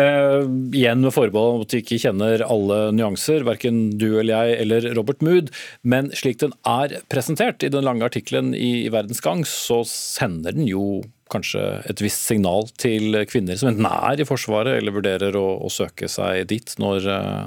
Eh, 0.00 0.46
igjen 0.80 1.04
med 1.04 1.14
forbehold 1.14 1.58
om 1.58 1.66
at 1.66 1.76
vi 1.76 1.82
ikke 1.84 2.00
kjenner 2.02 2.42
alle 2.46 2.80
nyanser, 2.96 3.44
verken 3.46 3.82
du 4.00 4.08
eller 4.08 4.32
jeg 4.32 4.58
eller 4.64 4.90
Robert 4.98 5.22
Mood. 5.26 5.52
Men 5.82 6.10
slik 6.16 6.40
den 6.42 6.56
er 6.66 6.96
presentert 7.12 7.62
i 7.66 7.70
den 7.70 7.86
lange 7.86 8.06
artikkelen 8.08 8.54
i, 8.56 8.88
Verdens 8.90 9.22
Gang, 9.22 9.44
så 9.46 9.82
sender 9.86 10.56
den 10.56 10.66
jo 10.70 11.02
kanskje 11.30 11.62
et 11.86 12.00
visst 12.02 12.24
signal 12.26 12.66
til 12.80 13.14
kvinner 13.30 13.58
som 13.58 13.70
enten 13.70 13.86
er 13.86 14.18
i 14.18 14.26
Forsvaret 14.26 14.80
eller 14.80 14.96
vurderer 14.96 15.36
å, 15.38 15.46
å 15.62 15.70
søke 15.70 16.08
seg 16.10 16.48
dit, 16.50 16.74
når 16.82 17.06
uh, 17.06 17.44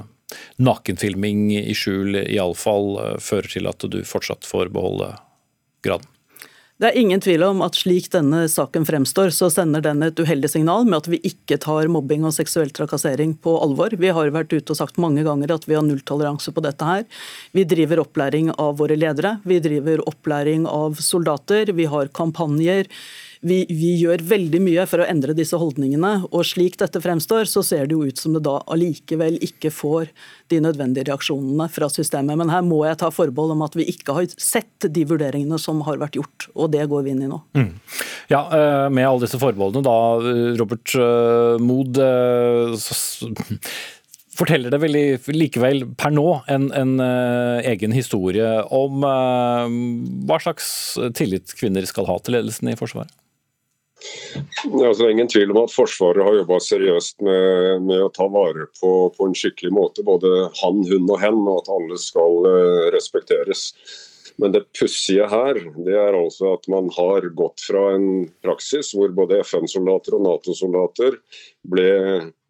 nakenfilming 0.56 1.50
i 1.60 1.74
skjul 1.76 2.18
iallfall 2.24 2.90
eh, 3.02 3.14
fører 3.22 3.50
til 3.56 3.70
at 3.70 3.86
du 3.90 4.00
fortsatt 4.08 4.48
får 4.48 4.72
beholde 4.74 5.14
graden. 5.84 6.10
Det 6.74 6.88
er 6.88 6.96
ingen 6.98 7.20
tvil 7.22 7.44
om 7.46 7.60
at 7.62 7.76
slik 7.78 8.08
denne 8.10 8.48
saken 8.50 8.82
fremstår, 8.84 9.30
så 9.30 9.46
sender 9.52 9.84
den 9.84 10.02
et 10.02 10.18
uheldig 10.18 10.48
signal 10.50 10.82
med 10.88 10.96
at 10.98 11.06
vi 11.12 11.20
ikke 11.22 11.60
tar 11.62 11.86
mobbing 11.86 12.26
og 12.26 12.34
seksuell 12.34 12.72
trakassering 12.74 13.36
på 13.38 13.52
alvor. 13.62 13.94
Vi 13.94 14.10
har 14.10 14.32
vært 14.34 14.50
ute 14.56 14.74
og 14.74 14.80
sagt 14.80 14.98
mange 14.98 15.22
ganger 15.22 15.54
at 15.54 15.68
vi 15.70 15.76
har 15.78 15.86
nulltoleranse 15.86 16.50
på 16.50 16.64
dette 16.66 16.88
her. 16.88 17.06
Vi 17.54 17.62
driver 17.70 18.02
opplæring 18.02 18.50
av 18.58 18.80
våre 18.82 18.98
ledere, 18.98 19.36
vi 19.46 19.60
driver 19.62 20.02
opplæring 20.10 20.66
av 20.66 20.98
soldater, 20.98 21.70
vi 21.78 21.86
har 21.86 22.10
kampanjer 22.10 22.90
vi, 23.44 23.58
vi, 23.68 23.90
gjør 24.00 24.24
veldig 24.24 24.60
mye 24.64 24.84
for 24.88 25.02
å 25.02 25.06
endre 25.08 25.34
disse 25.36 25.58
holdningene. 25.60 26.12
Og 26.32 26.46
slik 26.48 26.78
dette 26.80 27.00
fremstår, 27.04 27.44
så 27.50 27.62
ser 27.66 27.88
det 27.88 27.96
jo 27.96 28.08
ut 28.08 28.20
som 28.20 28.36
det 28.36 28.44
da 28.46 28.56
allikevel 28.72 29.36
ikke 29.44 29.72
får 29.74 30.10
de 30.52 30.60
nødvendige 30.64 31.10
reaksjonene 31.10 31.68
fra 31.72 31.90
systemet. 31.92 32.38
Men 32.40 32.52
her 32.52 32.64
må 32.64 32.82
jeg 32.88 33.00
ta 33.02 33.10
forbehold 33.14 33.54
om 33.56 33.64
at 33.66 33.76
vi 33.78 33.86
ikke 33.92 34.16
har 34.16 34.28
sett 34.40 34.88
de 34.88 35.04
vurderingene 35.08 35.60
som 35.60 35.82
har 35.86 36.00
vært 36.00 36.16
gjort, 36.18 36.48
og 36.54 36.72
det 36.74 36.86
går 36.90 37.04
vi 37.04 37.14
inn 37.14 37.24
i 37.26 37.30
nå. 37.30 37.40
Mm. 37.58 37.72
Ja, 38.32 38.46
eh, 38.48 38.86
Med 38.94 39.08
alle 39.08 39.26
disse 39.26 39.40
forbeholdene 39.40 39.84
da, 39.84 39.98
Robert 40.60 40.96
eh, 40.96 41.60
Mood. 41.60 42.00
Forteller 44.34 44.72
det 44.72 44.80
vel 44.82 44.96
likevel 45.36 45.84
per 45.94 46.10
nå 46.10 46.26
en, 46.50 46.64
en 46.74 46.96
uh, 46.98 47.60
egen 47.70 47.92
historie 47.94 48.48
om 48.74 49.04
uh, 49.06 49.70
hva 50.26 50.40
slags 50.42 50.66
tillit 51.14 51.54
kvinner 51.54 51.86
skal 51.86 52.08
ha 52.08 52.16
til 52.18 52.34
ledelsen 52.34 52.72
i 52.72 52.74
Forsvaret? 52.74 53.14
Altså, 54.64 55.02
det 55.02 55.06
er 55.06 55.12
ingen 55.14 55.30
tvil 55.30 55.52
om 55.54 55.62
at 55.64 55.74
Forsvaret 55.74 56.24
har 56.26 56.38
jobba 56.38 56.58
seriøst 56.62 57.22
med, 57.24 57.84
med, 57.86 58.02
å 58.04 58.12
ta 58.12 58.26
vare 58.32 58.66
på, 58.80 58.92
på, 59.14 59.28
en 59.28 59.36
skikkelig 59.38 59.72
måte. 59.74 60.04
Både 60.06 60.48
han, 60.60 60.82
hun 60.90 61.08
og 61.08 61.20
hen, 61.22 61.40
og 61.44 61.62
at 61.62 61.70
alle 61.76 62.00
skal 62.00 62.48
uh, 62.48 62.88
respekteres. 62.94 63.70
Men 64.42 64.54
det 64.54 64.64
pussige 64.74 65.26
her 65.30 65.60
det 65.86 65.94
er 65.94 66.16
altså 66.18 66.56
at 66.56 66.64
man 66.72 66.88
har 66.96 67.28
gått 67.38 67.62
fra 67.68 67.92
en 67.94 68.08
praksis 68.42 68.90
hvor 68.96 69.12
både 69.14 69.38
FN-soldater 69.44 70.16
og 70.18 70.24
Nato-soldater 70.26 71.20
ble 71.70 71.92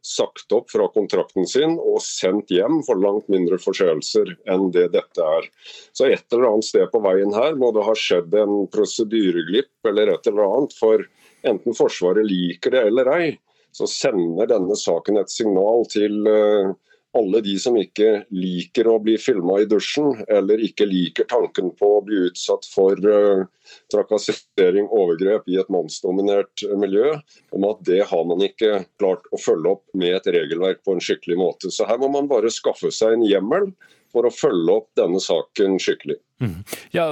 sagt 0.05 0.53
opp 0.53 0.69
fra 0.73 0.87
kontrakten 0.93 1.47
sin 1.49 1.79
og 1.81 2.03
sendt 2.05 2.53
hjem 2.53 2.83
for 2.85 3.01
langt 3.01 3.29
mindre 3.33 3.57
forseelser 3.61 4.35
enn 4.53 4.69
det 4.75 4.91
dette 4.97 5.25
er. 5.39 5.49
Så 5.97 6.11
et 6.11 6.25
eller 6.33 6.51
annet 6.51 6.69
sted 6.69 6.89
på 6.93 7.01
veien 7.05 7.33
her 7.37 7.57
må 7.61 7.73
det 7.77 7.87
ha 7.87 7.95
skjedd 7.97 8.35
en 8.37 8.67
prosedyreglipp 8.73 9.89
eller 9.89 10.13
et 10.13 10.29
eller 10.29 10.45
annet. 10.45 10.77
for 10.77 11.07
enten 11.47 11.77
Forsvaret 11.77 12.27
liker 12.27 12.75
det 12.75 12.87
eller 12.89 13.11
ei, 13.17 13.29
så 13.75 13.89
sender 13.91 14.49
denne 14.51 14.77
saken 14.79 15.19
et 15.19 15.33
signal 15.33 15.87
til 15.91 16.29
eh, 16.31 16.73
alle 17.15 17.41
de 17.45 17.55
som 17.63 17.77
ikke 17.79 18.25
liker 18.35 18.89
å 18.91 18.97
bli 19.03 19.15
filma 19.23 19.61
i 19.63 19.69
dusjen, 19.71 20.25
eller 20.27 20.63
ikke 20.67 20.87
liker 20.89 21.29
tanken 21.31 21.71
på 21.79 21.91
å 21.97 22.03
bli 22.07 22.25
utsatt 22.29 22.67
for 22.67 22.99
uh, 23.07 23.45
trakassering, 23.93 24.89
overgrep 24.91 25.47
i 25.51 25.61
et 25.63 25.71
mannsdominert 25.73 26.65
miljø, 26.81 27.13
om 27.55 27.69
at 27.71 27.85
det 27.87 28.01
har 28.11 28.25
man 28.27 28.43
ikke 28.43 28.83
klart 28.99 29.29
å 29.31 29.41
følge 29.41 29.77
opp 29.77 29.85
med 29.95 30.17
et 30.19 30.31
regelverk 30.35 30.83
på 30.83 30.97
en 30.97 31.05
skikkelig 31.07 31.39
måte. 31.39 31.71
Så 31.71 31.87
her 31.87 32.03
må 32.03 32.11
man 32.13 32.31
bare 32.31 32.53
skaffe 32.53 32.91
seg 32.95 33.15
en 33.15 33.27
hjemmel 33.29 33.71
for 34.15 34.29
å 34.29 34.33
følge 34.33 34.79
opp 34.79 34.89
denne 34.99 35.21
saken 35.23 35.77
skikkelig. 35.83 36.21
Mm. 36.43 36.65
Ja, 36.91 37.07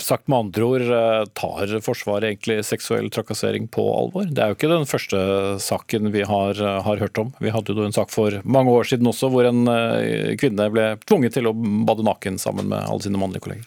Sagt 0.00 0.28
med 0.28 0.38
andre 0.38 0.66
ord, 0.66 0.82
eh, 0.82 1.24
tar 1.38 1.72
Forsvaret 1.84 2.28
egentlig 2.28 2.58
seksuell 2.68 3.08
trakassering 3.10 3.68
på 3.72 3.84
alvor? 3.94 4.28
Det 4.28 4.42
er 4.42 4.52
jo 4.52 4.58
ikke 4.58 4.72
den 4.72 4.88
første 4.88 5.22
saken 5.62 6.12
vi 6.12 6.24
har, 6.28 6.50
eh, 6.50 6.82
har 6.82 7.02
hørt 7.02 7.18
om. 7.18 7.32
Vi 7.40 7.50
hadde 7.50 7.74
jo 7.74 7.84
en 7.84 7.96
sak 7.96 8.10
for 8.10 8.40
mange 8.44 8.70
år 8.70 8.84
siden 8.84 9.08
også 9.08 9.30
hvor 9.32 9.48
en 9.48 9.66
eh, 9.68 10.36
kvinne 10.36 10.70
ble 10.72 10.96
tvunget 11.06 11.38
til 11.38 11.48
å 11.48 11.56
bade 11.86 12.04
naken 12.04 12.38
sammen 12.38 12.68
med 12.68 12.84
alle 12.84 13.02
sine 13.02 13.20
mannlige 13.20 13.48
kolleger. 13.48 13.64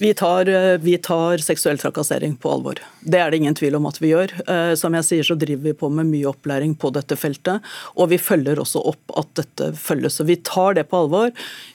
Vi 0.00 0.14
tar, 0.14 0.48
eh, 0.48 0.78
vi 0.78 0.98
tar, 0.98 1.38
seksuell 1.38 1.78
trakassering 1.78 2.36
på 2.36 2.50
alvor. 2.52 2.78
Det 3.00 3.18
er 3.18 3.30
det 3.30 3.40
ingen 3.40 3.54
tvil 3.54 3.74
om 3.74 3.86
at 3.86 3.98
vi 3.98 4.12
gjør. 4.12 4.30
Eh, 4.46 4.74
som 4.78 4.94
jeg 4.94 5.04
sier, 5.04 5.26
så 5.26 5.34
driver 5.34 5.62
vi 5.62 5.72
på 5.72 5.90
med 5.90 6.06
mye 6.06 6.30
opplæring 6.30 6.76
på 6.78 6.92
dette 6.94 7.18
feltet. 7.18 7.66
Og 7.96 8.12
vi 8.12 8.18
følger 8.18 8.62
også 8.62 8.84
opp 8.92 9.16
at 9.18 9.32
dette 9.34 9.72
følges. 9.74 10.20
Så 10.20 10.26
vi 10.28 10.36
tar 10.36 10.78
det 10.78 10.86
på 10.88 11.02
alvor. 11.02 11.32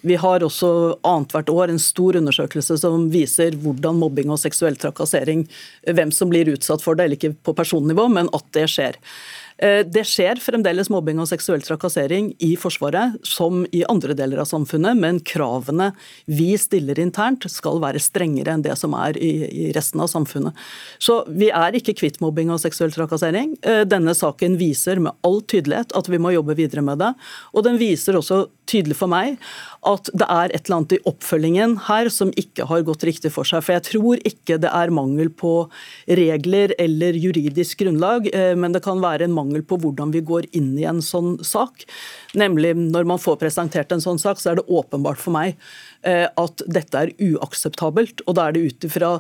Vi 0.08 0.16
har 0.16 0.40
også 0.40 0.98
annethvert 1.04 1.52
år 1.52 1.70
en 1.70 1.84
stor 1.84 2.16
undersøkelse 2.16 2.80
som 2.80 3.10
viser 3.12 3.60
hvordan 3.60 4.00
mobbing 4.00 4.32
og 4.32 4.40
seksuell 4.40 4.80
trakassering, 4.80 5.44
hvem 5.84 6.12
som 6.16 6.32
blir 6.32 6.48
utsatt 6.48 6.82
for 6.82 6.96
det, 6.96 7.04
eller 7.04 7.20
ikke 7.20 7.36
på 7.44 7.56
personnivå, 7.60 8.08
men 8.08 8.32
at 8.32 8.48
det 8.56 8.70
skjer. 8.72 8.96
Eh, 9.58 9.82
det 9.86 10.06
skjer 10.10 10.42
fremdeles 10.42 10.90
mobbing 10.94 11.22
og 11.22 11.30
seksuell 11.30 11.64
trakassering 11.64 12.32
i 12.44 12.54
Forsvaret, 12.60 13.20
som 13.28 13.64
i 13.72 13.84
andre 13.90 14.16
deler 14.18 14.42
av 14.42 14.50
samfunnet, 14.50 14.98
men 15.00 15.20
kravene 15.26 15.92
vi 16.26 16.54
stiller 16.60 17.00
internt 17.02 17.46
skal 17.52 17.82
være 17.84 18.02
strengere 18.02 18.56
enn 18.56 18.66
det 18.66 18.76
som 18.80 18.96
er 18.98 19.18
i, 19.22 19.72
resten 19.76 20.02
av 20.04 20.10
samfunnet. 20.12 20.58
Så 21.02 21.22
vi 21.28 21.52
er 21.54 21.78
ikke 21.78 21.96
kvitt 22.00 22.20
mobbing 22.24 22.52
og 22.54 22.62
seksuell 22.64 22.94
trakassering. 22.94 23.56
Eh, 23.62 23.84
denne 23.90 24.16
saken 24.18 24.58
viser 24.62 25.02
med 25.04 25.16
all 25.28 25.42
tydelighet 25.42 25.94
at 25.98 26.10
vi 26.10 26.22
må 26.22 26.34
jobbe 26.34 26.58
videre 26.58 26.86
med 26.86 27.02
det. 27.04 27.14
Og 27.54 27.66
den 27.68 27.80
viser 27.82 28.18
også 28.18 28.46
tydelig 28.70 28.98
for 28.98 29.12
meg 29.12 29.38
at 29.84 30.08
det 30.16 30.26
er 30.32 30.54
et 30.54 30.64
eller 30.64 30.78
annet 30.78 30.96
i 30.96 31.02
oppfølgingen 31.10 31.76
her 31.90 32.08
som 32.14 32.32
ikke 32.40 32.68
har 32.70 32.86
gått 32.88 33.04
riktig 33.08 33.34
for 33.36 33.48
seg. 33.48 33.64
For 33.66 33.76
jeg 33.76 33.86
tror 33.90 34.22
ikke 34.28 34.58
det 34.64 34.72
er 34.72 34.94
mangel 34.96 35.30
på 35.30 35.54
regler 36.08 36.74
eller 36.80 37.18
juridisk 37.20 37.84
grunnlag, 37.84 38.30
eh, 38.34 38.54
men 38.56 38.76
det 38.76 38.84
kan 38.86 39.04
være 39.04 39.28
en 39.28 39.36
mangel 39.36 39.53
på 39.62 39.78
hvordan 39.78 40.12
vi 40.16 40.24
går 40.26 40.50
inn 40.58 40.74
i 40.80 40.88
en 40.90 41.02
sånn 41.06 41.38
sak. 41.46 41.86
Nemlig 42.34 42.74
når 42.80 43.06
man 43.06 43.22
får 43.22 43.38
presentert 43.44 43.92
en 43.94 44.02
sånn 44.02 44.18
sak, 44.22 44.40
så 44.42 44.52
er 44.52 44.58
det 44.58 44.66
åpenbart 44.66 45.20
for 45.22 45.36
meg 45.36 45.54
eh, 46.02 46.26
at 46.26 46.64
dette 46.66 47.02
er 47.06 47.12
uakseptabelt. 47.22 48.24
Og 48.26 48.38
da 48.38 48.48
er 48.48 48.56
det 48.56 48.64
ut 48.66 48.88
ifra 48.88 49.12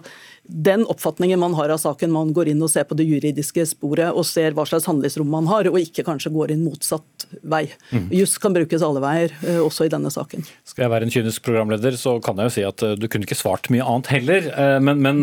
den 0.43 0.83
oppfatningen 0.89 1.39
man 1.39 1.53
har 1.55 1.71
av 1.71 1.79
saken, 1.79 2.11
man 2.11 2.31
går 2.35 2.49
inn 2.51 2.63
og 2.65 2.71
ser 2.73 2.87
på 2.89 2.97
det 2.97 3.05
juridiske 3.05 3.67
sporet 3.69 4.17
og 4.17 4.25
ser 4.27 4.57
hva 4.57 4.65
slags 4.67 4.87
handlingsrom 4.89 5.29
man 5.29 5.45
har, 5.51 5.69
og 5.69 5.77
ikke 5.79 6.05
kanskje 6.07 6.33
går 6.33 6.55
inn 6.55 6.63
motsatt 6.65 7.27
vei. 7.45 7.67
Mm. 7.93 8.07
Juss 8.17 8.33
kan 8.41 8.55
brukes 8.57 8.85
alle 8.85 9.03
veier, 9.03 9.35
eh, 9.45 9.59
også 9.61 9.85
i 9.85 9.91
denne 9.93 10.09
saken. 10.13 10.47
Skal 10.65 10.87
jeg 10.87 10.93
være 10.95 11.07
en 11.07 11.13
kynisk 11.13 11.45
programleder, 11.45 11.97
så 11.99 12.15
kan 12.23 12.41
jeg 12.41 12.49
jo 12.49 12.55
si 12.57 12.65
at 12.65 12.85
eh, 12.87 12.95
du 12.97 13.05
kunne 13.05 13.29
ikke 13.29 13.37
svart 13.37 13.69
mye 13.73 13.85
annet 13.85 14.09
heller. 14.09 14.49
Men, 14.83 14.99
men 15.05 15.21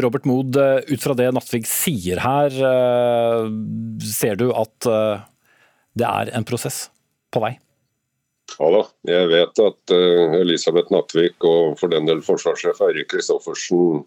Robert 0.00 0.24
Mood, 0.28 0.56
ut 0.56 1.02
fra 1.02 1.14
det 1.18 1.28
Nattvig 1.34 1.66
sier 1.68 2.20
her, 2.22 2.54
ser 4.04 4.40
du 4.40 4.48
at 4.56 4.88
det 5.98 6.06
er 6.06 6.32
en 6.36 6.46
prosess? 6.48 6.88
På 7.32 7.42
vei? 7.42 7.54
Ja 8.58 8.70
da, 8.74 8.82
jeg 9.08 9.30
vet 9.30 9.62
at 9.62 9.94
uh, 9.94 10.34
Elisabeth 10.40 10.92
Nattvik 10.92 11.46
og 11.46 11.78
for 11.80 11.92
den 11.92 12.08
del 12.08 12.22
forsvarssjef 12.24 12.80
Eirik 12.88 13.10
Kristoffersen 13.12 14.02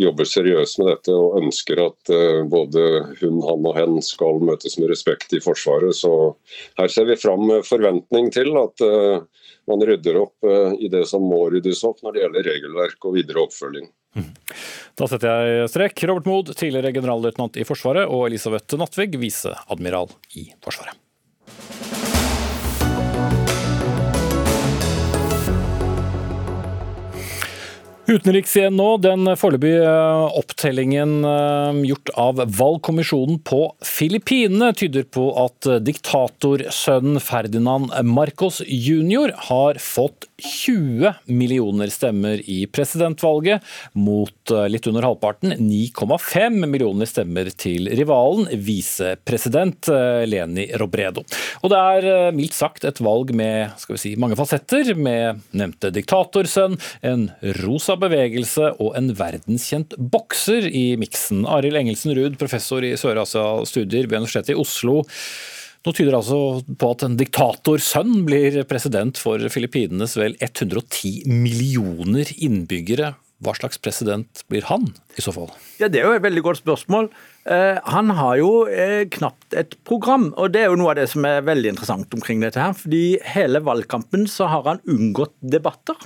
jobber 0.00 0.26
seriøst 0.26 0.80
med 0.80 0.88
dette 0.90 1.14
og 1.14 1.36
ønsker 1.42 1.82
at 1.84 2.12
uh, 2.12 2.40
både 2.50 2.84
hun, 3.20 3.42
han 3.44 3.68
og 3.68 3.76
hen 3.76 3.98
skal 4.02 4.40
møtes 4.42 4.78
med 4.80 4.90
respekt 4.90 5.36
i 5.36 5.42
Forsvaret. 5.44 5.94
Så 5.94 6.10
her 6.80 6.90
ser 6.90 7.06
vi 7.10 7.18
fram 7.20 7.44
med 7.50 7.66
forventning 7.68 8.32
til 8.34 8.56
at 8.58 8.82
uh, 8.82 9.20
man 9.70 9.84
rydder 9.86 10.18
opp 10.20 10.44
i 10.76 10.90
det 10.92 11.06
som 11.08 11.22
må 11.24 11.38
ryddes 11.48 11.78
opp 11.88 12.02
når 12.04 12.12
det 12.12 12.20
gjelder 12.20 12.48
regelverk 12.50 13.06
og 13.08 13.14
videre 13.16 13.46
oppfølging. 13.46 13.86
Mm. 14.12 14.28
Da 15.00 15.08
setter 15.08 15.48
jeg 15.48 15.70
strek. 15.72 16.04
Robert 16.10 16.28
Mood, 16.28 16.52
tidligere 16.52 16.92
generalløytnant 16.92 17.56
i 17.56 17.64
Forsvaret, 17.64 18.04
og 18.04 18.28
Elisabeth 18.28 18.76
Nattvig, 18.76 19.14
viseadmiral 19.24 20.12
i 20.36 20.50
Forsvaret. 20.60 21.00
Utenriks 28.04 28.52
igjen 28.58 28.74
nå. 28.76 28.86
Den 29.00 29.30
foreløpige 29.40 29.80
eh, 29.88 30.36
opptellingen 30.36 31.24
eh, 31.24 31.78
gjort 31.88 32.10
av 32.20 32.42
valgkommisjonen 32.52 33.38
på 33.48 33.60
Filippinene 33.80 34.74
tyder 34.76 35.06
på 35.08 35.30
at 35.40 35.70
diktatorsønnen 35.86 37.16
Ferdinand 37.24 37.94
Marcos 38.04 38.60
jr. 38.68 39.32
har 39.48 39.80
fått 39.80 40.28
20 40.44 41.14
millioner 41.24 41.88
stemmer 41.88 42.40
i 42.50 42.66
presidentvalget, 42.66 43.62
mot 43.92 44.50
eh, 44.50 44.66
litt 44.68 44.86
under 44.90 45.06
halvparten 45.06 45.54
9,5 45.58 46.58
millioner 46.66 47.08
stemmer 47.08 47.50
til 47.54 47.88
rivalen, 47.94 48.48
visepresident 48.66 49.88
eh, 49.92 50.24
Leni 50.28 50.66
Robredo. 50.80 51.24
Og 51.62 51.72
det 51.72 51.80
er 51.80 52.08
eh, 52.10 52.30
mildt 52.36 52.56
sagt 52.56 52.84
et 52.88 53.00
valg 53.04 53.32
med 53.36 53.72
skal 53.80 53.96
vi 53.96 54.02
si, 54.02 54.14
mange 54.20 54.38
fasetter, 54.38 54.94
med 54.98 55.44
nevnte 55.54 55.92
diktatorsønn, 55.94 56.76
en 57.06 57.28
rosa 57.62 57.93
bevegelse 58.00 58.70
og 58.82 58.94
en 58.98 59.10
verdenskjent 59.16 59.96
bokser 59.98 60.66
i 60.68 60.94
miksen. 61.00 61.44
Arild 61.50 61.78
Engelsen 61.80 62.14
Ruud, 62.16 62.38
professor 62.40 62.84
i 62.86 62.94
Sør-Asia-studier 63.00 64.08
ved 64.08 64.22
Universitetet 64.22 64.54
i 64.54 64.60
Oslo. 64.60 65.02
Nå 65.84 65.92
tyder 65.92 66.14
det 66.14 66.20
altså 66.22 66.38
på 66.80 66.92
at 66.94 67.02
en 67.04 67.18
diktatorsønn 67.20 68.22
blir 68.24 68.62
president 68.68 69.18
for 69.20 69.42
Filippinenes 69.52 70.16
vel 70.16 70.36
110 70.40 71.26
millioner 71.28 72.30
innbyggere. 72.38 73.12
Hva 73.44 73.52
slags 73.58 73.80
president 73.82 74.44
blir 74.48 74.64
han, 74.70 74.86
i 75.18 75.22
så 75.24 75.34
fall? 75.34 75.50
Ja, 75.76 75.90
Det 75.92 76.00
er 76.00 76.06
jo 76.06 76.16
et 76.16 76.24
veldig 76.24 76.44
godt 76.46 76.62
spørsmål. 76.62 77.10
Eh, 77.44 77.76
han 77.92 78.10
har 78.16 78.38
jo 78.40 78.64
eh, 78.70 79.04
knapt 79.12 79.52
et 79.52 79.76
program, 79.84 80.30
og 80.38 80.54
det 80.54 80.62
er 80.62 80.70
jo 80.72 80.78
noe 80.80 80.94
av 80.94 81.00
det 81.02 81.10
som 81.12 81.26
er 81.28 81.44
veldig 81.44 81.74
interessant 81.74 82.14
omkring 82.16 82.40
dette. 82.40 82.56
her, 82.62 82.72
fordi 82.72 83.18
Hele 83.34 83.60
valgkampen 83.60 84.24
så 84.30 84.48
har 84.48 84.64
han 84.70 84.80
unngått 84.88 85.34
debatter. 85.42 85.98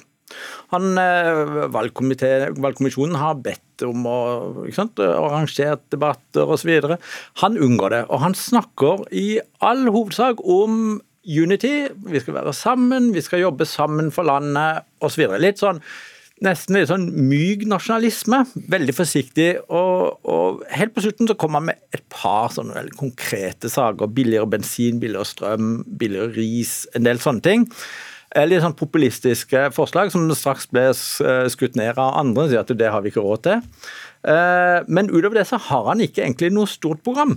Han, 0.74 0.98
eh, 1.00 1.66
valgkommisjonen 1.72 3.18
har 3.20 3.38
bedt 3.44 3.86
om 3.86 4.06
å 4.10 4.18
sant, 4.74 4.98
arrangere 4.98 5.78
debatter 5.92 6.50
osv. 6.50 6.96
Han 7.44 7.58
unngår 7.58 7.94
det, 7.94 8.02
og 8.08 8.22
han 8.26 8.34
snakker 8.34 9.06
i 9.14 9.40
all 9.60 9.86
hovedsak 9.86 10.42
om 10.44 11.00
unity. 11.28 11.88
Vi 12.08 12.20
skal 12.20 12.40
være 12.40 12.54
sammen, 12.56 13.12
vi 13.14 13.24
skal 13.24 13.44
jobbe 13.44 13.68
sammen 13.68 14.12
for 14.14 14.28
landet 14.28 14.86
osv. 15.04 15.26
Litt 15.38 15.60
sånn 15.62 15.82
nesten 16.44 16.76
litt 16.76 16.90
sånn 16.90 17.08
myk 17.28 17.64
nasjonalisme. 17.68 18.42
Veldig 18.70 18.94
forsiktig. 18.96 19.48
Og, 19.74 20.18
og, 20.28 20.62
helt 20.74 20.94
på 20.94 21.04
slutten 21.04 21.30
så 21.30 21.36
kommer 21.38 21.62
han 21.62 21.70
med 21.70 21.96
et 21.96 22.04
par 22.12 22.52
sånne 22.54 22.76
veldig 22.76 22.98
konkrete 22.98 23.70
saker. 23.72 24.12
Billigere 24.14 24.50
bensin, 24.50 25.00
billigere 25.02 25.28
strøm, 25.28 25.72
billigere 26.00 26.34
ris, 26.36 26.80
en 26.94 27.08
del 27.08 27.22
sånne 27.22 27.44
ting. 27.44 27.66
Eh, 28.36 28.44
litt 28.44 28.60
sånn 28.60 28.76
populistiske 28.76 29.70
forslag 29.76 30.12
som 30.12 30.28
straks 30.36 30.68
ble 30.72 30.90
eh, 30.90 31.46
skutt 31.52 31.78
ned 31.80 31.96
av 31.96 32.18
andre. 32.20 32.50
Sier 32.50 32.60
at 32.64 32.76
det 32.76 32.92
har 32.92 33.04
vi 33.04 33.12
ikke 33.12 33.24
råd 33.24 33.44
til. 33.46 33.62
Eh, 34.28 34.84
men 34.90 35.08
utover 35.08 35.38
det 35.38 35.46
så 35.48 35.60
har 35.62 35.86
han 35.86 36.02
ikke 36.04 36.24
egentlig 36.26 36.50
noe 36.52 36.68
stort 36.68 37.00
program. 37.06 37.36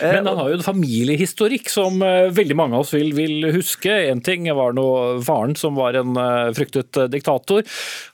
Men 0.00 0.26
han 0.26 0.40
har 0.40 0.50
jo 0.50 0.58
en 0.58 0.66
familiehistorikk 0.66 1.70
som 1.70 2.02
veldig 2.02 2.58
mange 2.58 2.74
av 2.74 2.82
oss 2.82 2.94
vil, 2.96 3.12
vil 3.14 3.46
huske. 3.54 3.92
En 4.10 4.24
ting 4.24 4.48
var 4.58 4.74
nå 4.74 4.88
faren 5.26 5.54
som 5.60 5.78
var 5.78 6.00
en 6.00 6.18
fryktet 6.56 6.98
diktator. 7.12 7.62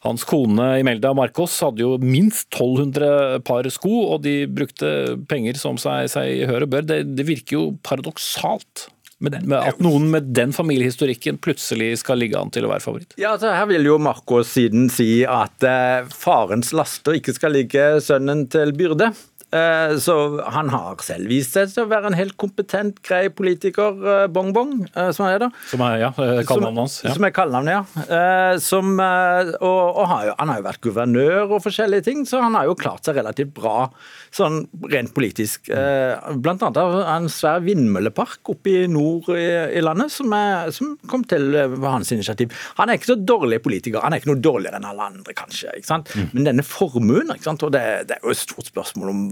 Hans 0.04 0.26
kone 0.28 0.74
Imelda 0.82 1.14
Marcos 1.16 1.56
hadde 1.64 1.86
jo 1.86 1.96
minst 2.02 2.50
1200 2.52 3.40
par 3.48 3.68
sko, 3.72 3.94
og 4.12 4.24
de 4.26 4.42
brukte 4.50 5.16
penger 5.30 5.60
som 5.62 5.80
seg, 5.80 6.10
seg 6.12 6.44
hør 6.50 6.68
og 6.68 6.74
bør. 6.76 6.88
Det, 6.90 7.04
det 7.16 7.28
virker 7.30 7.56
jo 7.56 7.68
paradoksalt 7.86 8.90
med, 9.20 9.36
med 9.46 9.58
at 9.58 9.80
noen 9.84 10.08
med 10.12 10.30
den 10.36 10.54
familiehistorikken 10.56 11.38
plutselig 11.44 11.92
skal 12.00 12.20
ligge 12.22 12.40
an 12.40 12.52
til 12.52 12.66
å 12.66 12.72
være 12.72 12.84
favoritt? 12.84 13.16
Ja, 13.20 13.34
altså 13.34 13.52
Her 13.52 13.68
vil 13.70 13.88
jo 13.88 13.98
Marcos 14.00 14.54
siden 14.56 14.88
si 14.92 15.22
at 15.28 15.66
eh, 15.66 16.08
farens 16.08 16.72
laster 16.76 17.18
ikke 17.18 17.36
skal 17.36 17.54
ligge 17.58 17.90
sønnen 18.04 18.46
til 18.52 18.72
byrde. 18.76 19.12
Eh, 19.50 19.96
så 19.98 20.14
han 20.46 20.68
har 20.70 21.00
selv 21.02 21.30
vist 21.30 21.56
seg 21.56 21.72
til 21.72 21.82
å 21.82 21.90
være 21.90 22.12
en 22.12 22.16
helt 22.18 22.36
kompetent, 22.38 23.00
grei 23.06 23.24
politiker, 23.34 23.96
eh, 23.98 24.26
Bong 24.30 24.52
Bong, 24.54 24.84
eh, 24.94 25.10
som 25.10 25.26
han 25.26 25.34
er 25.34 25.42
da. 25.42 25.48
Som 25.66 25.82
er, 25.82 25.96
ja, 26.04 26.10
kallenavnet 26.14 26.84
hans. 26.84 26.98
Ja. 27.02 27.14
Som 27.16 27.26
er 27.26 27.34
kallenavnet, 27.34 27.74
ja. 27.74 28.58
Som, 28.62 28.94
og, 29.00 29.80
og 29.98 30.04
har 30.10 30.28
jo, 30.28 30.34
han 30.38 30.52
har 30.52 30.60
jo 30.60 30.66
vært 30.68 30.82
guvernør 30.84 31.54
og 31.56 31.64
forskjellige 31.64 32.06
ting, 32.06 32.22
så 32.28 32.42
han 32.44 32.54
har 32.58 32.68
jo 32.68 32.76
klart 32.78 33.06
seg 33.06 33.18
relativt 33.18 33.52
bra 33.56 33.88
sånn 34.34 34.62
rent 34.92 35.12
politisk. 35.16 35.70
Blant 35.70 36.62
annet 36.62 36.78
har 36.78 37.10
en 37.16 37.28
svær 37.32 37.62
vindmøllepark 37.64 38.52
oppe 38.52 38.84
i 38.84 38.86
nord 38.90 39.30
i, 39.34 39.48
i 39.78 39.82
landet 39.82 40.12
som, 40.14 40.30
er, 40.36 40.70
som, 40.74 40.94
kom 41.10 41.24
til 41.26 41.56
på 41.74 41.90
hans 41.90 42.12
initiativ. 42.14 42.54
Han 42.78 42.90
er 42.90 42.98
ikke 42.98 43.12
så 43.12 43.18
dårlig 43.18 43.60
politiker, 43.64 44.02
han 44.04 44.14
er 44.14 44.22
ikke 44.22 44.32
noe 44.32 44.42
dårligere 44.44 44.78
enn 44.78 44.88
alle 44.90 45.08
andre, 45.10 45.34
kanskje. 45.36 45.74
ikke 45.80 45.90
sant? 45.90 46.12
Mm. 46.14 46.30
Men 46.36 46.50
denne 46.52 46.66
formuen, 46.66 47.34
ikke 47.34 47.48
sant? 47.50 47.66
og 47.66 47.74
det, 47.74 47.84
det 48.10 48.18
er 48.18 48.26
jo 48.26 48.34
et 48.34 48.42
stort 48.42 48.70
spørsmål 48.70 49.12
om 49.12 49.24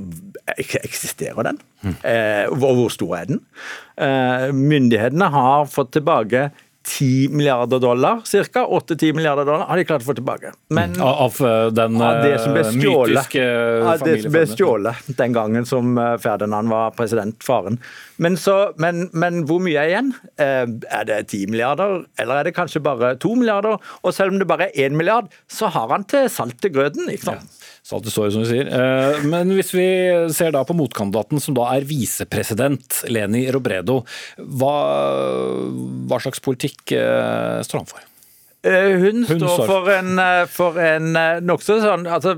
eksisterer 0.56 1.50
den? 1.50 1.60
Eh, 2.02 2.46
hvor, 2.52 2.74
hvor 2.78 2.94
stor 2.94 3.16
er 3.18 3.28
den? 3.30 3.42
Eh, 4.00 4.48
myndighetene 4.54 5.30
har 5.34 5.68
fått 5.70 5.92
tilbake 5.98 6.48
10 6.88 7.28
milliarder 7.28 7.78
dollar, 7.78 8.20
ca. 8.52 8.66
8-10 8.66 9.12
milliarder 9.12 9.44
dollar 9.44 9.66
har 9.66 9.76
de 9.76 9.84
klart 9.84 10.02
å 10.02 10.08
få 10.08 10.14
tilbake. 10.16 10.52
Men, 10.72 10.94
mm. 10.96 11.02
av 11.04 11.40
den 11.76 12.00
av 12.02 12.22
det 12.24 12.38
som 12.40 12.54
ble 12.56 12.64
eh, 12.64 12.70
stjålet, 12.72 13.12
mytiske 13.12 13.48
av 13.92 14.04
det 14.06 14.16
som 14.22 14.36
ble 14.36 14.44
stjålet 14.54 15.10
den 15.20 15.36
gangen 15.36 15.68
som 15.68 15.98
eh, 15.98 16.14
Ferdinand 16.22 16.72
var 16.72 16.94
president, 16.96 17.36
faren. 17.44 17.76
Men, 18.18 18.36
så, 18.40 18.56
men, 18.82 19.06
men, 19.16 19.44
hvor 19.48 19.60
mye 19.62 19.78
er 19.78 19.92
igjen? 19.92 20.10
Eh, 20.42 20.64
er 20.66 21.06
det 21.08 21.20
10 21.28 21.52
milliarder, 21.52 22.02
eller 22.18 22.40
er 22.40 22.48
det 22.48 22.56
kanskje 22.56 22.82
bare 22.84 23.14
2 23.22 23.34
milliarder? 23.38 23.78
Og 24.02 24.14
selv 24.14 24.34
om 24.34 24.40
det 24.40 24.48
bare 24.50 24.68
er 24.68 24.88
1 24.88 24.98
milliard, 24.98 25.30
så 25.50 25.70
har 25.74 25.90
han 25.94 26.06
til 26.08 26.26
salt 26.32 26.58
til 26.62 26.74
grøten. 26.74 27.08
ikke 27.12 27.30
sant? 27.30 27.46
Ja. 27.46 27.54
Salt 27.88 28.08
i 28.10 28.12
såret, 28.12 28.34
som 28.34 28.44
du 28.44 28.50
sier. 28.50 28.68
Eh, 28.68 29.22
men 29.30 29.54
hvis 29.56 29.72
vi 29.72 29.88
ser 30.34 30.52
da 30.56 30.64
på 30.66 30.76
motkandidaten, 30.76 31.40
som 31.40 31.56
da 31.56 31.70
er 31.76 31.86
visepresident, 31.88 33.04
Leni 33.08 33.46
Robredo. 33.54 34.02
Hva, 34.36 34.74
hva 36.10 36.22
slags 36.22 36.42
politikk 36.44 36.98
eh, 36.98 37.62
står 37.64 37.84
han 37.84 37.92
for? 37.94 38.07
Eh, 38.68 38.98
hun, 39.00 39.22
Hun 39.24 39.40
står 39.40 39.62
for 39.64 39.88
en, 39.92 40.20
for 40.52 40.76
en 40.82 41.14
nokså 41.46 41.78
sånn 41.80 42.04
altså, 42.10 42.34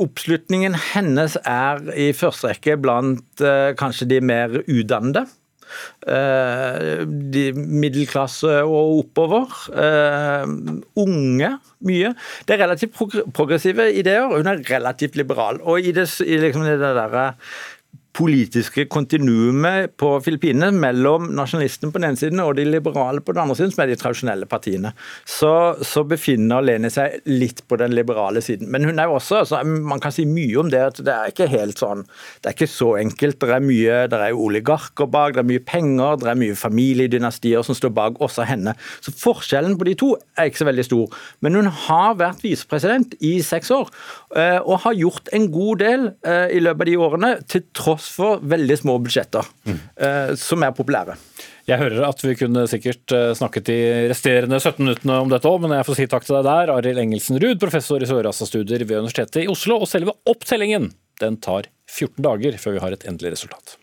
Oppslutningen 0.00 0.76
hennes 0.92 1.36
er 1.44 1.82
i 1.92 2.10
første 2.16 2.54
rekke 2.54 2.78
blant 2.80 3.44
kanskje 3.80 4.08
de 4.10 4.22
mer 4.24 4.62
utdannede. 4.64 5.26
Eh, 6.06 7.02
de 7.32 7.44
middelklasse 7.54 8.60
og 8.64 9.02
oppover. 9.04 9.58
Eh, 9.84 10.46
unge, 11.02 11.50
mye. 11.86 12.14
Det 12.46 12.56
er 12.56 12.62
relativt 12.64 12.96
progressive 13.36 13.90
ideer. 13.92 14.30
Hun 14.32 14.50
er 14.50 14.64
relativt 14.70 15.16
liberal. 15.20 15.60
Og 15.62 15.80
i 15.80 15.92
det, 15.96 16.08
i 16.24 16.40
liksom 16.40 16.66
det 16.66 16.80
der 16.80 17.34
politiske 18.16 18.84
kontinuumet 18.90 19.94
på 20.00 20.10
Filippinene 20.24 20.72
mellom 20.74 21.28
nasjonalistene 21.36 21.92
på 21.92 22.00
den 22.00 22.08
ene 22.08 22.18
siden 22.18 22.42
og 22.42 22.56
de 22.58 22.64
liberale 22.66 23.22
på 23.22 23.34
den 23.34 23.44
andre 23.44 23.56
siden, 23.58 23.70
som 23.74 23.84
er 23.84 23.92
de 23.92 23.98
tradisjonelle 24.00 24.48
partiene, 24.50 24.92
så, 25.28 25.52
så, 25.86 26.02
befinner 26.10 26.64
Leni 26.64 26.90
seg 26.90 27.20
litt 27.30 27.62
på 27.70 27.78
den 27.78 27.94
liberale 27.94 28.42
siden. 28.42 28.70
Men 28.72 28.88
hun 28.88 28.98
er 28.98 29.06
jo 29.06 29.18
også 29.20 29.42
altså, 29.44 29.60
Man 29.62 30.02
kan 30.02 30.14
si 30.14 30.24
mye 30.26 30.58
om 30.58 30.70
det. 30.72 30.80
at 30.80 30.98
Det 31.06 31.12
er 31.12 31.30
ikke 31.30 31.46
helt 31.52 31.78
sånn, 31.78 32.02
det 32.40 32.50
er 32.50 32.56
ikke 32.56 32.70
så 32.70 32.88
enkelt. 32.98 33.38
Det 33.40 33.54
er 33.54 33.62
mye, 33.64 34.00
det 34.10 34.18
er 34.18 34.40
oligarker 34.46 35.06
bak, 35.10 35.36
det 35.36 35.44
er 35.44 35.50
mye 35.52 35.62
penger, 35.62 36.18
det 36.20 36.32
er 36.32 36.40
mye 36.40 36.58
familiedynastier 36.58 37.62
som 37.66 37.78
står 37.78 37.94
bak 37.94 38.18
også 38.20 38.48
henne. 38.48 38.74
Så 39.04 39.14
forskjellen 39.14 39.78
på 39.78 39.86
de 39.86 39.94
to 40.00 40.10
er 40.34 40.50
ikke 40.50 40.64
så 40.64 40.68
veldig 40.70 40.88
stor. 40.88 41.20
Men 41.44 41.60
hun 41.60 41.70
har 41.86 42.18
vært 42.18 42.42
visepresident 42.42 43.14
i 43.20 43.36
seks 43.44 43.70
år, 43.74 43.92
eh, 44.34 44.58
og 44.58 44.82
har 44.86 44.98
gjort 44.98 45.30
en 45.36 45.46
god 45.52 45.84
del 45.84 46.10
eh, 46.26 46.56
i 46.56 46.64
løpet 46.64 46.88
av 46.88 46.90
de 46.90 46.98
årene, 47.06 47.32
til 47.50 47.66
tross 47.76 47.99
tross 48.00 48.10
for 48.16 48.42
veldig 48.42 48.80
små 48.80 48.98
budsjetter, 49.04 49.46
mm. 49.68 49.80
som 50.40 50.64
er 50.64 50.72
populære. 50.76 51.14
Jeg 51.70 51.78
hører 51.78 52.06
at 52.08 52.22
vi 52.24 52.34
kunne 52.38 52.64
sikkert 52.70 53.14
eh, 53.14 53.30
snakket 53.38 53.68
de 53.68 53.78
resterende 54.10 54.58
17 54.58 54.80
minuttene 54.82 55.18
om 55.22 55.30
dette 55.30 55.50
òg, 55.50 55.60
men 55.62 55.76
jeg 55.76 55.86
får 55.86 55.98
si 56.00 56.08
takk 56.10 56.26
til 56.26 56.38
deg 56.38 56.48
der, 56.48 56.72
Arild 56.74 57.02
Engelsen 57.04 57.38
Ruud, 57.42 57.60
professor 57.62 58.02
i 58.02 58.10
Sør-Asia-studier 58.10 58.86
ved 58.86 59.04
Universitetet 59.04 59.44
i 59.44 59.50
Oslo. 59.52 59.78
Og 59.84 59.90
selve 59.90 60.16
opptellingen 60.30 60.90
den 61.22 61.38
tar 61.44 61.70
14 61.90 62.18
dager 62.26 62.58
før 62.58 62.78
vi 62.78 62.84
har 62.86 62.96
et 62.96 63.06
endelig 63.10 63.36
resultat. 63.36 63.76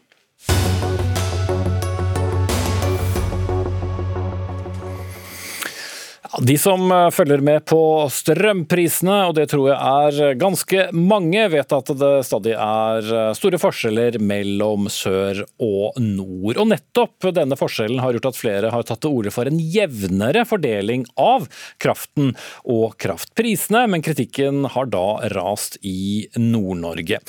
De 6.42 6.58
som 6.60 6.92
eh, 6.92 7.10
følger 7.10 7.42
med 7.44 7.64
på 7.70 7.80
strømprisene, 8.12 9.18
og 9.30 9.36
det 9.38 9.48
tror 9.52 9.70
jeg 9.70 9.78
er 9.78 10.40
ganske 10.40 10.88
mange, 10.96 11.46
vet 11.54 11.76
at 11.78 11.92
det 12.00 12.12
stadig 12.28 12.54
er 12.58 13.12
eh, 13.16 13.30
store 13.38 13.60
forskjeller 13.62 14.18
mellom 14.20 14.90
sør 14.92 15.44
og 15.64 16.00
nord. 16.02 16.60
Og 16.60 16.68
nettopp 16.74 17.30
denne 17.36 17.58
forskjellen 17.60 18.02
har 18.04 18.18
gjort 18.18 18.32
at 18.32 18.40
flere 18.40 18.74
har 18.74 18.88
tatt 18.88 19.02
til 19.06 19.16
orde 19.22 19.34
for 19.34 19.48
en 19.48 19.62
jevnere 19.62 20.44
fordeling 20.50 21.08
av 21.22 21.48
kraften 21.84 22.34
og 22.66 22.98
kraftprisene, 23.00 23.86
men 23.88 24.04
kritikken 24.06 24.68
har 24.76 24.92
da 24.92 25.08
rast 25.38 25.80
i 25.88 26.28
Nord-Norge. 26.36 27.22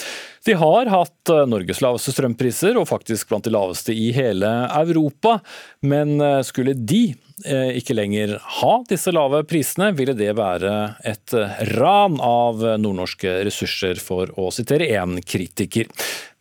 De 0.49 0.59
har 0.59 0.91
hatt 0.91 1.35
eh, 1.35 1.47
Norges 1.47 1.85
laveste 1.85 2.17
strømpriser, 2.17 2.75
og 2.81 2.91
faktisk 2.91 3.31
blant 3.31 3.47
de 3.47 3.55
laveste 3.55 3.95
i 3.95 4.11
hele 4.17 4.53
Europa. 4.75 5.39
Men 5.87 6.19
skulle 6.47 6.75
de 6.75 7.03
eh, 7.13 7.28
ikke 7.47 7.95
lenger 7.95 8.35
ha 8.61 8.73
disse 8.89 9.13
lave 9.15 9.45
prisene, 9.49 9.93
ville 9.97 10.15
det 10.19 10.33
være 10.39 10.73
et 11.07 11.35
ran 11.77 12.19
av 12.25 12.65
nordnorske 12.81 13.39
ressurser, 13.47 14.01
for 14.03 14.33
å 14.41 14.49
sitere 14.55 14.89
én 14.99 15.21
kritiker. 15.23 15.91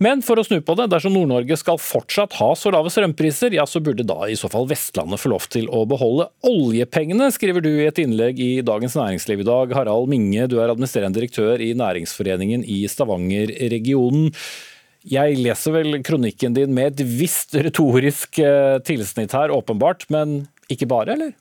Men 0.03 0.21
for 0.21 0.37
å 0.37 0.45
snu 0.45 0.59
på 0.61 0.75
det, 0.77 0.89
dersom 0.91 1.15
Nord-Norge 1.15 1.57
skal 1.57 1.79
fortsatt 1.81 2.35
ha 2.37 2.51
så 2.57 2.69
lave 2.73 2.91
strømpriser, 2.93 3.55
ja 3.57 3.65
så 3.65 3.81
burde 3.81 4.05
da 4.05 4.27
i 4.29 4.37
så 4.37 4.49
fall 4.51 4.67
Vestlandet 4.69 5.21
få 5.23 5.31
lov 5.33 5.47
til 5.53 5.65
å 5.73 5.83
beholde 5.89 6.29
oljepengene, 6.45 7.31
skriver 7.33 7.65
du 7.65 7.71
i 7.71 7.87
et 7.89 8.01
innlegg 8.03 8.41
i 8.43 8.51
Dagens 8.65 8.97
Næringsliv 8.99 9.41
i 9.41 9.47
dag. 9.47 9.73
Harald 9.77 10.11
Minge, 10.11 10.45
du 10.51 10.59
er 10.59 10.69
administrerende 10.69 11.17
direktør 11.17 11.63
i 11.65 11.71
Næringsforeningen 11.77 12.65
i 12.69 12.83
Stavanger-regionen. 12.91 14.29
Jeg 15.07 15.39
leser 15.39 15.73
vel 15.73 15.99
kronikken 16.05 16.53
din 16.57 16.73
med 16.75 16.93
et 16.97 17.17
visst 17.17 17.55
retorisk 17.55 18.37
eh, 18.43 18.77
tilsnitt 18.85 19.33
her, 19.33 19.53
åpenbart, 19.55 20.05
men 20.13 20.43
ikke 20.73 20.89
bare, 20.89 21.15
eller? 21.15 21.35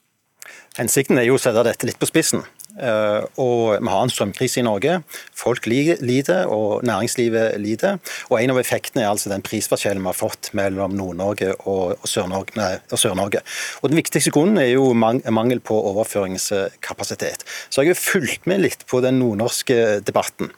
Hensikten 0.77 1.19
er 1.19 1.27
jo 1.27 1.39
å 1.39 1.43
sette 1.43 1.65
dette 1.67 1.89
litt 1.89 1.99
på 1.99 2.09
spissen. 2.09 2.45
Eh, 2.77 3.23
og 3.41 3.79
vi 3.81 3.89
har 3.89 4.03
en 4.05 4.13
strømkrise 4.13 4.61
i 4.61 4.67
Norge. 4.67 4.99
Folk 5.37 5.67
lider, 5.67 6.47
og 6.53 6.85
næringslivet 6.87 7.57
lider. 7.63 7.99
Og 8.31 8.41
en 8.41 8.53
av 8.53 8.61
effektene 8.61 9.05
er 9.05 9.11
altså 9.13 9.33
den 9.33 9.45
prisforskjellen 9.47 10.05
vi 10.05 10.11
har 10.11 10.19
fått 10.19 10.51
mellom 10.57 10.97
Nord-Norge 10.97 11.55
og 11.69 11.97
Sør-Norge. 12.05 13.43
Og 13.83 13.89
Den 13.91 14.01
viktigste 14.01 14.33
grunnen 14.35 14.61
er 14.61 14.75
jo 14.75 14.93
mangel 14.95 15.61
på 15.61 15.79
overføringskapasitet. 15.93 17.47
Så 17.71 17.83
jeg 17.83 17.95
har 17.95 18.01
fulgt 18.01 18.47
med 18.47 18.65
litt 18.65 18.87
på 18.91 19.01
den 19.05 19.21
nordnorske 19.23 20.01
debatten 20.05 20.53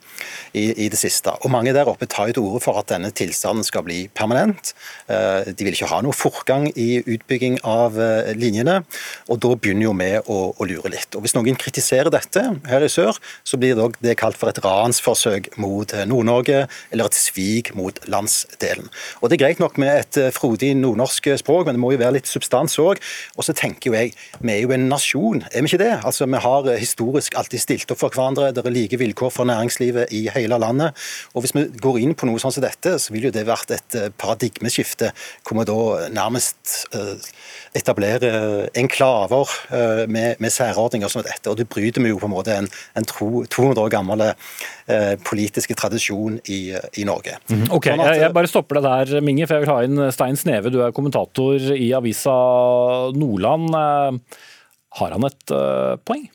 i, 0.53 0.85
i 0.85 0.89
det 0.91 0.99
siste. 0.99 1.33
Og 1.43 1.53
mange 1.53 1.73
der 1.75 1.89
oppe 1.89 2.09
tar 2.09 2.29
jo 2.29 2.37
til 2.37 2.47
orde 2.49 2.63
for 2.63 2.79
at 2.81 2.89
denne 2.91 3.11
tilstanden 3.15 3.65
skal 3.67 3.85
bli 3.87 4.01
permanent. 4.15 4.73
Eh, 5.07 5.51
de 5.53 5.67
vil 5.67 5.75
ikke 5.75 5.91
ha 5.91 6.01
noe 6.03 6.15
fortgang 6.15 6.67
i 6.75 6.99
utbygging 6.99 7.59
av 7.67 7.99
eh, 8.01 8.33
linjene, 8.37 8.81
og 9.29 9.41
da 9.43 9.53
begynner 9.55 9.87
jo 9.87 9.95
vi 9.99 10.09
å, 10.19 10.39
å 10.51 10.69
lure 10.69 10.91
litt. 10.93 11.15
Og 11.15 11.25
Hvis 11.25 11.35
noen 11.37 11.57
kritiserer 11.59 12.08
dette 12.13 12.43
her 12.69 12.85
i 12.85 12.89
sør, 12.91 13.17
så 13.43 13.59
blir 13.59 13.77
det, 13.77 13.87
det 14.03 14.17
kalt 14.19 14.37
for 14.39 14.51
et 14.51 14.61
ransforsøk 14.63 15.51
mot 15.61 15.93
eh, 15.93 16.05
Nord-Norge, 16.09 16.65
eller 16.91 17.09
et 17.09 17.17
svik 17.17 17.73
mot 17.77 17.95
landsdelen. 18.09 18.89
Og 19.21 19.29
Det 19.29 19.37
er 19.37 19.43
greit 19.45 19.61
nok 19.63 19.77
med 19.81 19.91
et 19.93 20.19
eh, 20.19 20.31
frodig 20.35 20.71
nordnorsk 20.77 21.31
språk, 21.41 21.67
men 21.67 21.77
det 21.77 21.83
må 21.83 21.93
jo 21.93 22.01
være 22.01 22.17
litt 22.19 22.29
substans 22.29 22.77
òg. 22.81 23.01
Og 23.37 23.47
så 23.47 23.55
tenker 23.57 23.91
jo 23.91 23.97
jeg, 23.97 24.13
vi 24.39 24.53
er 24.55 24.63
jo 24.63 24.73
en 24.75 24.87
nasjon, 24.91 25.43
er 25.49 25.65
vi 25.65 25.71
ikke 25.71 25.83
det? 25.83 25.93
Altså, 26.03 26.27
Vi 26.29 26.43
har 26.45 26.69
eh, 26.69 26.81
historisk 26.81 27.37
alltid 27.39 27.63
stilt 27.63 27.93
opp 27.93 28.01
for 28.03 28.15
hverandre, 28.15 28.51
det 28.55 28.65
er 28.65 28.75
like 28.75 28.99
vilkår 28.99 29.33
for 29.33 29.49
næringslivet 29.49 30.13
i 30.15 30.25
hele 30.33 30.59
landet. 30.61 30.97
Og 31.33 31.43
Hvis 31.43 31.55
vi 31.55 31.67
går 31.79 32.01
inn 32.03 32.15
på 32.15 32.29
noe 32.29 32.41
sånn 32.41 32.55
som 32.55 32.65
dette, 32.65 32.97
så 32.99 33.13
vil 33.13 33.29
jo 33.29 33.33
det 33.35 33.47
vært 33.47 33.71
et 33.75 33.97
paradigmeskifte, 34.19 35.11
hvor 35.45 35.59
vi 35.59 35.65
da 35.69 36.09
nærmest 36.13 36.89
etablerer 37.77 38.69
enklaver 38.77 39.49
med 40.09 40.51
særordninger 40.53 41.11
som 41.11 41.23
dette. 41.25 41.49
og 41.49 41.57
det 41.57 41.69
bryter 41.69 41.98
vi 42.05 42.13
jo 42.13 42.19
på 42.21 42.29
en 42.29 42.33
måte 42.33 42.55
en, 42.55 42.69
en 42.99 43.07
200 43.09 43.83
år 43.83 43.91
gammel 43.93 44.25
eh, 44.29 45.15
politiske 45.25 45.75
tradisjon 45.77 46.39
i, 46.51 46.61
i 47.01 47.07
Norge. 47.07 47.37
Mm, 47.51 47.67
ok, 47.67 47.91
sånn 47.91 48.03
at, 48.05 48.11
jeg, 48.13 48.23
jeg, 48.23 48.35
bare 48.39 48.51
stopper 48.51 48.79
det 48.79 48.85
der, 48.87 49.25
Minge, 49.25 49.47
for 49.49 49.57
jeg 49.57 49.65
vil 49.65 49.73
ha 49.73 49.79
inn 49.87 50.03
Stein 50.15 50.39
Sneve. 50.39 50.73
Du 50.73 50.81
er 50.85 50.95
kommentator 50.95 51.69
i 51.75 51.91
avisa 51.97 52.35
Nordland. 53.15 53.69
Eh, 53.75 54.39
har 54.99 55.13
han 55.13 55.25
et 55.27 55.53
uh, 55.53 55.95
poeng? 56.01 56.25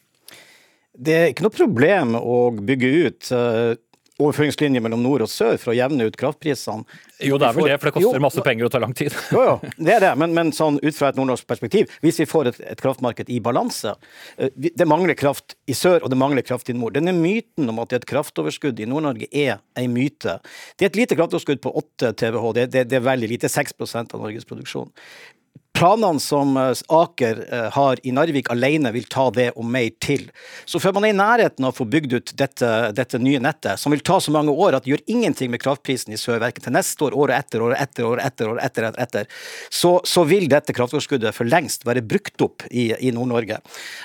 Det 0.94 1.14
er 1.18 1.32
ikke 1.32 1.48
noe 1.48 1.56
problem 1.56 2.14
å 2.20 2.36
bygge 2.54 2.90
ut 3.02 3.30
uh, 3.34 3.74
overføringslinje 4.22 4.78
mellom 4.84 5.02
nord 5.02 5.24
og 5.24 5.30
sør 5.30 5.56
for 5.58 5.72
å 5.72 5.74
jevne 5.74 6.06
ut 6.06 6.16
kraftprisene. 6.18 6.84
Jo, 7.24 7.38
det 7.40 7.48
er 7.48 7.56
vel 7.56 7.68
det, 7.70 7.78
for 7.80 7.88
det 7.88 7.94
koster 7.96 8.18
jo, 8.18 8.22
masse 8.22 8.44
penger 8.46 8.68
og 8.68 8.72
tar 8.74 8.82
lang 8.84 8.94
tid. 8.94 9.14
jo, 9.34 9.42
jo, 9.48 9.54
det 9.86 9.96
er 9.96 10.04
det, 10.04 10.12
men, 10.20 10.34
men 10.36 10.52
sånn 10.54 10.78
ut 10.82 10.94
fra 10.94 11.10
et 11.10 11.18
nordnorsk 11.18 11.48
perspektiv, 11.50 11.90
hvis 12.04 12.20
vi 12.22 12.28
får 12.30 12.52
et, 12.52 12.60
et, 12.74 12.82
kraftmarked 12.84 13.30
i 13.32 13.40
balanse 13.42 13.94
eh, 14.38 14.50
Det 14.54 14.86
mangler 14.90 15.18
kraft 15.18 15.56
i 15.70 15.74
sør, 15.78 16.02
og 16.02 16.12
det 16.12 16.20
mangler 16.20 16.46
kraft 16.46 16.70
i 16.70 16.76
nord. 16.78 16.94
Denne 16.98 17.14
myten 17.16 17.70
om 17.70 17.82
at 17.82 17.90
det 17.90 17.98
er 17.98 18.04
et 18.04 18.10
kraftoverskudd 18.14 18.82
i 18.82 18.88
Nord-Norge 18.90 19.30
er 19.30 19.58
en 19.80 19.94
myte. 19.94 20.38
Det 20.78 20.86
er 20.86 20.92
et 20.92 21.00
lite 21.02 21.18
kraftoverskudd 21.18 21.62
på 21.64 21.74
8 21.82 22.14
TWh, 22.20 22.50
det, 22.58 22.68
det, 22.74 22.88
det 22.92 23.00
er 23.00 23.08
veldig 23.08 23.34
lite, 23.34 23.50
6% 23.50 24.14
av 24.14 24.22
Norges 24.22 24.46
produksjon. 24.46 24.92
Planene 25.74 26.20
som 26.22 26.56
eh, 26.56 26.70
Aker 26.88 27.54
eh, 27.54 27.70
har 27.74 27.98
i 28.06 28.12
Narvik 28.14 28.46
alene 28.52 28.92
vil 28.94 29.08
ta 29.10 29.26
det 29.34 29.48
og 29.58 29.66
mer 29.66 29.88
til. 30.02 30.28
Så 30.70 30.78
før 30.78 30.94
man 30.94 31.08
er 31.08 31.14
i 31.14 31.18
nærheten 31.18 31.66
av 31.66 31.74
å 31.74 31.76
få 31.80 31.86
bygd 31.90 32.14
ut 32.14 32.32
dette, 32.38 32.68
dette, 32.94 33.18
nye 33.18 33.40
nettet, 33.42 33.80
som 33.82 33.90
vil 33.90 34.04
ta 34.06 34.20
så 34.22 34.30
mange 34.34 34.54
år 34.54 34.78
at 34.78 34.86
det 34.86 34.92
gjør 34.92 35.02
ingenting 35.10 35.50
med 35.50 35.62
kraftprisen 35.64 36.14
i 36.14 36.20
sør, 36.20 36.38
verken 36.44 36.62
til 36.62 36.76
neste 36.76 37.08
år, 37.08 37.16
året 37.18 37.42
etter, 37.42 37.64
året 37.66 37.82
etter, 37.82 38.06
året 38.06 38.22
etter, 38.22 38.52
året 38.52 38.68
etter, 38.68 38.86
etter, 38.86 39.02
etter, 39.02 39.48
så, 39.66 39.96
så 40.06 40.22
vil 40.30 40.46
dette 40.52 40.76
kraftoverskuddet 40.78 41.34
for 41.34 41.50
lengst 41.50 41.82
være 41.88 42.06
brukt 42.06 42.46
opp 42.46 42.62
i, 42.70 42.92
i 42.94 43.10
Nord-Norge. 43.16 43.58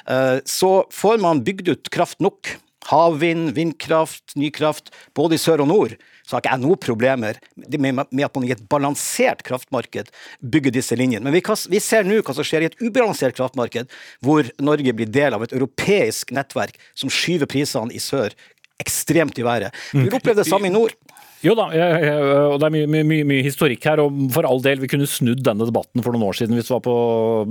Eh, 0.09 0.39
så 0.49 0.73
får 0.89 1.21
man 1.21 1.45
bygd 1.45 1.69
ut 1.69 1.93
kraft 1.93 2.17
nok, 2.25 2.55
havvind, 2.89 3.53
vindkraft, 3.53 4.33
ny 4.39 4.49
kraft, 4.55 4.89
både 5.13 5.37
i 5.37 5.41
sør 5.41 5.67
og 5.67 5.69
nord, 5.69 5.99
så 6.29 6.37
har 6.37 6.43
ikke 6.43 6.53
jeg 6.53 6.61
noen 6.61 6.81
problemer 6.83 7.39
med 7.57 8.21
at 8.25 8.35
man 8.37 8.45
i 8.45 8.53
et 8.53 8.61
balansert 8.69 9.41
kraftmarked 9.47 10.11
bygger 10.45 10.75
disse 10.75 10.93
linjene. 10.99 11.23
Men 11.25 11.33
vi, 11.33 11.41
kan, 11.45 11.57
vi 11.73 11.81
ser 11.81 12.05
nå 12.05 12.19
hva 12.21 12.35
som 12.37 12.45
skjer 12.45 12.67
i 12.67 12.69
et 12.69 12.77
ubalansert 12.83 13.33
kraftmarked, 13.39 13.89
hvor 14.21 14.45
Norge 14.61 14.93
blir 14.93 15.09
del 15.09 15.33
av 15.33 15.47
et 15.47 15.55
europeisk 15.57 16.35
nettverk 16.37 16.77
som 16.93 17.09
skyver 17.09 17.49
prisene 17.49 17.95
i 17.95 18.03
sør 18.03 18.37
ekstremt 18.79 19.41
i 19.41 19.43
været. 19.43 19.75
Vi 19.91 20.07
opplever 20.07 20.43
det 20.43 20.47
samme 20.47 20.69
i 20.69 20.73
nord. 20.73 20.93
Jo 21.39 21.53
da, 21.55 21.69
og 22.51 22.57
det 22.59 22.67
er 22.67 22.73
mye, 22.73 23.03
mye, 23.07 23.23
mye, 23.23 23.43
historikk 23.45 23.85
her. 23.87 24.01
og 24.03 24.15
For 24.35 24.47
all 24.47 24.59
del, 24.63 24.81
vi 24.83 24.89
kunne 24.91 25.07
snudd 25.07 25.39
denne 25.45 25.67
debatten 25.69 26.03
for 26.03 26.15
noen 26.15 26.25
år 26.27 26.35
siden 26.35 26.57
hvis 26.57 26.67
vi 26.67 26.75
var 26.75 26.83
på, 26.83 26.95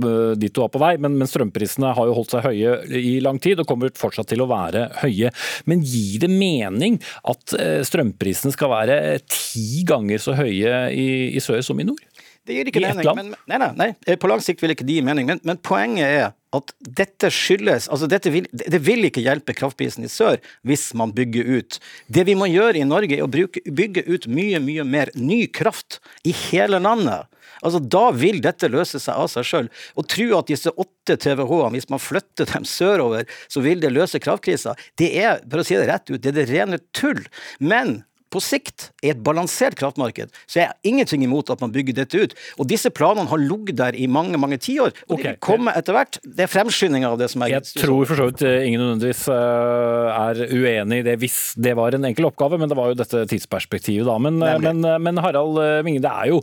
eh, 0.09 0.33
dit 0.37 0.53
du 0.53 0.61
var 0.61 0.69
på 0.73 0.81
vei, 0.81 0.91
men, 1.01 1.15
men, 1.17 1.29
strømprisene 1.29 1.95
har 1.97 2.09
jo 2.09 2.15
holdt 2.17 2.35
seg 2.35 2.45
høye 2.45 2.75
i 2.99 3.15
lang 3.25 3.41
tid 3.41 3.61
og 3.61 3.69
kommer 3.69 3.93
fortsatt 3.97 4.29
til 4.29 4.45
å 4.45 4.49
være 4.49 4.85
høye. 5.01 5.33
Men 5.69 5.81
gir 5.81 6.21
det 6.25 6.29
mening 6.29 6.99
at 7.33 7.57
eh, 7.57 7.79
strømprisene 7.87 8.53
skal 8.53 8.73
være 8.75 8.99
ti 9.25 9.81
ganger 9.89 10.21
så 10.21 10.37
høye 10.37 10.85
i, 10.93 11.09
i 11.33 11.43
sør 11.43 11.65
som 11.65 11.81
i 11.81 11.87
nord? 11.89 12.05
Det 12.49 12.57
gir 12.57 12.69
ikke 12.71 12.81
mening. 12.81 13.05
Men, 13.13 13.33
nei, 13.45 13.57
nei, 13.61 13.71
nei, 13.77 14.17
på 14.17 14.29
lang 14.31 14.41
sikt 14.41 14.63
vil 14.63 14.73
ikke 14.73 14.87
de 14.87 14.97
gi 14.97 15.05
mening. 15.05 15.27
Men, 15.29 15.41
men 15.45 15.59
poenget 15.61 16.07
er 16.09 16.29
at 16.57 16.71
dette 16.81 17.29
skyldes 17.29 17.85
altså 17.93 18.07
dette 18.09 18.31
vil, 18.33 18.47
Det 18.49 18.79
vil 18.81 19.05
ikke 19.05 19.21
hjelpe 19.21 19.53
kraftprisen 19.53 20.07
i 20.07 20.09
sør 20.09 20.39
hvis 20.65 20.87
man 20.97 21.13
bygger 21.13 21.51
ut. 21.59 21.77
Det 22.09 22.25
vi 22.25 22.33
må 22.39 22.47
gjøre 22.49 22.81
i 22.81 22.87
Norge, 22.89 23.19
er 23.19 23.27
å 23.27 23.29
bruke, 23.29 23.61
bygge 23.61 24.07
ut 24.09 24.25
mye, 24.33 24.57
mye 24.63 24.87
mer 24.87 25.13
ny 25.13 25.43
kraft 25.53 25.99
i 26.25 26.33
hele 26.49 26.81
landet. 26.81 27.29
Altså, 27.61 27.83
Da 27.83 28.09
vil 28.15 28.41
dette 28.41 28.71
løse 28.71 28.97
seg 28.97 29.13
av 29.13 29.29
seg 29.29 29.45
sjøl. 29.45 29.71
Å 29.93 30.05
tro 30.09 30.27
at 30.39 30.49
disse 30.49 30.73
åtte 30.73 31.19
TWh-ene, 31.21 31.75
hvis 31.77 31.89
man 31.93 32.01
flytter 32.01 32.49
dem 32.49 32.65
sørover, 32.65 33.29
så 33.45 33.61
vil 33.61 33.81
det 33.83 33.93
løse 33.93 34.21
kraftkrisa, 34.23 34.73
det 34.97 35.13
er 35.21 35.43
for 35.45 35.61
å 35.61 35.67
si 35.67 35.77
det 35.77 35.89
rett 35.91 36.09
ut, 36.09 36.21
det 36.21 36.33
er 36.33 36.39
det 36.41 36.49
rene 36.49 36.81
tull. 36.97 37.21
Men 37.61 37.99
på 38.29 38.41
sikt, 38.43 38.89
i 39.03 39.11
et 39.13 39.21
balansert 39.25 39.77
kraftmarked, 39.79 40.33
så 40.45 40.61
jeg 40.61 40.69
har 40.69 40.87
ingenting 40.87 41.23
imot 41.25 41.49
at 41.53 41.61
man 41.63 41.73
bygger 41.73 41.97
dette 42.01 42.19
ut. 42.19 42.35
Og 42.61 42.67
disse 42.69 42.91
planene 42.93 43.29
har 43.29 43.41
ligget 43.41 43.79
der 43.79 43.97
i 43.97 44.07
mange 44.11 44.37
mange 44.39 44.59
tiår. 44.61 44.93
Og 45.07 45.17
okay. 45.17 45.23
de 45.23 45.33
vil 45.33 45.41
komme 45.43 45.73
etter 45.77 45.95
hvert. 45.95 46.19
Det 46.23 46.45
er 46.45 46.51
fremskyndinga 46.51 47.11
av 47.13 47.19
det 47.21 47.29
som 47.33 47.43
er 47.45 47.53
Jeg 47.55 47.67
tror 47.81 48.05
for 48.09 48.19
så 48.19 48.29
vidt 48.29 48.43
eh, 48.47 48.67
ingen 48.67 48.83
nødvendigvis 48.83 49.23
eh, 49.33 50.19
er 50.19 50.41
uenig 50.53 51.01
i 51.01 51.05
det 51.07 51.15
hvis 51.21 51.39
det 51.59 51.75
var 51.79 51.95
en 51.95 52.07
enkel 52.09 52.29
oppgave, 52.29 52.59
men 52.61 52.71
det 52.71 52.77
var 52.79 52.91
jo 52.91 52.99
dette 52.99 53.23
tidsperspektivet, 53.31 54.07
da. 54.07 54.17
Men, 54.21 54.41
eh, 54.45 54.59
men, 54.63 54.85
men 55.05 55.21
Harald 55.23 55.59
Minge, 55.85 56.03
det 56.03 56.11
er 56.11 56.31
jo 56.33 56.41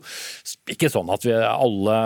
ikke 0.72 0.91
sånn 0.93 1.11
at 1.12 1.24
vi 1.26 1.34
alle, 1.37 1.97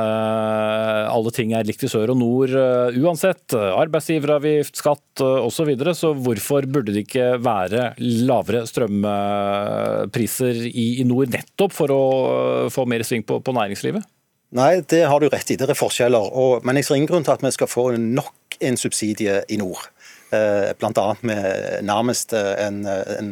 alle 1.10 1.34
ting 1.34 1.54
er 1.56 1.66
likt 1.68 1.84
i 1.86 1.90
sør 1.90 2.14
og 2.14 2.20
nord 2.20 2.54
uansett. 3.00 3.54
Arbeidsgiveravgift, 3.56 4.76
skatt 4.80 5.24
osv. 5.24 5.58
Så, 5.60 5.66
videre, 5.68 5.92
så 5.92 6.14
hvorfor 6.16 6.64
burde 6.72 6.94
det 6.94 7.02
ikke 7.04 7.34
være 7.44 7.90
lavere 8.00 8.62
strøm 8.64 9.02
priser 10.14 10.56
i, 10.68 11.02
nord, 11.08 11.30
nettopp 11.32 11.74
for 11.76 11.94
å 11.94 12.02
få 12.72 12.86
mer 12.90 13.04
sving 13.06 13.24
på, 13.26 13.40
på 13.44 13.54
næringslivet? 13.56 14.06
Nei, 14.58 14.80
det 14.90 15.04
har 15.06 15.22
du 15.22 15.28
rett 15.30 15.52
i. 15.52 15.56
Det 15.58 15.68
er 15.70 15.78
forskjeller. 15.78 16.32
Og, 16.34 16.66
men 16.66 16.80
jeg 16.80 16.88
ser 16.88 16.98
ingen 16.98 17.10
grunn 17.12 17.26
til 17.26 17.36
at 17.36 17.44
vi 17.44 17.52
skal 17.54 17.70
få 17.70 17.90
nok 17.94 18.58
en 18.66 18.78
subsidie 18.80 19.40
i 19.46 19.58
nord. 19.60 19.84
Eh, 20.34 20.72
Bl.a. 20.78 21.06
med 21.26 21.84
nærmest 21.86 22.34
en, 22.34 22.82
en 22.86 23.30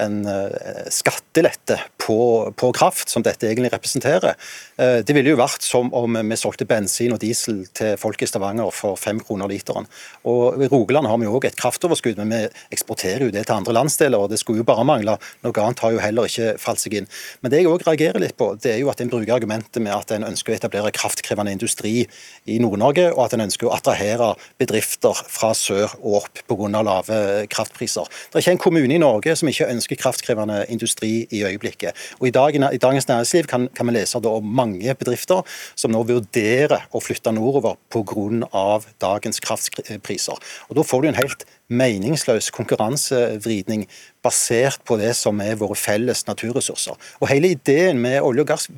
en 0.00 0.26
eh, 0.26 0.88
skattelette 0.88 1.78
på, 2.06 2.52
på, 2.56 2.70
kraft, 2.72 3.10
som 3.12 3.24
dette 3.24 3.46
egentlig 3.48 3.72
representerer. 3.72 4.36
Eh, 4.80 4.98
det 5.06 5.14
ville 5.16 5.34
jo 5.34 5.40
vært 5.40 5.64
som 5.66 5.90
om 5.96 6.16
vi 6.16 6.38
solgte 6.40 6.66
bensin 6.68 7.14
og 7.14 7.20
diesel 7.22 7.62
til 7.76 7.96
folk 8.00 8.22
i 8.22 8.28
Stavanger 8.28 8.72
for 8.74 8.98
fem 9.00 9.20
kroner 9.22 9.50
literen. 9.50 9.88
Og 10.28 10.62
I 10.62 10.70
Rogaland 10.72 11.10
har 11.10 11.20
vi 11.20 11.28
jo 11.28 11.36
òg 11.38 11.48
et 11.48 11.58
kraftoverskudd, 11.58 12.20
men 12.22 12.32
vi 12.32 12.40
eksporterer 12.76 13.26
jo 13.26 13.34
det 13.34 13.44
til 13.46 13.58
andre 13.58 13.76
landsdeler. 13.76 14.18
og 14.18 14.32
Det 14.32 14.40
skulle 14.40 14.62
jo 14.62 14.68
bare 14.68 14.86
mangle. 14.88 15.18
Noe 15.44 15.64
annet 15.64 15.84
har 15.84 15.94
jo 15.94 16.02
heller 16.02 16.30
ikke 16.30 16.56
falt 16.62 16.82
seg 16.82 16.98
inn. 17.00 17.10
Men 17.42 17.52
det 17.52 17.62
jeg 17.62 17.70
òg 17.70 17.86
reagerer 17.86 18.22
litt 18.22 18.38
på, 18.40 18.52
det 18.62 18.74
er 18.74 18.82
jo 18.82 18.90
at 18.92 19.02
en 19.04 19.12
bruker 19.12 19.36
argumentet 19.36 19.82
med 19.82 19.94
at 19.94 20.14
en 20.16 20.26
ønsker 20.30 20.54
å 20.54 20.58
etablere 20.58 20.94
kraftkrevende 20.96 21.54
industri 21.54 22.06
i 22.48 22.58
Nord-Norge, 22.62 23.10
og 23.12 23.26
at 23.26 23.36
en 23.36 23.46
ønsker 23.46 23.68
å 23.68 23.74
attrahere 23.76 24.32
bedrifter 24.60 25.24
fra 25.28 25.52
sør 25.56 25.92
og 26.00 26.22
opp 26.22 26.44
pga. 26.48 26.82
lave 26.82 27.16
kraftpriser. 27.52 28.08
Det 28.30 28.38
er 28.38 28.44
ikke 28.44 28.56
en 28.56 28.64
kommune 28.66 28.94
i 28.94 29.00
Norge 29.02 29.34
som 29.38 29.48
ikke 29.50 29.68
ønsker 29.70 29.81
ønsker 29.82 29.98
kraftkrevende 29.98 30.62
industri 30.72 31.26
i 31.30 31.42
øyeblikket. 31.44 31.98
Og 32.20 32.28
I, 32.28 32.34
dag, 32.34 32.54
i 32.54 32.78
Dagens 32.78 33.08
Næringsliv 33.08 33.48
kan, 33.50 33.68
kan 33.74 33.88
vi 33.88 33.96
lese 33.98 34.20
om 34.22 34.44
mange 34.44 34.94
bedrifter 34.94 35.42
som 35.74 35.92
nå 35.92 36.04
vurderer 36.06 36.86
å 36.92 37.02
flytte 37.02 37.32
nordover 37.34 37.76
pga. 37.90 38.78
dagens 39.00 39.40
kraftpriser. 39.40 40.38
Og 40.68 40.76
Da 40.76 40.82
får 40.82 41.02
du 41.02 41.08
en 41.08 41.20
helt 41.20 41.44
meningsløs 41.72 42.50
konkurransevridning 42.54 43.86
basert 44.22 44.82
på 44.86 44.96
det 45.00 45.12
som 45.18 45.40
er 45.42 45.58
våre 45.58 45.76
felles 45.78 46.24
naturressurser. 46.28 46.98
Og 47.20 47.28
Hele 47.32 47.52
ideen 47.56 47.98
med 48.02 48.20
olje- 48.22 48.44
og 48.44 48.52
gass, 48.52 48.68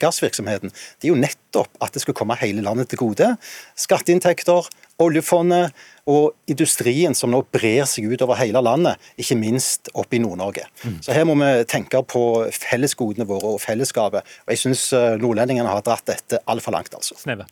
gassvirksomheten 0.00 0.70
det 0.70 1.08
er 1.08 1.12
jo 1.14 1.20
nettopp 1.20 1.70
at 1.80 1.94
det 1.94 2.02
skal 2.04 2.16
komme 2.16 2.36
hele 2.40 2.64
landet 2.64 2.90
til 2.90 3.00
gode. 3.00 3.30
Skatteinntekter, 3.78 4.68
oljefondet 5.00 5.72
og 6.10 6.34
industrien 6.50 7.14
som 7.16 7.32
nå 7.32 7.42
brer 7.52 7.86
seg 7.88 8.10
ut 8.10 8.24
over 8.26 8.40
hele 8.40 8.62
landet, 8.64 9.00
ikke 9.20 9.38
minst 9.40 9.92
opp 9.94 10.12
i 10.12 10.20
Nord-Norge. 10.20 10.66
Mm. 10.84 10.98
Så 11.06 11.16
Her 11.16 11.24
må 11.28 11.38
vi 11.40 11.52
tenke 11.70 12.02
på 12.02 12.24
fellesgodene 12.52 13.28
våre 13.28 13.54
og 13.54 13.62
fellesskapet. 13.62 14.26
Og 14.46 14.52
Jeg 14.52 14.64
syns 14.64 14.92
eh, 14.92 15.16
nordlendingene 15.20 15.70
har 15.70 15.86
dratt 15.86 16.06
dette 16.10 16.42
altfor 16.46 16.76
langt. 16.76 16.94
altså. 16.94 17.16
Sneve. 17.20 17.48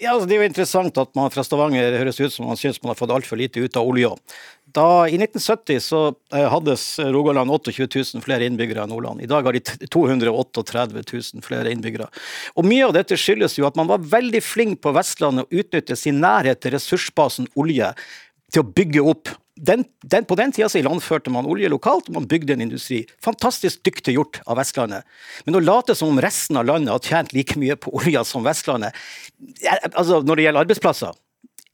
Ja, 0.00 0.14
altså, 0.14 0.30
det 0.30 0.36
er 0.36 0.40
jo 0.40 0.48
interessant 0.48 0.96
at 1.00 1.10
man 1.18 1.28
fra 1.32 1.42
Stavanger 1.44 1.98
høres 2.00 2.20
ut 2.22 2.32
som 2.32 2.46
man 2.48 2.56
syns 2.56 2.78
man 2.80 2.94
har 2.94 2.98
fått 2.98 3.12
altfor 3.12 3.36
lite 3.36 3.60
ut 3.60 3.76
av 3.76 3.88
olja. 3.90 4.14
Da, 4.72 5.04
I 5.10 5.18
1970 5.18 5.82
så 5.84 6.00
eh, 6.32 6.46
hadde 6.48 6.76
Rogaland 7.12 7.52
28 7.52 7.88
000 8.14 8.24
flere 8.24 8.46
innbyggere 8.48 8.86
enn 8.86 8.92
Nordland. 8.94 9.20
I 9.20 9.28
dag 9.28 9.44
har 9.44 9.56
de 9.56 9.60
238 9.92 10.64
000 11.12 11.44
flere 11.44 11.74
innbyggere. 11.74 12.08
Og 12.56 12.64
Mye 12.64 12.86
av 12.86 12.94
dette 12.96 13.18
skyldes 13.18 13.58
jo 13.58 13.66
at 13.68 13.76
man 13.76 13.90
var 13.90 14.06
veldig 14.14 14.40
flink 14.44 14.80
på 14.80 14.94
Vestlandet 14.96 15.44
å 15.44 15.60
utnytte 15.60 15.98
sin 15.98 16.22
nærhet 16.22 16.62
til 16.62 16.76
ressursbasen 16.76 17.50
olje 17.60 17.92
til 18.50 18.64
å 18.64 18.70
bygge 18.80 19.04
opp 19.04 19.34
den, 19.60 19.84
den, 20.02 20.24
på 20.24 20.36
den 20.40 20.52
tida 20.56 20.68
så 20.72 20.80
ilandførte 20.80 21.32
man 21.32 21.48
olje 21.48 21.68
lokalt, 21.68 22.08
og 22.08 22.16
man 22.16 22.28
bygde 22.28 22.54
en 22.54 22.64
industri. 22.64 23.02
Fantastisk 23.24 23.82
dyktig 23.84 24.14
gjort 24.16 24.40
av 24.46 24.56
Vestlandet. 24.60 25.04
Men 25.44 25.58
å 25.58 25.64
late 25.64 25.96
som 25.98 26.12
om 26.12 26.20
resten 26.22 26.56
av 26.56 26.68
landet 26.68 26.94
har 26.94 27.04
tjent 27.04 27.34
like 27.36 27.58
mye 27.60 27.76
på 27.76 27.92
olja 28.00 28.24
som 28.24 28.46
Vestlandet 28.46 28.96
altså 29.92 30.20
Når 30.24 30.36
det 30.36 30.44
gjelder 30.44 30.64
arbeidsplasser, 30.64 31.16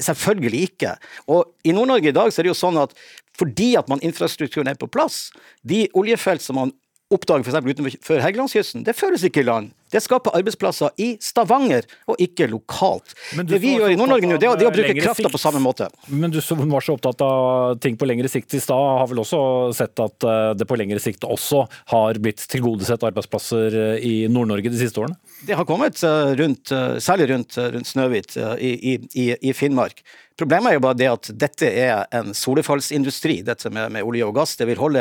selvfølgelig 0.03 0.63
ikke. 0.71 0.93
Og 1.33 1.53
i 1.67 1.75
Nord-Norge 1.75 2.11
i 2.11 2.15
dag 2.17 2.33
så 2.33 2.41
er 2.41 2.47
det 2.47 2.53
jo 2.53 2.59
sånn 2.59 2.79
at 2.81 2.95
fordi 3.37 3.75
at 3.77 3.89
man 3.93 4.03
infrastrukturen 4.05 4.71
er 4.71 4.79
på 4.81 4.89
plass, 4.89 5.31
de 5.63 5.85
oljefelt 5.97 6.45
som 6.45 6.59
man 6.61 6.73
oppdager 7.13 7.45
f.eks. 7.47 7.67
utenfor 7.67 8.23
Helgelandskysten, 8.25 8.87
det 8.87 8.97
føres 8.97 9.25
ikke 9.27 9.45
i 9.45 9.49
land. 9.51 9.75
Det 9.97 10.03
skaper 10.05 10.35
arbeidsplasser 10.37 10.93
i 11.01 11.15
Stavanger, 11.25 11.87
og 12.11 12.21
ikke 12.21 12.51
lokalt. 12.53 13.15
Det 13.49 13.61
vi 13.63 13.73
gjør 13.79 13.95
i 13.95 13.97
Nord-Norge 13.97 14.29
nå, 14.29 14.37
det 14.37 14.51
er 14.51 14.69
å 14.69 14.75
bruke 14.75 14.97
krafta 14.99 15.31
på 15.33 15.41
samme 15.41 15.63
måte. 15.65 15.89
Men 16.13 16.35
du 16.35 16.43
som 16.45 16.61
var 16.69 16.85
så 16.85 16.99
opptatt 16.99 17.25
av 17.25 17.79
ting 17.81 17.97
på 17.97 18.09
lengre 18.09 18.29
sikt 18.29 18.59
i 18.59 18.61
stad, 18.61 18.83
har 19.01 19.09
vel 19.09 19.23
også 19.25 19.41
sett 19.77 19.97
at 20.05 20.27
eh, 20.29 20.51
det 20.59 20.69
på 20.69 20.77
lengre 20.77 21.01
sikt 21.01 21.25
også 21.25 21.65
har 21.95 22.21
blitt 22.21 22.45
tilgodesett 22.53 23.07
arbeidsplasser 23.09 23.79
eh, 23.81 24.05
i 24.05 24.15
Nord-Norge 24.29 24.75
de 24.75 24.83
siste 24.83 25.01
årene? 25.01 25.17
Det 25.45 25.53
har 25.59 25.67
kommet 25.69 26.01
eh, 26.03 26.33
rundt, 26.39 26.73
særlig 27.05 27.29
rundt, 27.31 27.59
rundt 27.59 27.87
Snøhvit 27.91 28.39
i, 28.59 28.97
i, 29.13 29.27
i 29.37 29.53
Finnmark. 29.53 30.01
Problemet 30.37 30.69
er 30.69 30.77
jo 30.77 30.83
bare 30.85 30.97
det 31.01 31.07
at 31.09 31.29
dette 31.41 31.69
er 31.81 32.03
en 32.17 32.35
solefallsindustri, 32.37 33.39
dette 33.45 33.71
med, 33.73 33.89
med 33.95 34.05
olje 34.05 34.27
og 34.27 34.35
gass. 34.37 34.53
Det 34.61 34.67
vil 34.69 34.81
holde 34.81 35.01